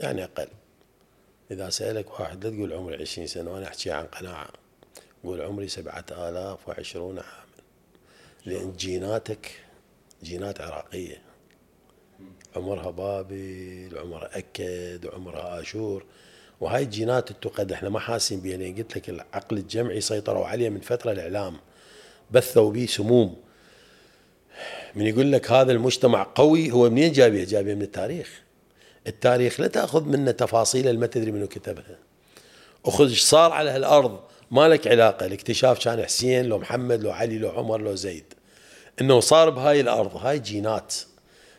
[0.00, 0.48] يعني أقل.
[1.50, 4.48] إذا سألك واحد لا تقول عمري 20 سنة وأنا أحكي عن قناعة.
[5.24, 7.48] قول عمري سبعة آلاف وعشرون عاما.
[8.46, 9.60] لأن جيناتك
[10.22, 11.22] جينات عراقية.
[12.56, 16.04] عمرها بابل عمرها أكد عمرها آشور.
[16.60, 21.12] وهاي الجينات التقد إحنا ما حاسين بها قلت لك العقل الجمعي سيطروا عليه من فترة
[21.12, 21.56] الإعلام.
[22.30, 23.47] بثوا به سموم.
[24.94, 28.42] من يقول لك هذا المجتمع قوي هو منين جايبه؟ جايبه من التاريخ.
[29.06, 31.98] التاريخ لا تأخذ منه تفاصيل ما تدري منو كتبها.
[32.86, 34.20] أخذ إيش صار على هالأرض
[34.50, 35.26] ما لك علاقة.
[35.26, 38.24] الاكتشاف كان حسين لو محمد لو علي لو عمر لو زيد.
[39.00, 40.94] إنه صار بهاي الأرض هاي جينات.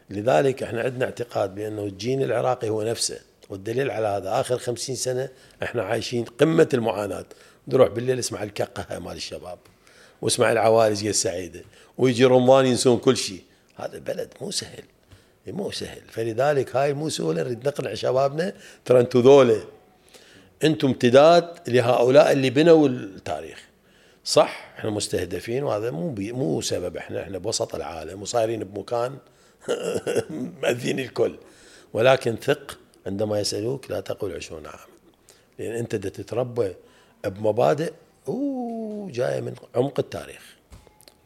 [0.09, 3.19] لذلك إحنا عندنا اعتقاد بانه الجين العراقي هو نفسه.
[3.49, 5.29] والدليل على هذا آخر خمسين سنة
[5.63, 7.25] إحنا عايشين قمة المعاناة.
[7.67, 9.59] نروح بالليل اسمع الكقه مال الشباب
[10.21, 11.61] واسمع العوارج السعيده
[11.99, 13.43] ويجي رمضان ينسون كل شيء.
[13.75, 14.83] هذا البلد مو سهل.
[15.47, 16.01] مو سهل.
[16.09, 17.43] فلذلك هاي مو سهولة.
[17.43, 18.53] نريد نقنع شبابنا.
[18.85, 19.61] ترى أنتم ذولا
[20.63, 23.59] أنتم امتداد لهؤلاء اللي بنوا التاريخ.
[24.23, 26.97] صح إحنا مستهدفين وهذا مو بي مو سبب.
[26.97, 29.17] إحنا إحنا بوسط العالم وصايرين بمكان
[30.61, 31.35] مأذين الكل.
[31.93, 34.93] ولكن ثق عندما يسألوك لا تقل عشرون عاما.
[35.59, 36.73] لأن أنت تتربى
[37.25, 37.93] بمبادئ
[39.11, 40.58] جاية من عمق التاريخ.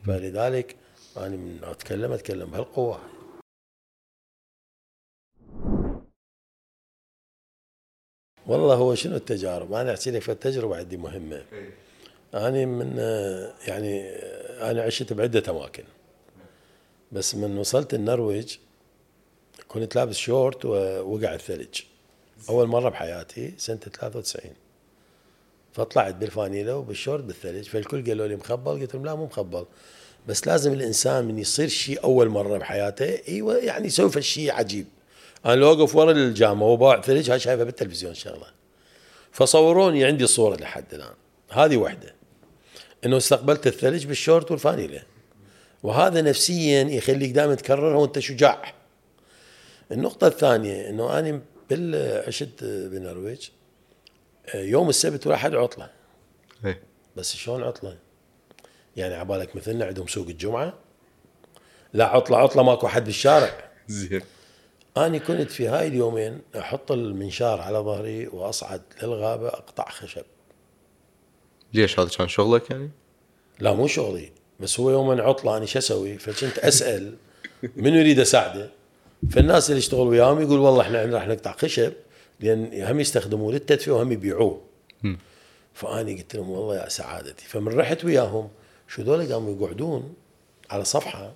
[0.06, 0.76] فلذلك
[1.18, 3.00] أنا من أتكلم أتكلم بهالقوة.
[8.48, 11.46] والله هو شنو التجارب؟ أنا أحكي لك فالتجربه عندي مهمة.
[12.34, 12.98] أنا من
[13.68, 14.10] يعني
[14.72, 15.84] أنا عشت بعدة أماكن.
[17.12, 18.58] بس من وصلت النرويج
[19.68, 21.82] كنت لابس شورت ووقع الثلج
[22.50, 24.52] أول مرة بحياتي سنة 93
[25.74, 29.66] فطلعت بالفانيلا وبالشورت بالثلج فالكل قالوا لي مخبل قلت لهم لا مو مخبل.
[30.28, 34.86] بس لازم الإنسان من يصير شيء أول مرة بحياته إيوه يعني يسوي شيء عجيب.
[35.46, 38.48] أنا لو اوقف ورا الجامعة وباع ثلج هاي شايفها بالتلفزيون شغلة.
[39.32, 41.14] فصوروني عندي صورة لحد الآن.
[41.50, 42.16] هذه وحدة.
[43.06, 45.04] إنه استقبلت الثلج بالشورت والفانيله
[45.84, 48.74] وهذا نفسيا يخليك دائما تكررها وأنت شجاع.
[49.92, 53.50] النقطة الثانية إنه أنا بال عشت بالنرويج
[54.54, 55.90] يوم السبت واحد عطلة.
[56.66, 56.82] إيه.
[57.16, 57.98] بس شلون عطلة؟
[58.96, 60.74] يعني عبالك مثلنا عندهم سوق الجمعة.
[61.94, 64.22] لا عطلة عطلة ماكو حد بالشارع زين.
[64.98, 70.24] أنا كنت في هاي اليومين أحط المنشار على ظهري وأصعد للغابة أقطع خشب.
[71.74, 72.90] ليش هذا كان شغلك يعني؟
[73.60, 74.32] لا مو شغلي.
[74.60, 77.16] بس هو يوم عطلة أنا شو أسوي؟ فكنت أسأل
[77.76, 78.70] من يريد أساعده.
[79.32, 81.94] فالناس اللي يشتغل وياهم يقول والله إحنا راح نقطع خشب.
[82.44, 84.62] لأن هم يستخدموه للتدفئة وهم يبيعوه.
[85.74, 87.46] فأنا قلت لهم والله يا سعادتي.
[87.46, 88.50] فمن رحت وياهم
[88.88, 90.14] شو ذولا قاموا يقعدون
[90.70, 91.34] على صفحة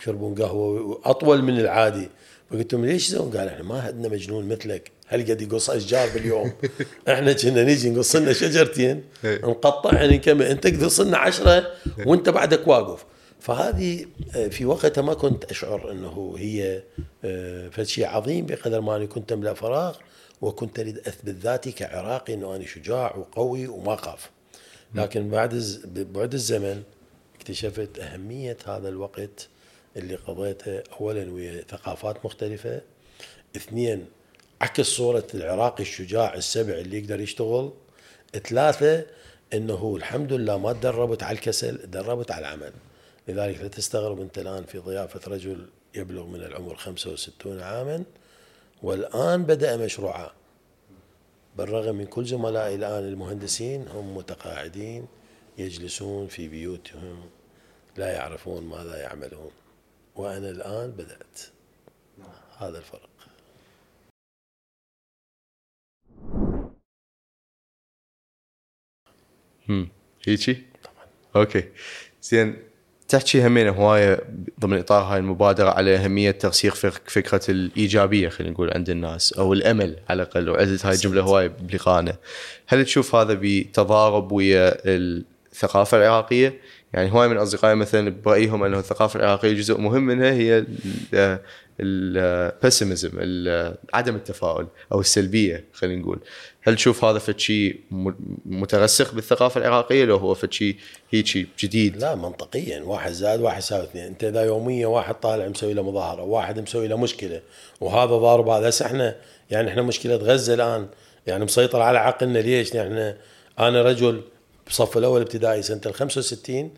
[0.00, 2.08] يشربون قهوة أطول من العادي.
[2.50, 4.90] فقلت لهم ليش يسوون؟ قال إحنا ما عندنا مجنون مثلك.
[5.06, 6.52] هل قد يقص أشجار باليوم؟
[7.12, 9.38] إحنا كنا نيجي نقص لنا شجرتين إيه.
[9.38, 11.72] نقطعها نكمل أنت تقص لنا عشرة
[12.06, 13.04] وأنت بعدك واقف.
[13.40, 14.06] فهذه
[14.36, 16.82] آه، في وقتها ما كنت أشعر إنه هي
[17.24, 19.96] آه، فشيء عظيم بقدر ما اني كنت أملأ فراغ.
[20.42, 24.30] وكنت أريد اثبت ذاتي كعراقي إنه أنا شجاع وقوي وما أخاف.
[24.94, 25.54] لكن بعد
[25.94, 26.82] بعد الزمن
[27.36, 29.48] اكتشفت أهمية هذا الوقت
[29.96, 32.80] اللي قضيته اولا ويا ثقافات مختلفة
[33.56, 34.06] اثنين
[34.60, 37.72] عكس صورة العراقي الشجاع السبع اللي يقدر يشتغل
[38.48, 39.06] ثلاثة
[39.54, 42.72] إنه الحمد لله ما تدربت على الكسل تدربت على العمل.
[43.28, 48.04] لذلك لا تستغرب أنت الآن في ضيافة رجل يبلغ من العمر 65 عاما
[48.82, 50.32] والآن بدأ مشروعه
[51.56, 55.06] بالرغم من كل زملائي الآن المهندسين هم متقاعدين
[55.58, 57.30] يجلسون في بيوتهم
[57.96, 59.50] لا يعرفون ماذا يعملون.
[60.16, 61.40] وأنا الآن بدأت.
[62.58, 63.08] هذا الفرق.
[69.70, 69.88] امم
[70.26, 71.06] هيجي؟ طبعا.
[71.36, 71.72] أوكي.
[72.22, 72.71] زين.
[73.12, 74.20] تحكي همين هواية
[74.60, 76.74] ضمن إطار هاي المبادرة على أهمية ترسيخ
[77.06, 82.16] فكرة الإيجابية خلينا نقول عند الناس أو الأمل على الأقل وعدت هاي الجملة هواية بلقائنا
[82.66, 84.74] هل تشوف هذا بتضارب ويا
[85.52, 86.60] الثقافة العراقية.
[86.92, 90.64] يعني هواي من أصدقائي مثلا برأيهم أنه الثقافة العراقية جزء مهم منها هي
[91.80, 93.10] البسيمزم
[93.94, 96.18] عدم التفاؤل أو السلبية خلينا نقول.
[96.62, 97.80] هل تشوف هذا فد شيء
[98.46, 100.76] مترسخ بالثقافة العراقية لو هو فد شيء
[101.10, 102.82] هيك جديد؟ لا منطقيا.
[102.82, 104.04] واحد زائد واحد يساوي اثنين.
[104.04, 107.40] أنت إذا يوميا واحد طالع مسوي له مظاهرة واحد مسوي له مشكلة
[107.80, 109.16] وهذا ضارب هذا هسه إحنا
[109.50, 110.86] يعني إحنا مشكلة غزة الآن.
[111.26, 112.38] يعني مسيطر على عقلنا.
[112.38, 113.16] ليش؟ يعني
[113.58, 114.22] أنا رجل
[114.68, 116.70] بصف الأول ابتدائي سنة ال 65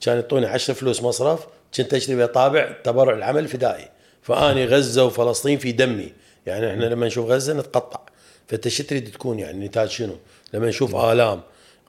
[0.00, 1.46] كان يعطوني 10 فلوس مصرف
[1.76, 3.88] كنت أشتري بها طابع تبرع العمل الفدائي
[4.22, 6.12] فأني غزة وفلسطين في دمي.
[6.46, 8.00] يعني إحنا لما نشوف غزة نتقطع.
[8.48, 10.16] فأنت شو تريد تكون يعني؟ نتاج شنو؟
[10.54, 11.40] لما نشوف آلام.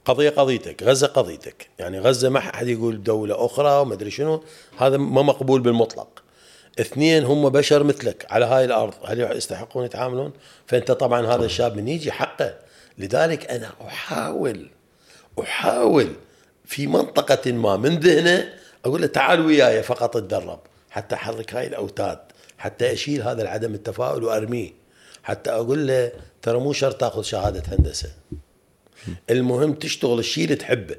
[0.05, 1.67] قضية قضيتك غزة قضيتك.
[1.79, 4.43] يعني غزة ما حد يقول دولة أخرى وما أدري شنو.
[4.77, 6.23] هذا ما مقبول بالمطلق.
[6.79, 8.93] اثنين هم بشر مثلك على هاي الأرض.
[9.05, 10.33] هل يستحقون يتعاملون؟
[10.67, 12.55] فأنت طبعا هذا الشاب من يجي حقه.
[12.97, 14.67] لذلك أنا أحاول
[15.39, 16.13] أحاول
[16.65, 18.53] في منطقة ما من ذهنه
[18.85, 22.19] أقول له تعال وياي فقط أتدرب حتى أحرك هاي الأوتاد
[22.57, 24.71] حتى أشيل هذا العدم التفاؤل وأرميه
[25.23, 26.11] حتى أقول له
[26.41, 28.11] ترى مو شرط تأخذ شهادة هندسة.
[29.29, 30.95] المهم تشتغل الشيء اللي تحبه.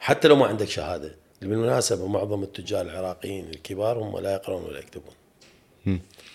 [0.00, 5.14] حتى لو ما عندك شهادة بالمناسبة معظم التجار العراقيين الكبار هم لا يقرؤون ولا يكتبون.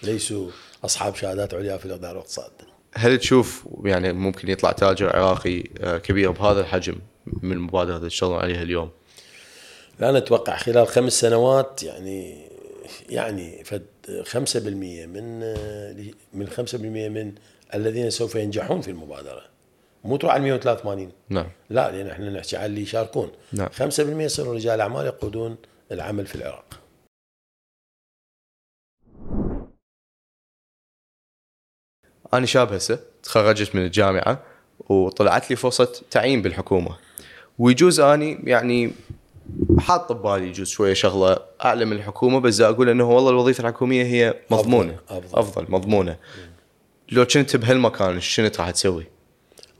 [0.03, 0.49] ليسوا
[0.85, 2.51] أصحاب شهادات عليا في الاداره والاقتصاد
[2.97, 6.95] هل تشوف يعني ممكن يطلع تاجر عراقي آه، كبير بهذا الحجم
[7.41, 8.89] من المبادره اللي تشتغلون عليها اليوم؟
[9.99, 12.47] لا نتوقع خلال خمس سنوات يعني
[13.09, 13.85] يعني فد
[14.23, 14.57] 5%
[15.07, 15.39] من
[16.33, 17.33] من 5% من
[17.73, 19.41] الذين سوف ينجحون في المبادرة.
[20.03, 21.47] مو تروح على 183 نعم.
[21.69, 23.31] لا لأن إحنا نحكي على اللي يشاركون.
[23.53, 23.69] نعم.
[23.69, 25.57] 5% يصيرون رجال أعمال يقودون
[25.91, 26.65] العمل في العراق.
[32.37, 34.41] أنا شاب هسه تخرجت من الجامعة
[34.89, 36.95] وطلعت لي فرصة تعيين بالحكومة.
[37.59, 38.91] ويجوز أني يعني
[39.79, 44.33] حاط ببالي يجوز شوية شغلة اعلى من الحكومة بس أقول إنه والله الوظيفة الحكومية هي
[44.51, 44.95] مضمونة.
[45.09, 45.17] أفضل.
[45.17, 46.17] أفضل, أفضل مضمونة.
[47.11, 49.07] لو كنت بهالمكان شنو راح تسوي؟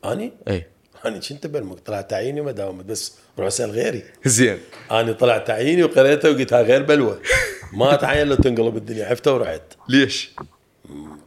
[0.05, 0.65] أني؟ إي.
[1.05, 4.57] أنا كنت بالمك طلعت تعييني وما داومت بس روح اسال غيري زين.
[4.91, 7.21] أنا طلعت تعييني وقريته وقلت غير بلوه
[7.73, 9.61] ما اتعين لو تنقلب الدنيا عفته ورحت.
[9.89, 10.31] ليش؟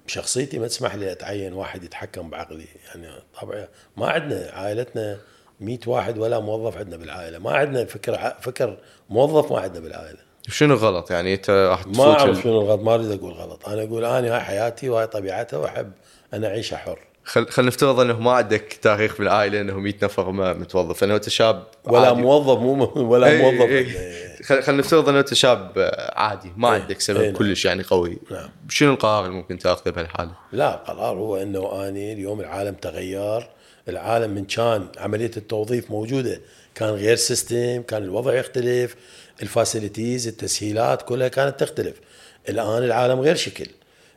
[0.08, 2.66] شخصيتي ما تسمح لي أتعين واحد يتحكم بعقلي.
[2.88, 3.08] يعني
[3.40, 5.18] طبعا ما عندنا عائلتنا
[5.60, 7.38] 100 واحد ولا موظف عندنا بالعائلة.
[7.38, 8.78] ما عندنا فكر فكر
[9.10, 10.18] موظف ما عندنا بالعائلة.
[10.48, 13.68] شنو غلط؟ يعني أنت راح ما أعرف شنو الغلط ما أريد أقول غلط.
[13.68, 15.92] أنا أقول أنا هاي حياتي وهاي طبيعتها وأحب
[16.34, 16.98] أنا أعيشها حر.
[17.24, 21.02] خل خل نفترض إنه ما عندك تاريخ بالعائلة إنه 100 نفر ما متوظف.
[21.02, 22.20] لأنه أنت شاب ولا عادي.
[22.20, 23.78] موظف مو ولا إي موظف إي.
[23.78, 24.27] عندنا.
[24.42, 26.82] خل خل نفترض أنه أنت شاب عادي ما إيه.
[26.82, 27.36] عندك سبب إيه، نعم.
[27.36, 28.48] كلش يعني قوي نعم.
[28.68, 33.48] شنو القرار اللي ممكن تاخذه بهالحالة؟ لا قرار هو إنه أني اليوم العالم تغير
[33.88, 36.40] العالم من كان عملية التوظيف موجودة
[36.74, 38.96] كان غير system كان الوضع يختلف
[39.42, 41.96] ال facilities التسهيلات كلها كانت تختلف
[42.48, 43.66] الآن العالم غير شكل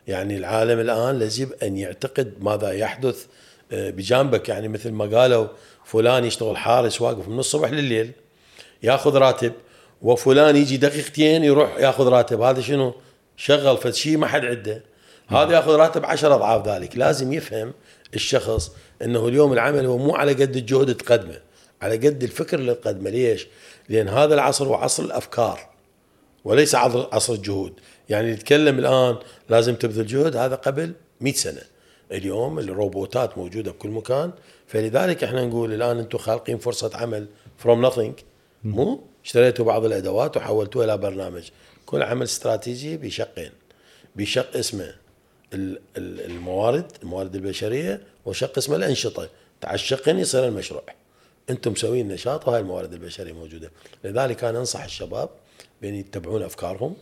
[0.07, 3.25] يعني العالم الآن يجب أن يعتقد ماذا يحدث
[3.71, 5.47] آه، بجانبك يعني مثل ما قالوا
[5.85, 8.11] فلان يشتغل حارس واقف من الصبح لليل
[8.83, 9.53] ياخذ راتب
[10.01, 12.41] وفلان يجي دقيقتين يروح ياخذ راتب.
[12.41, 12.93] هذا شنو؟
[13.37, 14.83] شغل فد شيء ما حد عنده.
[15.27, 16.97] هذا ياخذ راتب عشر أضعاف ذلك.
[16.97, 17.73] لازم يفهم
[18.15, 18.71] الشخص
[19.01, 21.39] إنه اليوم العمل هو مو على قد الجهد اللي تقدمه
[21.81, 23.09] على قد الفكر اللي تقدمه.
[23.09, 23.47] ليش؟
[23.89, 25.59] لأن هذا العصر هو عصر الأفكار
[26.43, 27.73] وليس عصر الجهود.
[28.09, 29.15] يعني نتكلم الآن
[29.49, 30.35] لازم تبذل جهد.
[30.35, 31.61] هذا قبل 100 سنة.
[32.11, 34.31] اليوم الروبوتات موجودة بكل مكان.
[34.67, 38.11] فلذلك إحنا نقول الآن أنتم خالقين فرصة عمل فروم nothing.
[38.63, 41.49] مو؟ اشتريتوا بعض الأدوات وحولتوها إلى برنامج.
[41.85, 43.51] كل عمل استراتيجي بشقين.
[44.15, 44.93] بشق اسمه
[45.53, 49.29] ال- ال- الموارد الموارد البشرية وشق اسمه الأنشطة.
[49.61, 50.83] تعال الشقين يصير المشروع.
[51.49, 53.71] أنتم مسوين نشاط وهاي الموارد البشرية موجودة.
[54.03, 55.29] لذلك أنا أنصح الشباب
[55.81, 56.95] بأن يتبعون أفكارهم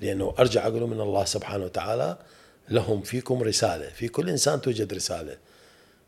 [0.00, 2.16] لأنه أرجع أقول من الله سبحانه وتعالى
[2.68, 3.88] لهم فيكم رسالة.
[3.88, 5.36] في كل إنسان توجد رسالة.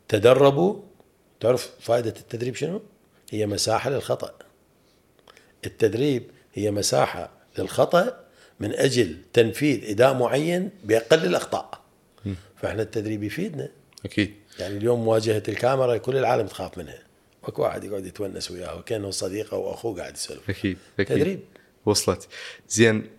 [0.07, 0.81] تدربوا.
[1.39, 2.81] تعرف فائدة التدريب شنو؟
[3.31, 4.31] هي مساحة للخطأ.
[5.65, 6.23] التدريب
[6.53, 8.19] هي مساحة للخطأ
[8.59, 11.81] من أجل تنفيذ إداء معين بأقل الأخطاء.
[12.61, 13.69] فإحنا التدريب يفيدنا.
[14.05, 14.33] أكيد.
[14.59, 16.99] يعني اليوم مواجهة الكاميرا كل العالم تخاف منها.
[17.43, 20.49] اكو واحد يقعد يتونس وياه وكأنه صديقة وأخوه قاعد يسولف.
[20.49, 21.17] أكيد أكيد.
[21.17, 21.39] تدريب.
[21.85, 22.27] وصلت.
[22.69, 23.09] زين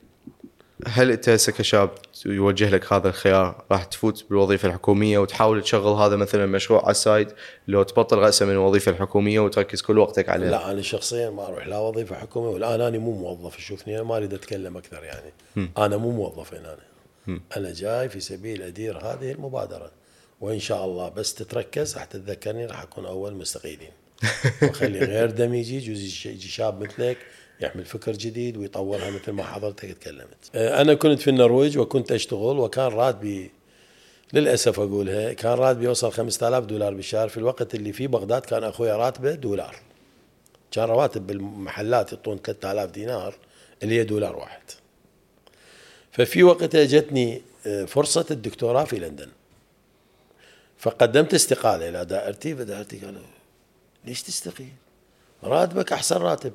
[0.87, 1.91] هل أنت هسه كشاب
[2.27, 7.29] يوجه لك هذا الخيار؟ راح تفوت بالوظيفة الحكومية وتحاول تشغل هذا مثلا مشروع على السايد
[7.69, 10.51] لو تبطل راسا من الوظيفة الحكومية وتركز كل وقتك عليه.
[10.51, 14.17] لا أنا شخصيا ما أروح لا وظيفة حكومية والان أنا مو موظف شوفني أنا ما
[14.17, 15.33] أريد أتكلم أكثر يعني.
[15.79, 16.77] أنا مو موظف هنا.
[17.29, 19.91] أنا أنا جاي في سبيل أدير هذه المبادرة.
[20.41, 23.91] وإن شاء الله بس تتركز راح تتذكرني راح أكون أول مستقيلين
[24.63, 27.17] وخلي غير دم يجي يجوز يجي يجي شاب مثلك.
[27.61, 30.51] يحمل فكر جديد ويطورها مثل ما حضرتك تكلمت.
[30.55, 33.51] آه، أنا كنت في النرويج وكنت أشتغل وكان راتبي
[34.33, 37.29] للأسف أقولها كان راتبي يوصل 5000 دولار بالشهر.
[37.29, 39.77] في الوقت اللي في بغداد كان أخوي راتبه دولار.
[40.71, 43.35] كان رواتب بالمحلات يعطون 3000 دينار
[43.83, 44.63] اللي هي دولار واحد.
[46.13, 49.29] ففي وقتها جتني آه، فرصة الدكتوراه في لندن.
[50.79, 53.23] فقدمت استقالة إلى دائرتي فدائرتي قالوا
[54.05, 54.73] ليش تستقيل؟
[55.45, 56.53] راتبك أحسن راتب.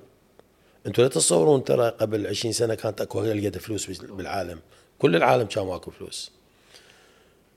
[0.88, 4.60] أنتوا لا تتصورون ترى قبل 20 سنة كانت أكو هالقد فلوس بالعالم.
[5.00, 6.32] كل العالم كان ماكو فلوس.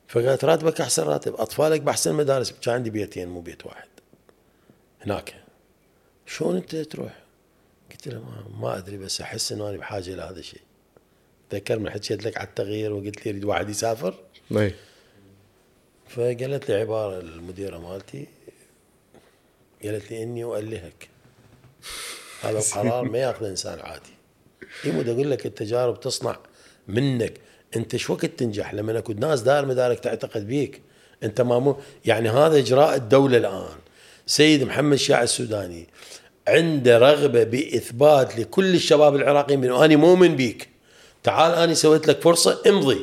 [0.09, 2.52] فقالت راتبك أحسن راتب أطفالك بأحسن مدارس.
[2.52, 3.88] كان عندي بيتين مو بيت واحد.
[5.00, 5.34] هناك.
[6.26, 7.18] شلون أنت تروح؟
[7.90, 10.60] قلت له ما, ما أدري بس أحس إنه أنا بحاجة إلى هذا الشيء.
[11.50, 14.14] تذكر من حكيت لك على التغيير وقلت لي أريد واحد يسافر.
[14.52, 14.74] اي
[16.09, 18.26] فقالت لي عبارة المديرة مالتي
[19.84, 21.09] قالت لي إني أؤلهك.
[22.43, 24.10] هذا القرار ما ياخذه إنسان عادي.
[24.85, 26.36] يمد أقول لك التجارب تصنع
[26.89, 27.32] منك.
[27.77, 30.82] أنت شو وقت تنجح؟ لما أكو ناس دار مدارك تعتقد بيك.
[31.23, 33.77] أنت ما مو يعني هذا إجراء الدولة الآن.
[34.27, 35.86] سيد محمد شاع السوداني
[36.48, 40.69] عنده رغبة بإثبات لكل الشباب العراقيين انه أنا مؤمن بيك.
[41.23, 43.01] تعال أنا سويت لك فرصة امضي.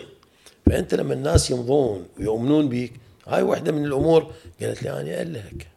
[0.66, 2.94] فأنت لما الناس يمضون ويؤمنون بيك
[3.28, 4.32] هاي واحدة من الأمور.
[4.62, 5.74] قالت لي أنا ألهك.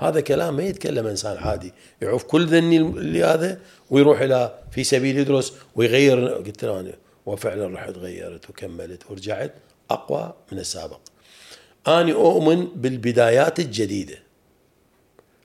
[0.00, 1.72] هذا كلام ما يتكلم إنسان عادي.
[2.02, 6.28] يعوف كل ذني اللي هذا ويروح إلى في سبيل يدرس ويغير.
[6.28, 6.92] قلت له أنا
[7.26, 9.54] وفعلا رحت غيرت وكملت ورجعت
[9.90, 11.00] أقوى من السابق.
[11.86, 14.18] أنا أؤمن بالبدايات الجديدة.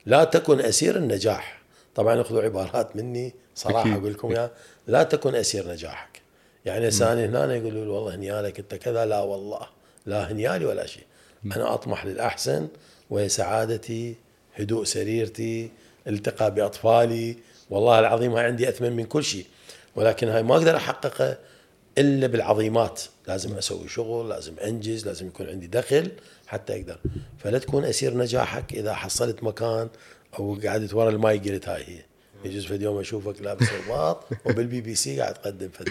[0.05, 1.61] لا تكن أسير النجاح.
[1.95, 4.51] طبعا أخذوا عبارات مني صراحة أقول لكم يا
[4.87, 6.21] لا تكن أسير نجاحك.
[6.65, 9.05] يعني ثاني هنا يقولوا والله هنيالك انت كذا.
[9.05, 9.67] لا والله
[10.05, 11.03] لا هنيالي ولا شيء.
[11.45, 12.67] أنا أطمح للأحسن.
[13.13, 14.15] وهي سعادتي
[14.55, 15.69] هدوء سريرتي
[16.07, 17.37] التقاء بأطفالي.
[17.69, 19.45] والله العظيم هاي عندي أثمن من كل شيء.
[19.95, 21.37] ولكن هاي ما أقدر أحققه
[21.97, 23.01] إلا بالعظيمات.
[23.27, 26.11] لازم أسوي شغل لازم أنجز لازم يكون عندي دخل
[26.47, 26.99] حتى أقدر.
[27.37, 29.89] فلا تكون أسير نجاحك إذا حصلت مكان
[30.39, 32.01] أو قعدت ورا الماي قلت هاي هي.
[32.45, 35.89] يجوز في يوم أشوفك لابس رباط وبالبي بي سي قاعد تقدم فد.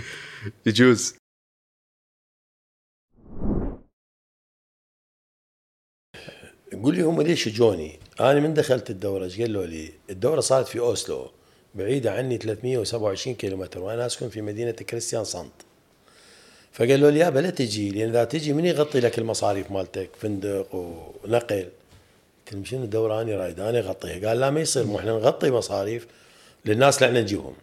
[0.66, 1.14] يجوز.
[6.72, 10.78] قول لي هم ليش اجوني؟ أنا من دخلت الدورة إيش قالوا لي؟ الدورة صارت في
[10.78, 11.30] أوسلو
[11.74, 15.52] بعيدة عني 327 كيلومتر وأنا أسكن في مدينة كريستيان سانت.
[16.72, 21.68] فقالوا لي يابا لا تجي لأن إذا تجي من يغطي لك المصاريف مالتك؟ فندق ونقل.
[22.38, 24.28] قلت لهم شنو الدورة؟ اني رايد أنا أغطيها.
[24.28, 26.06] قال لا ما يصير مو إحنا نغطي مصاريف
[26.64, 27.54] للناس اللي إحنا نجيهم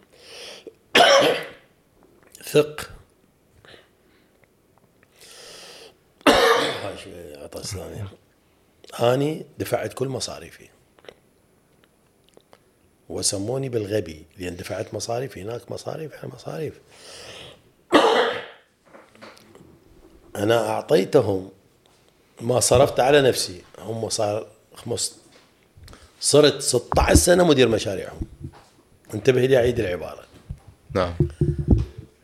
[2.52, 2.90] ثق.
[7.42, 8.19] عطس ثانية
[8.94, 10.68] أني دفعت كل مصاريفي.
[13.08, 16.80] وسموني بالغبي لأن دفعت مصاريف هناك مصاريف على مصاريف.
[20.36, 21.50] أنا أعطيتهم
[22.40, 23.62] ما صرفت على نفسي.
[23.78, 25.16] هم صار خمس
[26.20, 28.20] صرت 16 سنة مدير مشاريعهم.
[29.14, 30.24] انتبه لي أعيد العبارة.
[30.94, 31.14] نعم.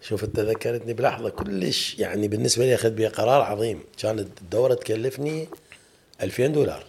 [0.02, 3.80] شوف أنت ذكرتني بلحظة كلش يعني بالنسبة لي اخذت بها قرار عظيم.
[3.98, 5.48] كانت الدورة تكلفني
[6.22, 6.84] 2000 دولار.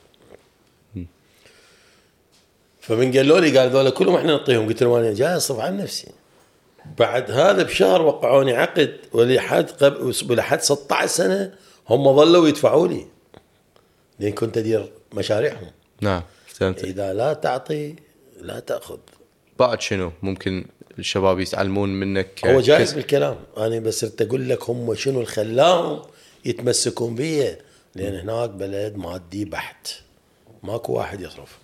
[2.82, 4.68] فمن قالوا لي قال ذولا كلهم إحنا نعطيهم.
[4.68, 6.08] قلت لهم أنا جاي اصرف عن نفسي.
[6.98, 11.54] بعد هذا بشهر وقعوني عقد ولحد قبل ولحد 16 سنة
[11.90, 13.06] هم ظلوا يدفعوا لي.
[14.20, 15.72] لأن كنت أدير مشاريعهم.
[16.02, 17.96] نعم فهمت إذا لا تعطي
[18.42, 18.98] لا تأخذ.
[19.60, 20.66] بعد شنو؟ ممكن
[21.00, 23.38] الشباب يتعلمون منك هو جاهز بالكلام.
[23.58, 26.02] أنا بس أقول لك هم شنو اللي خلاهم
[26.46, 27.56] يتمسكون بي.
[27.98, 29.88] لأن هناك بلد مادي بحت.
[30.64, 31.58] ماكو واحد يصرف.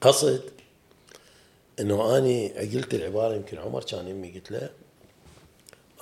[0.00, 0.42] قصد
[1.80, 4.70] إنه أني قلت العبارة يمكن عمر كان يمي قلت له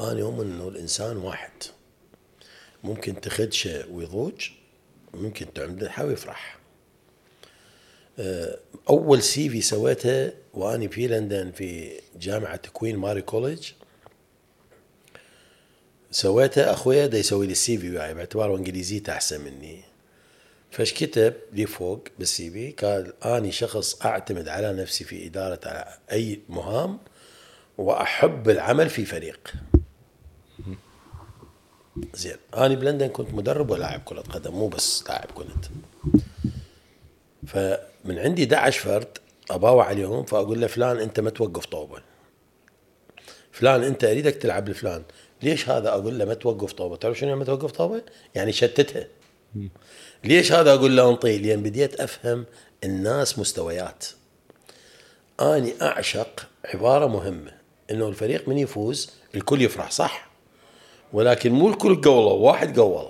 [0.00, 1.52] أني هم إنه الإنسان واحد.
[2.84, 4.50] ممكن تخدشه ويضوج
[5.14, 6.58] ممكن تعمله ويفرح.
[8.88, 13.70] أول CV سويتها وأني في لندن في جامعة كوين ماري كوليدج.
[16.10, 19.84] سويتها أخويا دا يسوي لي ال CV وياي باعتباره انجليزيته احسن مني.
[20.70, 25.98] فايش كتب لي فوق بال CV قال أني شخص أعتمد على نفسي في إدارة على
[26.12, 26.98] أي مهام
[27.78, 29.52] وأحب العمل في فريق.
[32.14, 35.64] زين أنا بلندن كنت مدرب ولاعب كرة قدم مو بس لاعب كنت.
[37.46, 39.18] فمن عندي 11 فرد
[39.50, 42.02] أباوع عليهم فأقول له فلان أنت ما توقف طوبه
[43.52, 45.02] فلان أنت أريدك تلعب لفلان.
[45.42, 48.02] ليش هذا أقول له ما توقف طوبه تعرف شنو ما توقف طوبه
[48.34, 49.06] يعني شتتها.
[50.24, 52.44] ليش هذا أقول له انطي لأن بديت أفهم
[52.84, 54.06] الناس مستويات.
[55.40, 57.52] أني أعشق عبارة مهمة
[57.90, 60.28] إنه الفريق من يفوز الكل يفرح صح؟
[61.12, 63.08] ولكن مو الكل قولوا واحد قول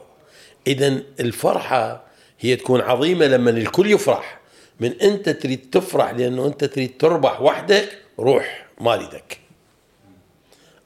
[0.66, 2.04] اذا الفرحة
[2.40, 4.38] هي تكون عظيمة لما الكل يفرح.
[4.80, 9.38] من أنت تريد تفرح لأنه أنت تريد تربح وحدك روح ما اريدك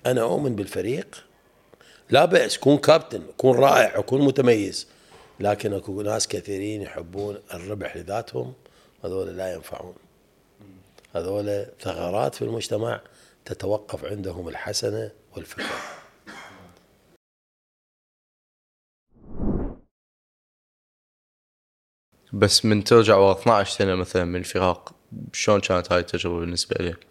[0.07, 1.25] أنا أؤمن بالفريق
[2.13, 4.87] لا بأس كون كابتن كون رائع وكون متميز
[5.41, 8.55] لكن اكو ناس كثيرين يحبون الربح لذاتهم
[9.05, 9.95] هذول لا ينفعون
[11.15, 13.01] هذول ثغرات في المجتمع
[13.45, 15.67] تتوقف عندهم الحسنة والفكرة
[22.33, 24.95] بس من ترجع ورا 12 سنة مثلا من الفراق
[25.33, 27.07] شلون كانت هاي التجربة بالنسبة لك؟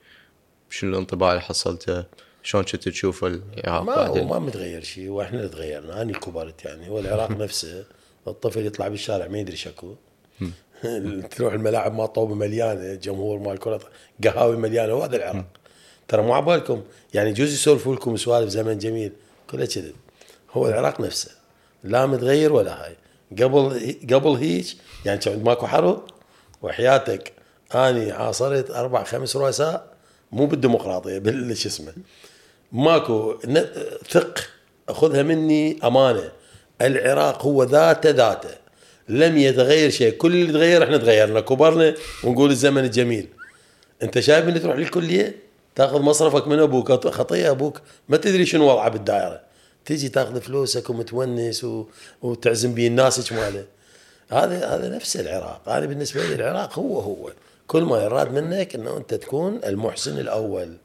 [0.70, 2.06] شنو الانطباع اللي حصلته؟
[2.44, 6.66] شلون كنت تشوف العراق ما هو بعدين؟ ما متغير شيء وإحنا اللي تغيرنا أنا كبرت
[6.66, 7.86] يعني هو العراق نفسه
[8.28, 9.96] الطفل يطلع بالشارع ما يدري شكو.
[11.36, 13.80] تروح الملاعب ما طوبه مليانة جمهور مال كرة
[14.24, 15.46] قهاوي مليانة وهذا العراق.
[16.08, 19.12] ترى مو عبالكم يعني يجوز يسولفوا لكم سوالف زمن جميل
[19.50, 19.96] كله كذب.
[20.52, 21.32] هو العراق نفسه
[21.84, 22.96] لا متغير ولا هاي.
[23.32, 24.66] قبل قبل هيك
[25.06, 26.04] يعني كان ماكو حرب
[26.62, 27.34] وحياتك
[27.76, 29.94] اني عاصرت أربع خمس رؤساء
[30.32, 31.94] مو بالديمقراطية بال شو اسمه.
[32.72, 33.36] ماكو
[34.10, 34.40] ثق
[34.90, 36.32] خذها مني أمانة.
[36.82, 38.50] العراق هو ذاته ذاته.
[39.10, 40.14] لم يتغير شيء.
[40.14, 41.40] كل اللي تغير إحنا تغيرنا.
[41.40, 41.94] كبرنا
[42.24, 43.28] ونقول الزمن الجميل
[44.04, 45.36] أنت شايف اللي تروح للكلية؟
[45.76, 47.82] تأخذ مصرفك من أبوك خطيه أبوك.
[48.10, 49.42] ما تدري شنو وضعه بالدائرة.
[49.86, 51.86] تيجي تأخذ فلوسك ومتونس و...
[52.22, 53.66] وتعزم بيه الناس ماله.
[54.32, 55.70] هذا هذا نفس العراق.
[55.70, 57.32] أنا بالنسبة لي العراق هو هو.
[57.68, 60.78] كل ما يراد منك إنه أنت تكون المحسن الأول.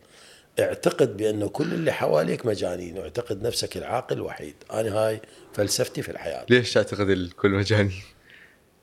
[0.61, 5.21] اعتقد بانه كل اللي حواليك مجانين واعتقد نفسك العاقل الوحيد أنا هاي
[5.55, 8.03] فلسفتي في الحياة ليش تعتقد الكل مجاني؟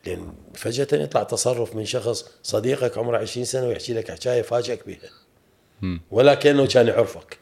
[0.06, 5.10] لأن فجأة يطلع تصرف من شخص صديقك عمره 20 سنة ويحكي لك حكاية فاجئك بها.
[6.12, 7.38] ولا كأنه كان يعرفك.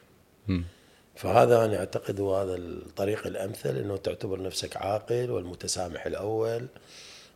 [1.16, 6.68] فهذا أنا أعتقد هو هذا الطريق الأمثل إنه تعتبر نفسك عاقل والمتسامح الأول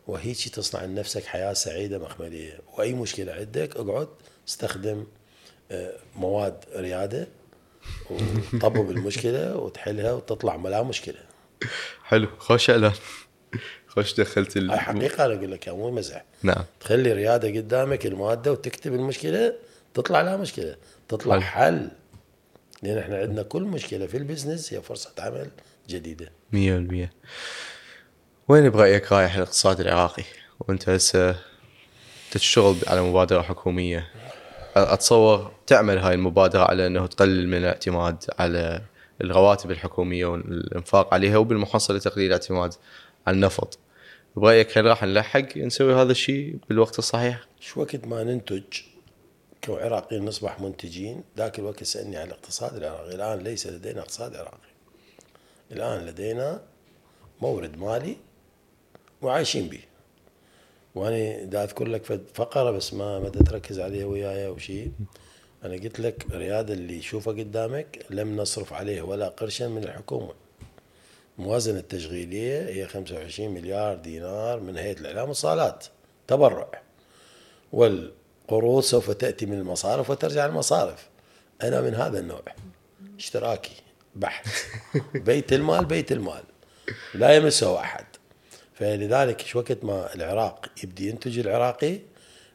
[0.06, 4.08] وهيك تصنع لنفسك حياة سعيدة مخملية وأي مشكلة عندك اقعد
[4.48, 5.06] استخدم
[6.16, 7.28] مواد رياده
[8.10, 11.18] وطبب المشكلة وتحلها وتطلع ما لا مشكلة.
[12.04, 12.28] حلو.
[12.38, 12.92] خوش اعلان
[13.88, 14.80] خوش دخلت ال...
[14.80, 16.24] حقيقة أنا أقول لك يا مو مزح.
[16.42, 16.64] نعم.
[16.80, 19.54] تخلي رياده قدامك المادة وتكتب المشكلة
[19.94, 20.76] تطلع لها مشكلة.
[21.08, 21.76] تطلع حلو.
[21.76, 21.88] حل.
[22.82, 25.50] لأن إحنا عندنا كل مشكلة في البزنس هي فرصة عمل
[25.88, 26.32] جديدة.
[26.52, 27.12] مية بالمية.
[28.48, 30.24] وين برأيك رايح الاقتصاد العراقي؟
[30.60, 31.36] وأنت هسه
[32.30, 34.10] تشتغل على مبادرة حكومية.
[34.76, 38.82] أتصور تعمل هاي المبادرة على إنه تقلل من الاعتماد على
[39.20, 42.74] الرواتب الحكومية والإنفاق عليها وبالمحصلة تقليل الاعتماد
[43.26, 43.78] على النفط.
[44.36, 48.62] برأيك هل راح نلحق نسوي هذا الشيء بالوقت الصحيح؟ شو وقت ما ننتج
[49.62, 53.14] كعراقيين نصبح منتجين ذاك الوقت سألني عن الاقتصاد العراقي.
[53.14, 54.68] الآن ليس لدينا اقتصاد عراقي.
[55.72, 56.62] الآن لدينا
[57.42, 58.16] مورد مالي
[59.22, 59.80] وعايشين به.
[60.96, 64.90] وأنا دا أذكر لك فد فقرة بس ما ما تركز عليها وياي أو شيء
[65.64, 70.34] أنا قلت لك رياض اللي يشوفه قدامك لم نصرف عليه ولا قرشا من الحكومة.
[71.38, 75.86] الموازنة التشغيلية هي 25 مليار دينار من هيئة الإعلام والصالات.
[76.26, 76.82] تبرع.
[77.72, 81.08] والقروض سوف تأتي من المصارف وترجع المصارف.
[81.62, 82.42] أنا من هذا النوع.
[83.18, 83.82] اشتراكي
[84.14, 84.46] بحت.
[85.26, 86.42] بيت المال بيت المال.
[87.14, 88.06] لا يمسه أحد.
[88.76, 91.98] فلذلك شو وقت ما العراق يبدي ينتج العراقي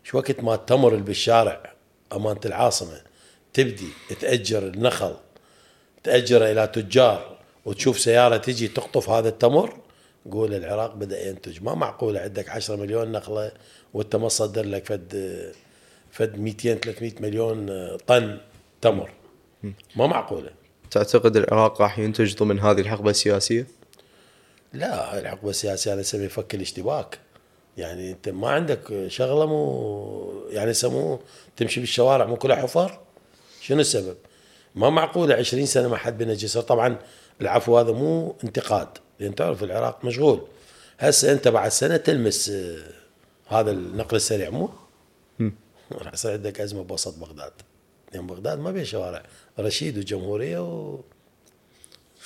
[0.03, 1.73] شو وقت ما التمر اللي بالشارع
[2.13, 3.01] أمانة العاصمة
[3.53, 3.87] تبدي
[4.21, 5.15] تأجر النخل
[6.03, 9.77] تأجره إلى تجار وتشوف سيارة تجي تقطف هذا التمر
[10.31, 11.63] قول العراق بدأ ينتج.
[11.63, 13.51] ما معقولة عندك 10 مليون نخلة
[13.93, 15.51] وأنت ما تصدر لك فد
[16.11, 18.37] فد 200 300 مليون طن
[18.81, 19.11] تمر.
[19.95, 20.49] ما معقولة.
[20.91, 23.67] تعتقد العراق راح ينتج ضمن هذه الحقبة السياسية؟
[24.73, 27.19] لا هاي الحقبة السياسية أنا أسميها فك الاشتباك.
[27.77, 31.19] يعني أنت ما عندك شغلة مو يعني يسموه
[31.57, 32.99] تمشي بالشوارع مو كلها حفر؟
[33.61, 34.17] شنو السبب؟
[34.75, 36.97] ما معقولة 20 سنة ما حد بنى جسر طبعا
[37.41, 38.87] العفو هذا مو انتقاد
[39.19, 40.47] لأن تعرف العراق مشغول.
[40.99, 42.83] هسه أنت بعد سنة تلمس آه،
[43.47, 44.69] هذا النقل السريع مو؟
[45.91, 47.53] راح يصير عندك أزمة بوسط بغداد.
[48.13, 49.23] لأن بغداد ما بين شوارع
[49.59, 50.99] رشيد وجمهورية و...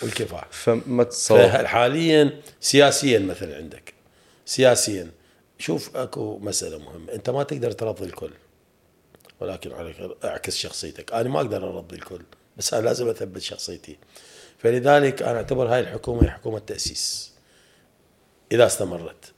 [0.01, 3.93] والكفاح فما تتصور حاليا سياسيا مثلا عندك؟
[4.45, 5.11] سياسيا.
[5.59, 7.13] شوف أكو مسألة مهمة.
[7.13, 8.31] أنت ما تقدر ترضي الكل
[9.39, 11.13] ولكن عليك أعكس شخصيتك.
[11.13, 12.21] أنا ما أقدر أرضي الكل
[12.57, 13.97] بس أنا لازم أثبت شخصيتي.
[14.57, 17.31] فلذلك أنا أعتبر هاي الحكومة هي حكومة تأسيس.
[18.51, 19.33] إذا استمرت.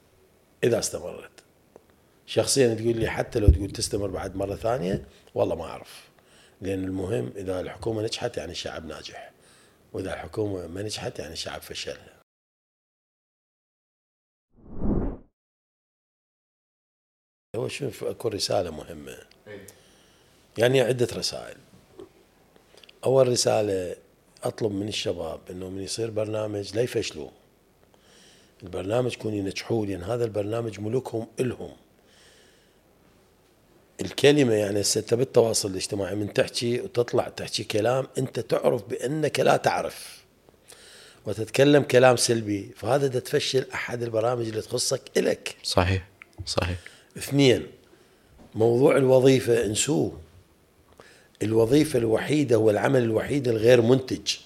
[0.64, 1.30] إذا استمرت.
[2.26, 5.04] شخصيا تقول لي حتى لو تقول تستمر بعد مرة ثانية
[5.34, 6.08] والله ما أعرف.
[6.60, 9.30] لأن المهم إذا الحكومة نجحت يعني الشعب ناجح.
[9.92, 12.18] وإذا الحكومة ما نجحت يعني الشعب فشلها
[17.56, 19.18] هو شوف اكو رسالة مهمة.
[20.58, 21.56] يعني عدة رسائل.
[23.04, 23.96] أول رسالة
[24.42, 27.32] أطلب من الشباب إنه من يصير برنامج لا يفشلوه
[28.62, 31.76] البرنامج يكون ينجحوه لأن هذا البرنامج ملكهم إلهم.
[34.00, 39.56] الكلمة يعني هسه أنت بالتواصل الاجتماعي من تحكي وتطلع تحكي كلام أنت تعرف بأنك لا
[39.56, 40.18] تعرف
[41.26, 42.70] وتتكلم كلام سلبي.
[42.76, 45.56] فهذا ده تفشل أحد البرامج اللي تخصك إلك.
[45.62, 46.08] صحيح
[46.46, 46.76] صحيح.
[47.16, 47.66] اثنين
[48.54, 50.20] موضوع الوظيفة انسوه.
[51.42, 54.36] الوظيفة الوحيدة هو العمل الوحيد الغير منتج.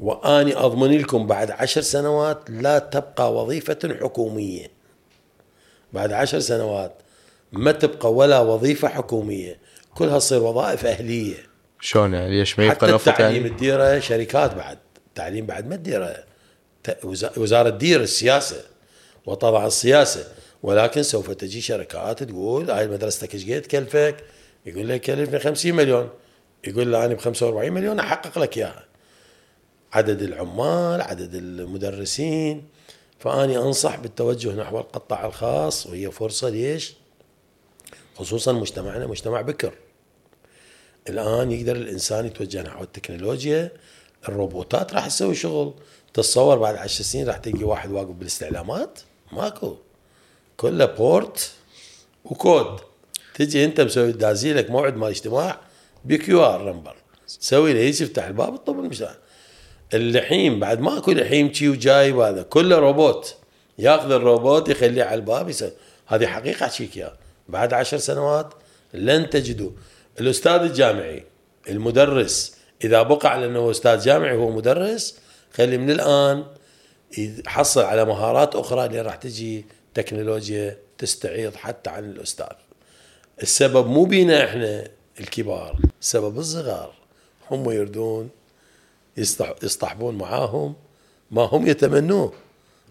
[0.00, 4.70] وأني أضمن لكم بعد عشر سنوات لا تبقى وظيفة حكومية.
[5.92, 6.94] بعد عشر سنوات
[7.52, 9.58] ما تبقى ولا وظيفة حكومية
[9.94, 11.48] كلها تصير وظائف أهلية.
[11.80, 15.76] شلون يعني؟ ليش ما حتى يبقى نفط التعليم يعني؟ تديره شركات بعد التعليم بعد ما
[15.76, 16.24] تديره.
[17.36, 18.62] وزارة تدير السياسة.
[19.26, 20.24] وتضع السياسة.
[20.62, 24.16] ولكن سوف تجي شركات تقول هاي مدرستك إيش قد تكلفك؟
[24.66, 26.08] يقول لك كلفني 50 مليون.
[26.66, 28.84] يقول له أنا ب 45 مليون أحقق لك إياها.
[29.92, 32.64] عدد العمال عدد المدرسين.
[33.18, 36.94] فأني أنصح بالتوجه نحو القطاع الخاص وهي فرصة ليش؟
[38.18, 39.74] خصوصا مجتمعنا مجتمع بكر.
[41.08, 43.72] الآن يقدر الإنسان يتوجه نحو التكنولوجيا
[44.28, 45.74] الروبوتات راح تسوي شغل.
[46.14, 49.00] تتصور بعد عشر سنين راح تلقي واحد واقف بالاستعلامات؟
[49.32, 49.76] ماكو.
[50.56, 51.52] كله بورت
[52.24, 52.80] وكود.
[53.34, 55.60] تجي أنت مسوي دازي لك موعد مال اجتماع
[56.04, 56.96] بكيو آر نمبر.
[57.26, 59.14] تسوي له يفتح الباب تطب المشاع
[59.94, 62.42] اللحيم بعد ماكو لحيم شي وجايب هذا.
[62.42, 63.36] كله روبوت.
[63.78, 65.72] ياخذ الروبوت يخليه على الباب يسوي.
[66.06, 67.16] هذه حقيقة احكيك اياها
[67.48, 68.54] بعد عشر سنوات
[68.94, 69.70] لن تجدوا.
[70.20, 71.24] الأستاذ الجامعي
[71.68, 75.18] المدرس إذا بقى على انه أستاذ جامعي هو مدرس
[75.54, 76.44] خلي من الآن
[77.18, 79.64] يحصل على مهارات أخرى اللي راح تجي
[79.94, 82.46] تكنولوجيا تستعيض حتى عن الأستاذ.
[83.42, 84.88] السبب مو بينا إحنا
[85.20, 86.92] الكبار السبب الصغار.
[87.50, 88.30] هم يردون
[89.16, 90.74] يصطح- يصطحبون معاهم
[91.30, 92.32] ما هم يتمنوه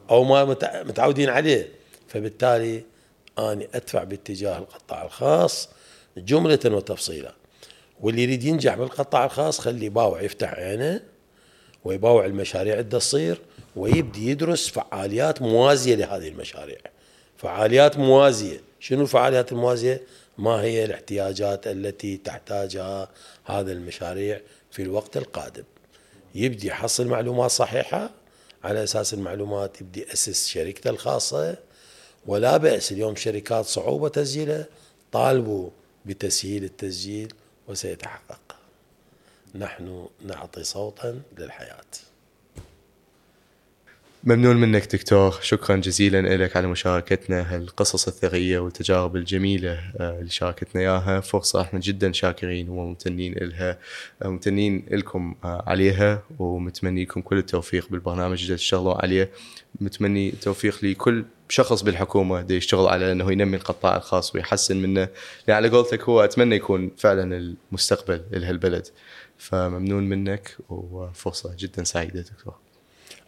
[0.10, 1.70] أو ما متع- متعودين عليه.
[2.08, 2.84] فبالتالي
[3.40, 5.70] أني أدفع باتجاه القطاع الخاص
[6.18, 7.34] جملة وتفصيلا.
[8.02, 11.02] واللي يريد ينجح بالقطاع الخاص خليه يباوع يفتح عينه
[11.84, 13.42] ويباوع المشاريع اللي تصير
[13.76, 16.78] ويبدي يدرس فعاليات موازية لهذه المشاريع.
[17.38, 18.62] فعاليات موازية.
[18.80, 20.02] شنو الفعاليات الموازية؟
[20.38, 23.10] ما هي الاحتياجات التي تحتاجها
[23.46, 24.42] هذا المشاريع
[24.72, 25.64] في الوقت القادم.
[26.36, 28.10] يبدي يحصل معلومات صحيحة
[28.64, 31.56] على أساس المعلومات يبدي يأسس شركته الخاصة
[32.28, 34.66] ولا بأس اليوم شركات صعوبة تسجيلها
[35.12, 35.70] طالبوا
[36.06, 37.34] بتسهيل التسجيل
[37.68, 38.56] وسيتحقق.
[39.56, 42.07] نحن نعطي صوتا للحياة.
[44.28, 45.32] ممنون منك دكتور.
[45.42, 51.20] شكرا جزيلا لك على مشاركتنا هالقصص الثرية والتجارب الجميلة آه، اللي شاركتنا إياها.
[51.20, 53.78] فرصة إحنا جدا شاكرين وممتنين لها
[54.22, 59.32] آه، ممتنين لكم آه، عليها ومتمني لكم كل التوفيق بالبرنامج اللي تشتغلوا عليه.
[59.82, 65.08] متمني التوفيق لكل شخص بالحكومة دي يشتغل على إنه ينمي القطاع الخاص ويحسن منه.
[65.48, 67.38] لأن على قولتك هو أتمنى يكون فعلا
[67.72, 68.88] المستقبل لهالبلد
[69.38, 72.67] فممنون منك وفرصة جدا سعيدة دكتور.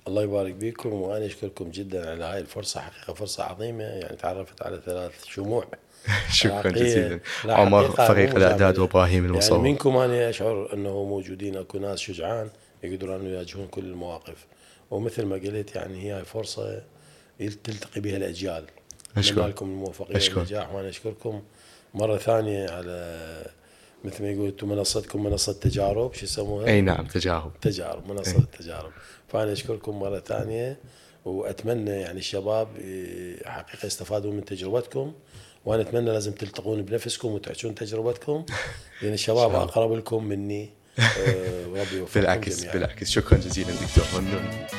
[0.08, 4.82] الله يبارك بكم وأنا أشكركم جدا على هاي الفرصة حقيقة فرصة عظيمة يعني تعرفت على
[4.86, 5.66] ثلاث شموع
[6.34, 6.72] شكرا.
[6.72, 8.80] جزيلا لا، عمر فريق الأعداد.
[8.80, 12.50] وإبراهيم يعني المصور منكم أنا أشعر إنه موجودين أكو ناس شجعان
[12.84, 14.46] يقدرون يواجهون كل المواقف
[14.92, 16.82] ومثل ما قلت يعني هي فرصة
[17.40, 18.64] تلتقي بها الأجيال
[19.18, 20.36] لكم الموفقية أشكر.
[20.40, 21.42] والنجاح وأنا أشكركم
[21.94, 23.46] مرة ثانية على
[24.04, 28.38] مثل ما يقول أنتم منصتكم منصة تجارب شو يسموها؟ أي نعم تجاوب تجارب منصة إيه.
[28.38, 28.92] التجارب
[29.28, 30.78] فأنا أشكركم مرة ثانية
[31.26, 35.14] وأتمنى يعني الشباب إيه، حقيقة يستفادوا من تجربتكم
[35.66, 38.46] وأنا أتمنى لازم تلتقون بنفسكم وتعيشون تجربتكم
[39.02, 40.70] لأن الشباب أقرب لكم مني
[41.00, 42.74] آه، وربي يوفقكم بالعكس جميعاً.
[42.74, 44.79] بالعكس شكرا جزيلا دكتور ممنون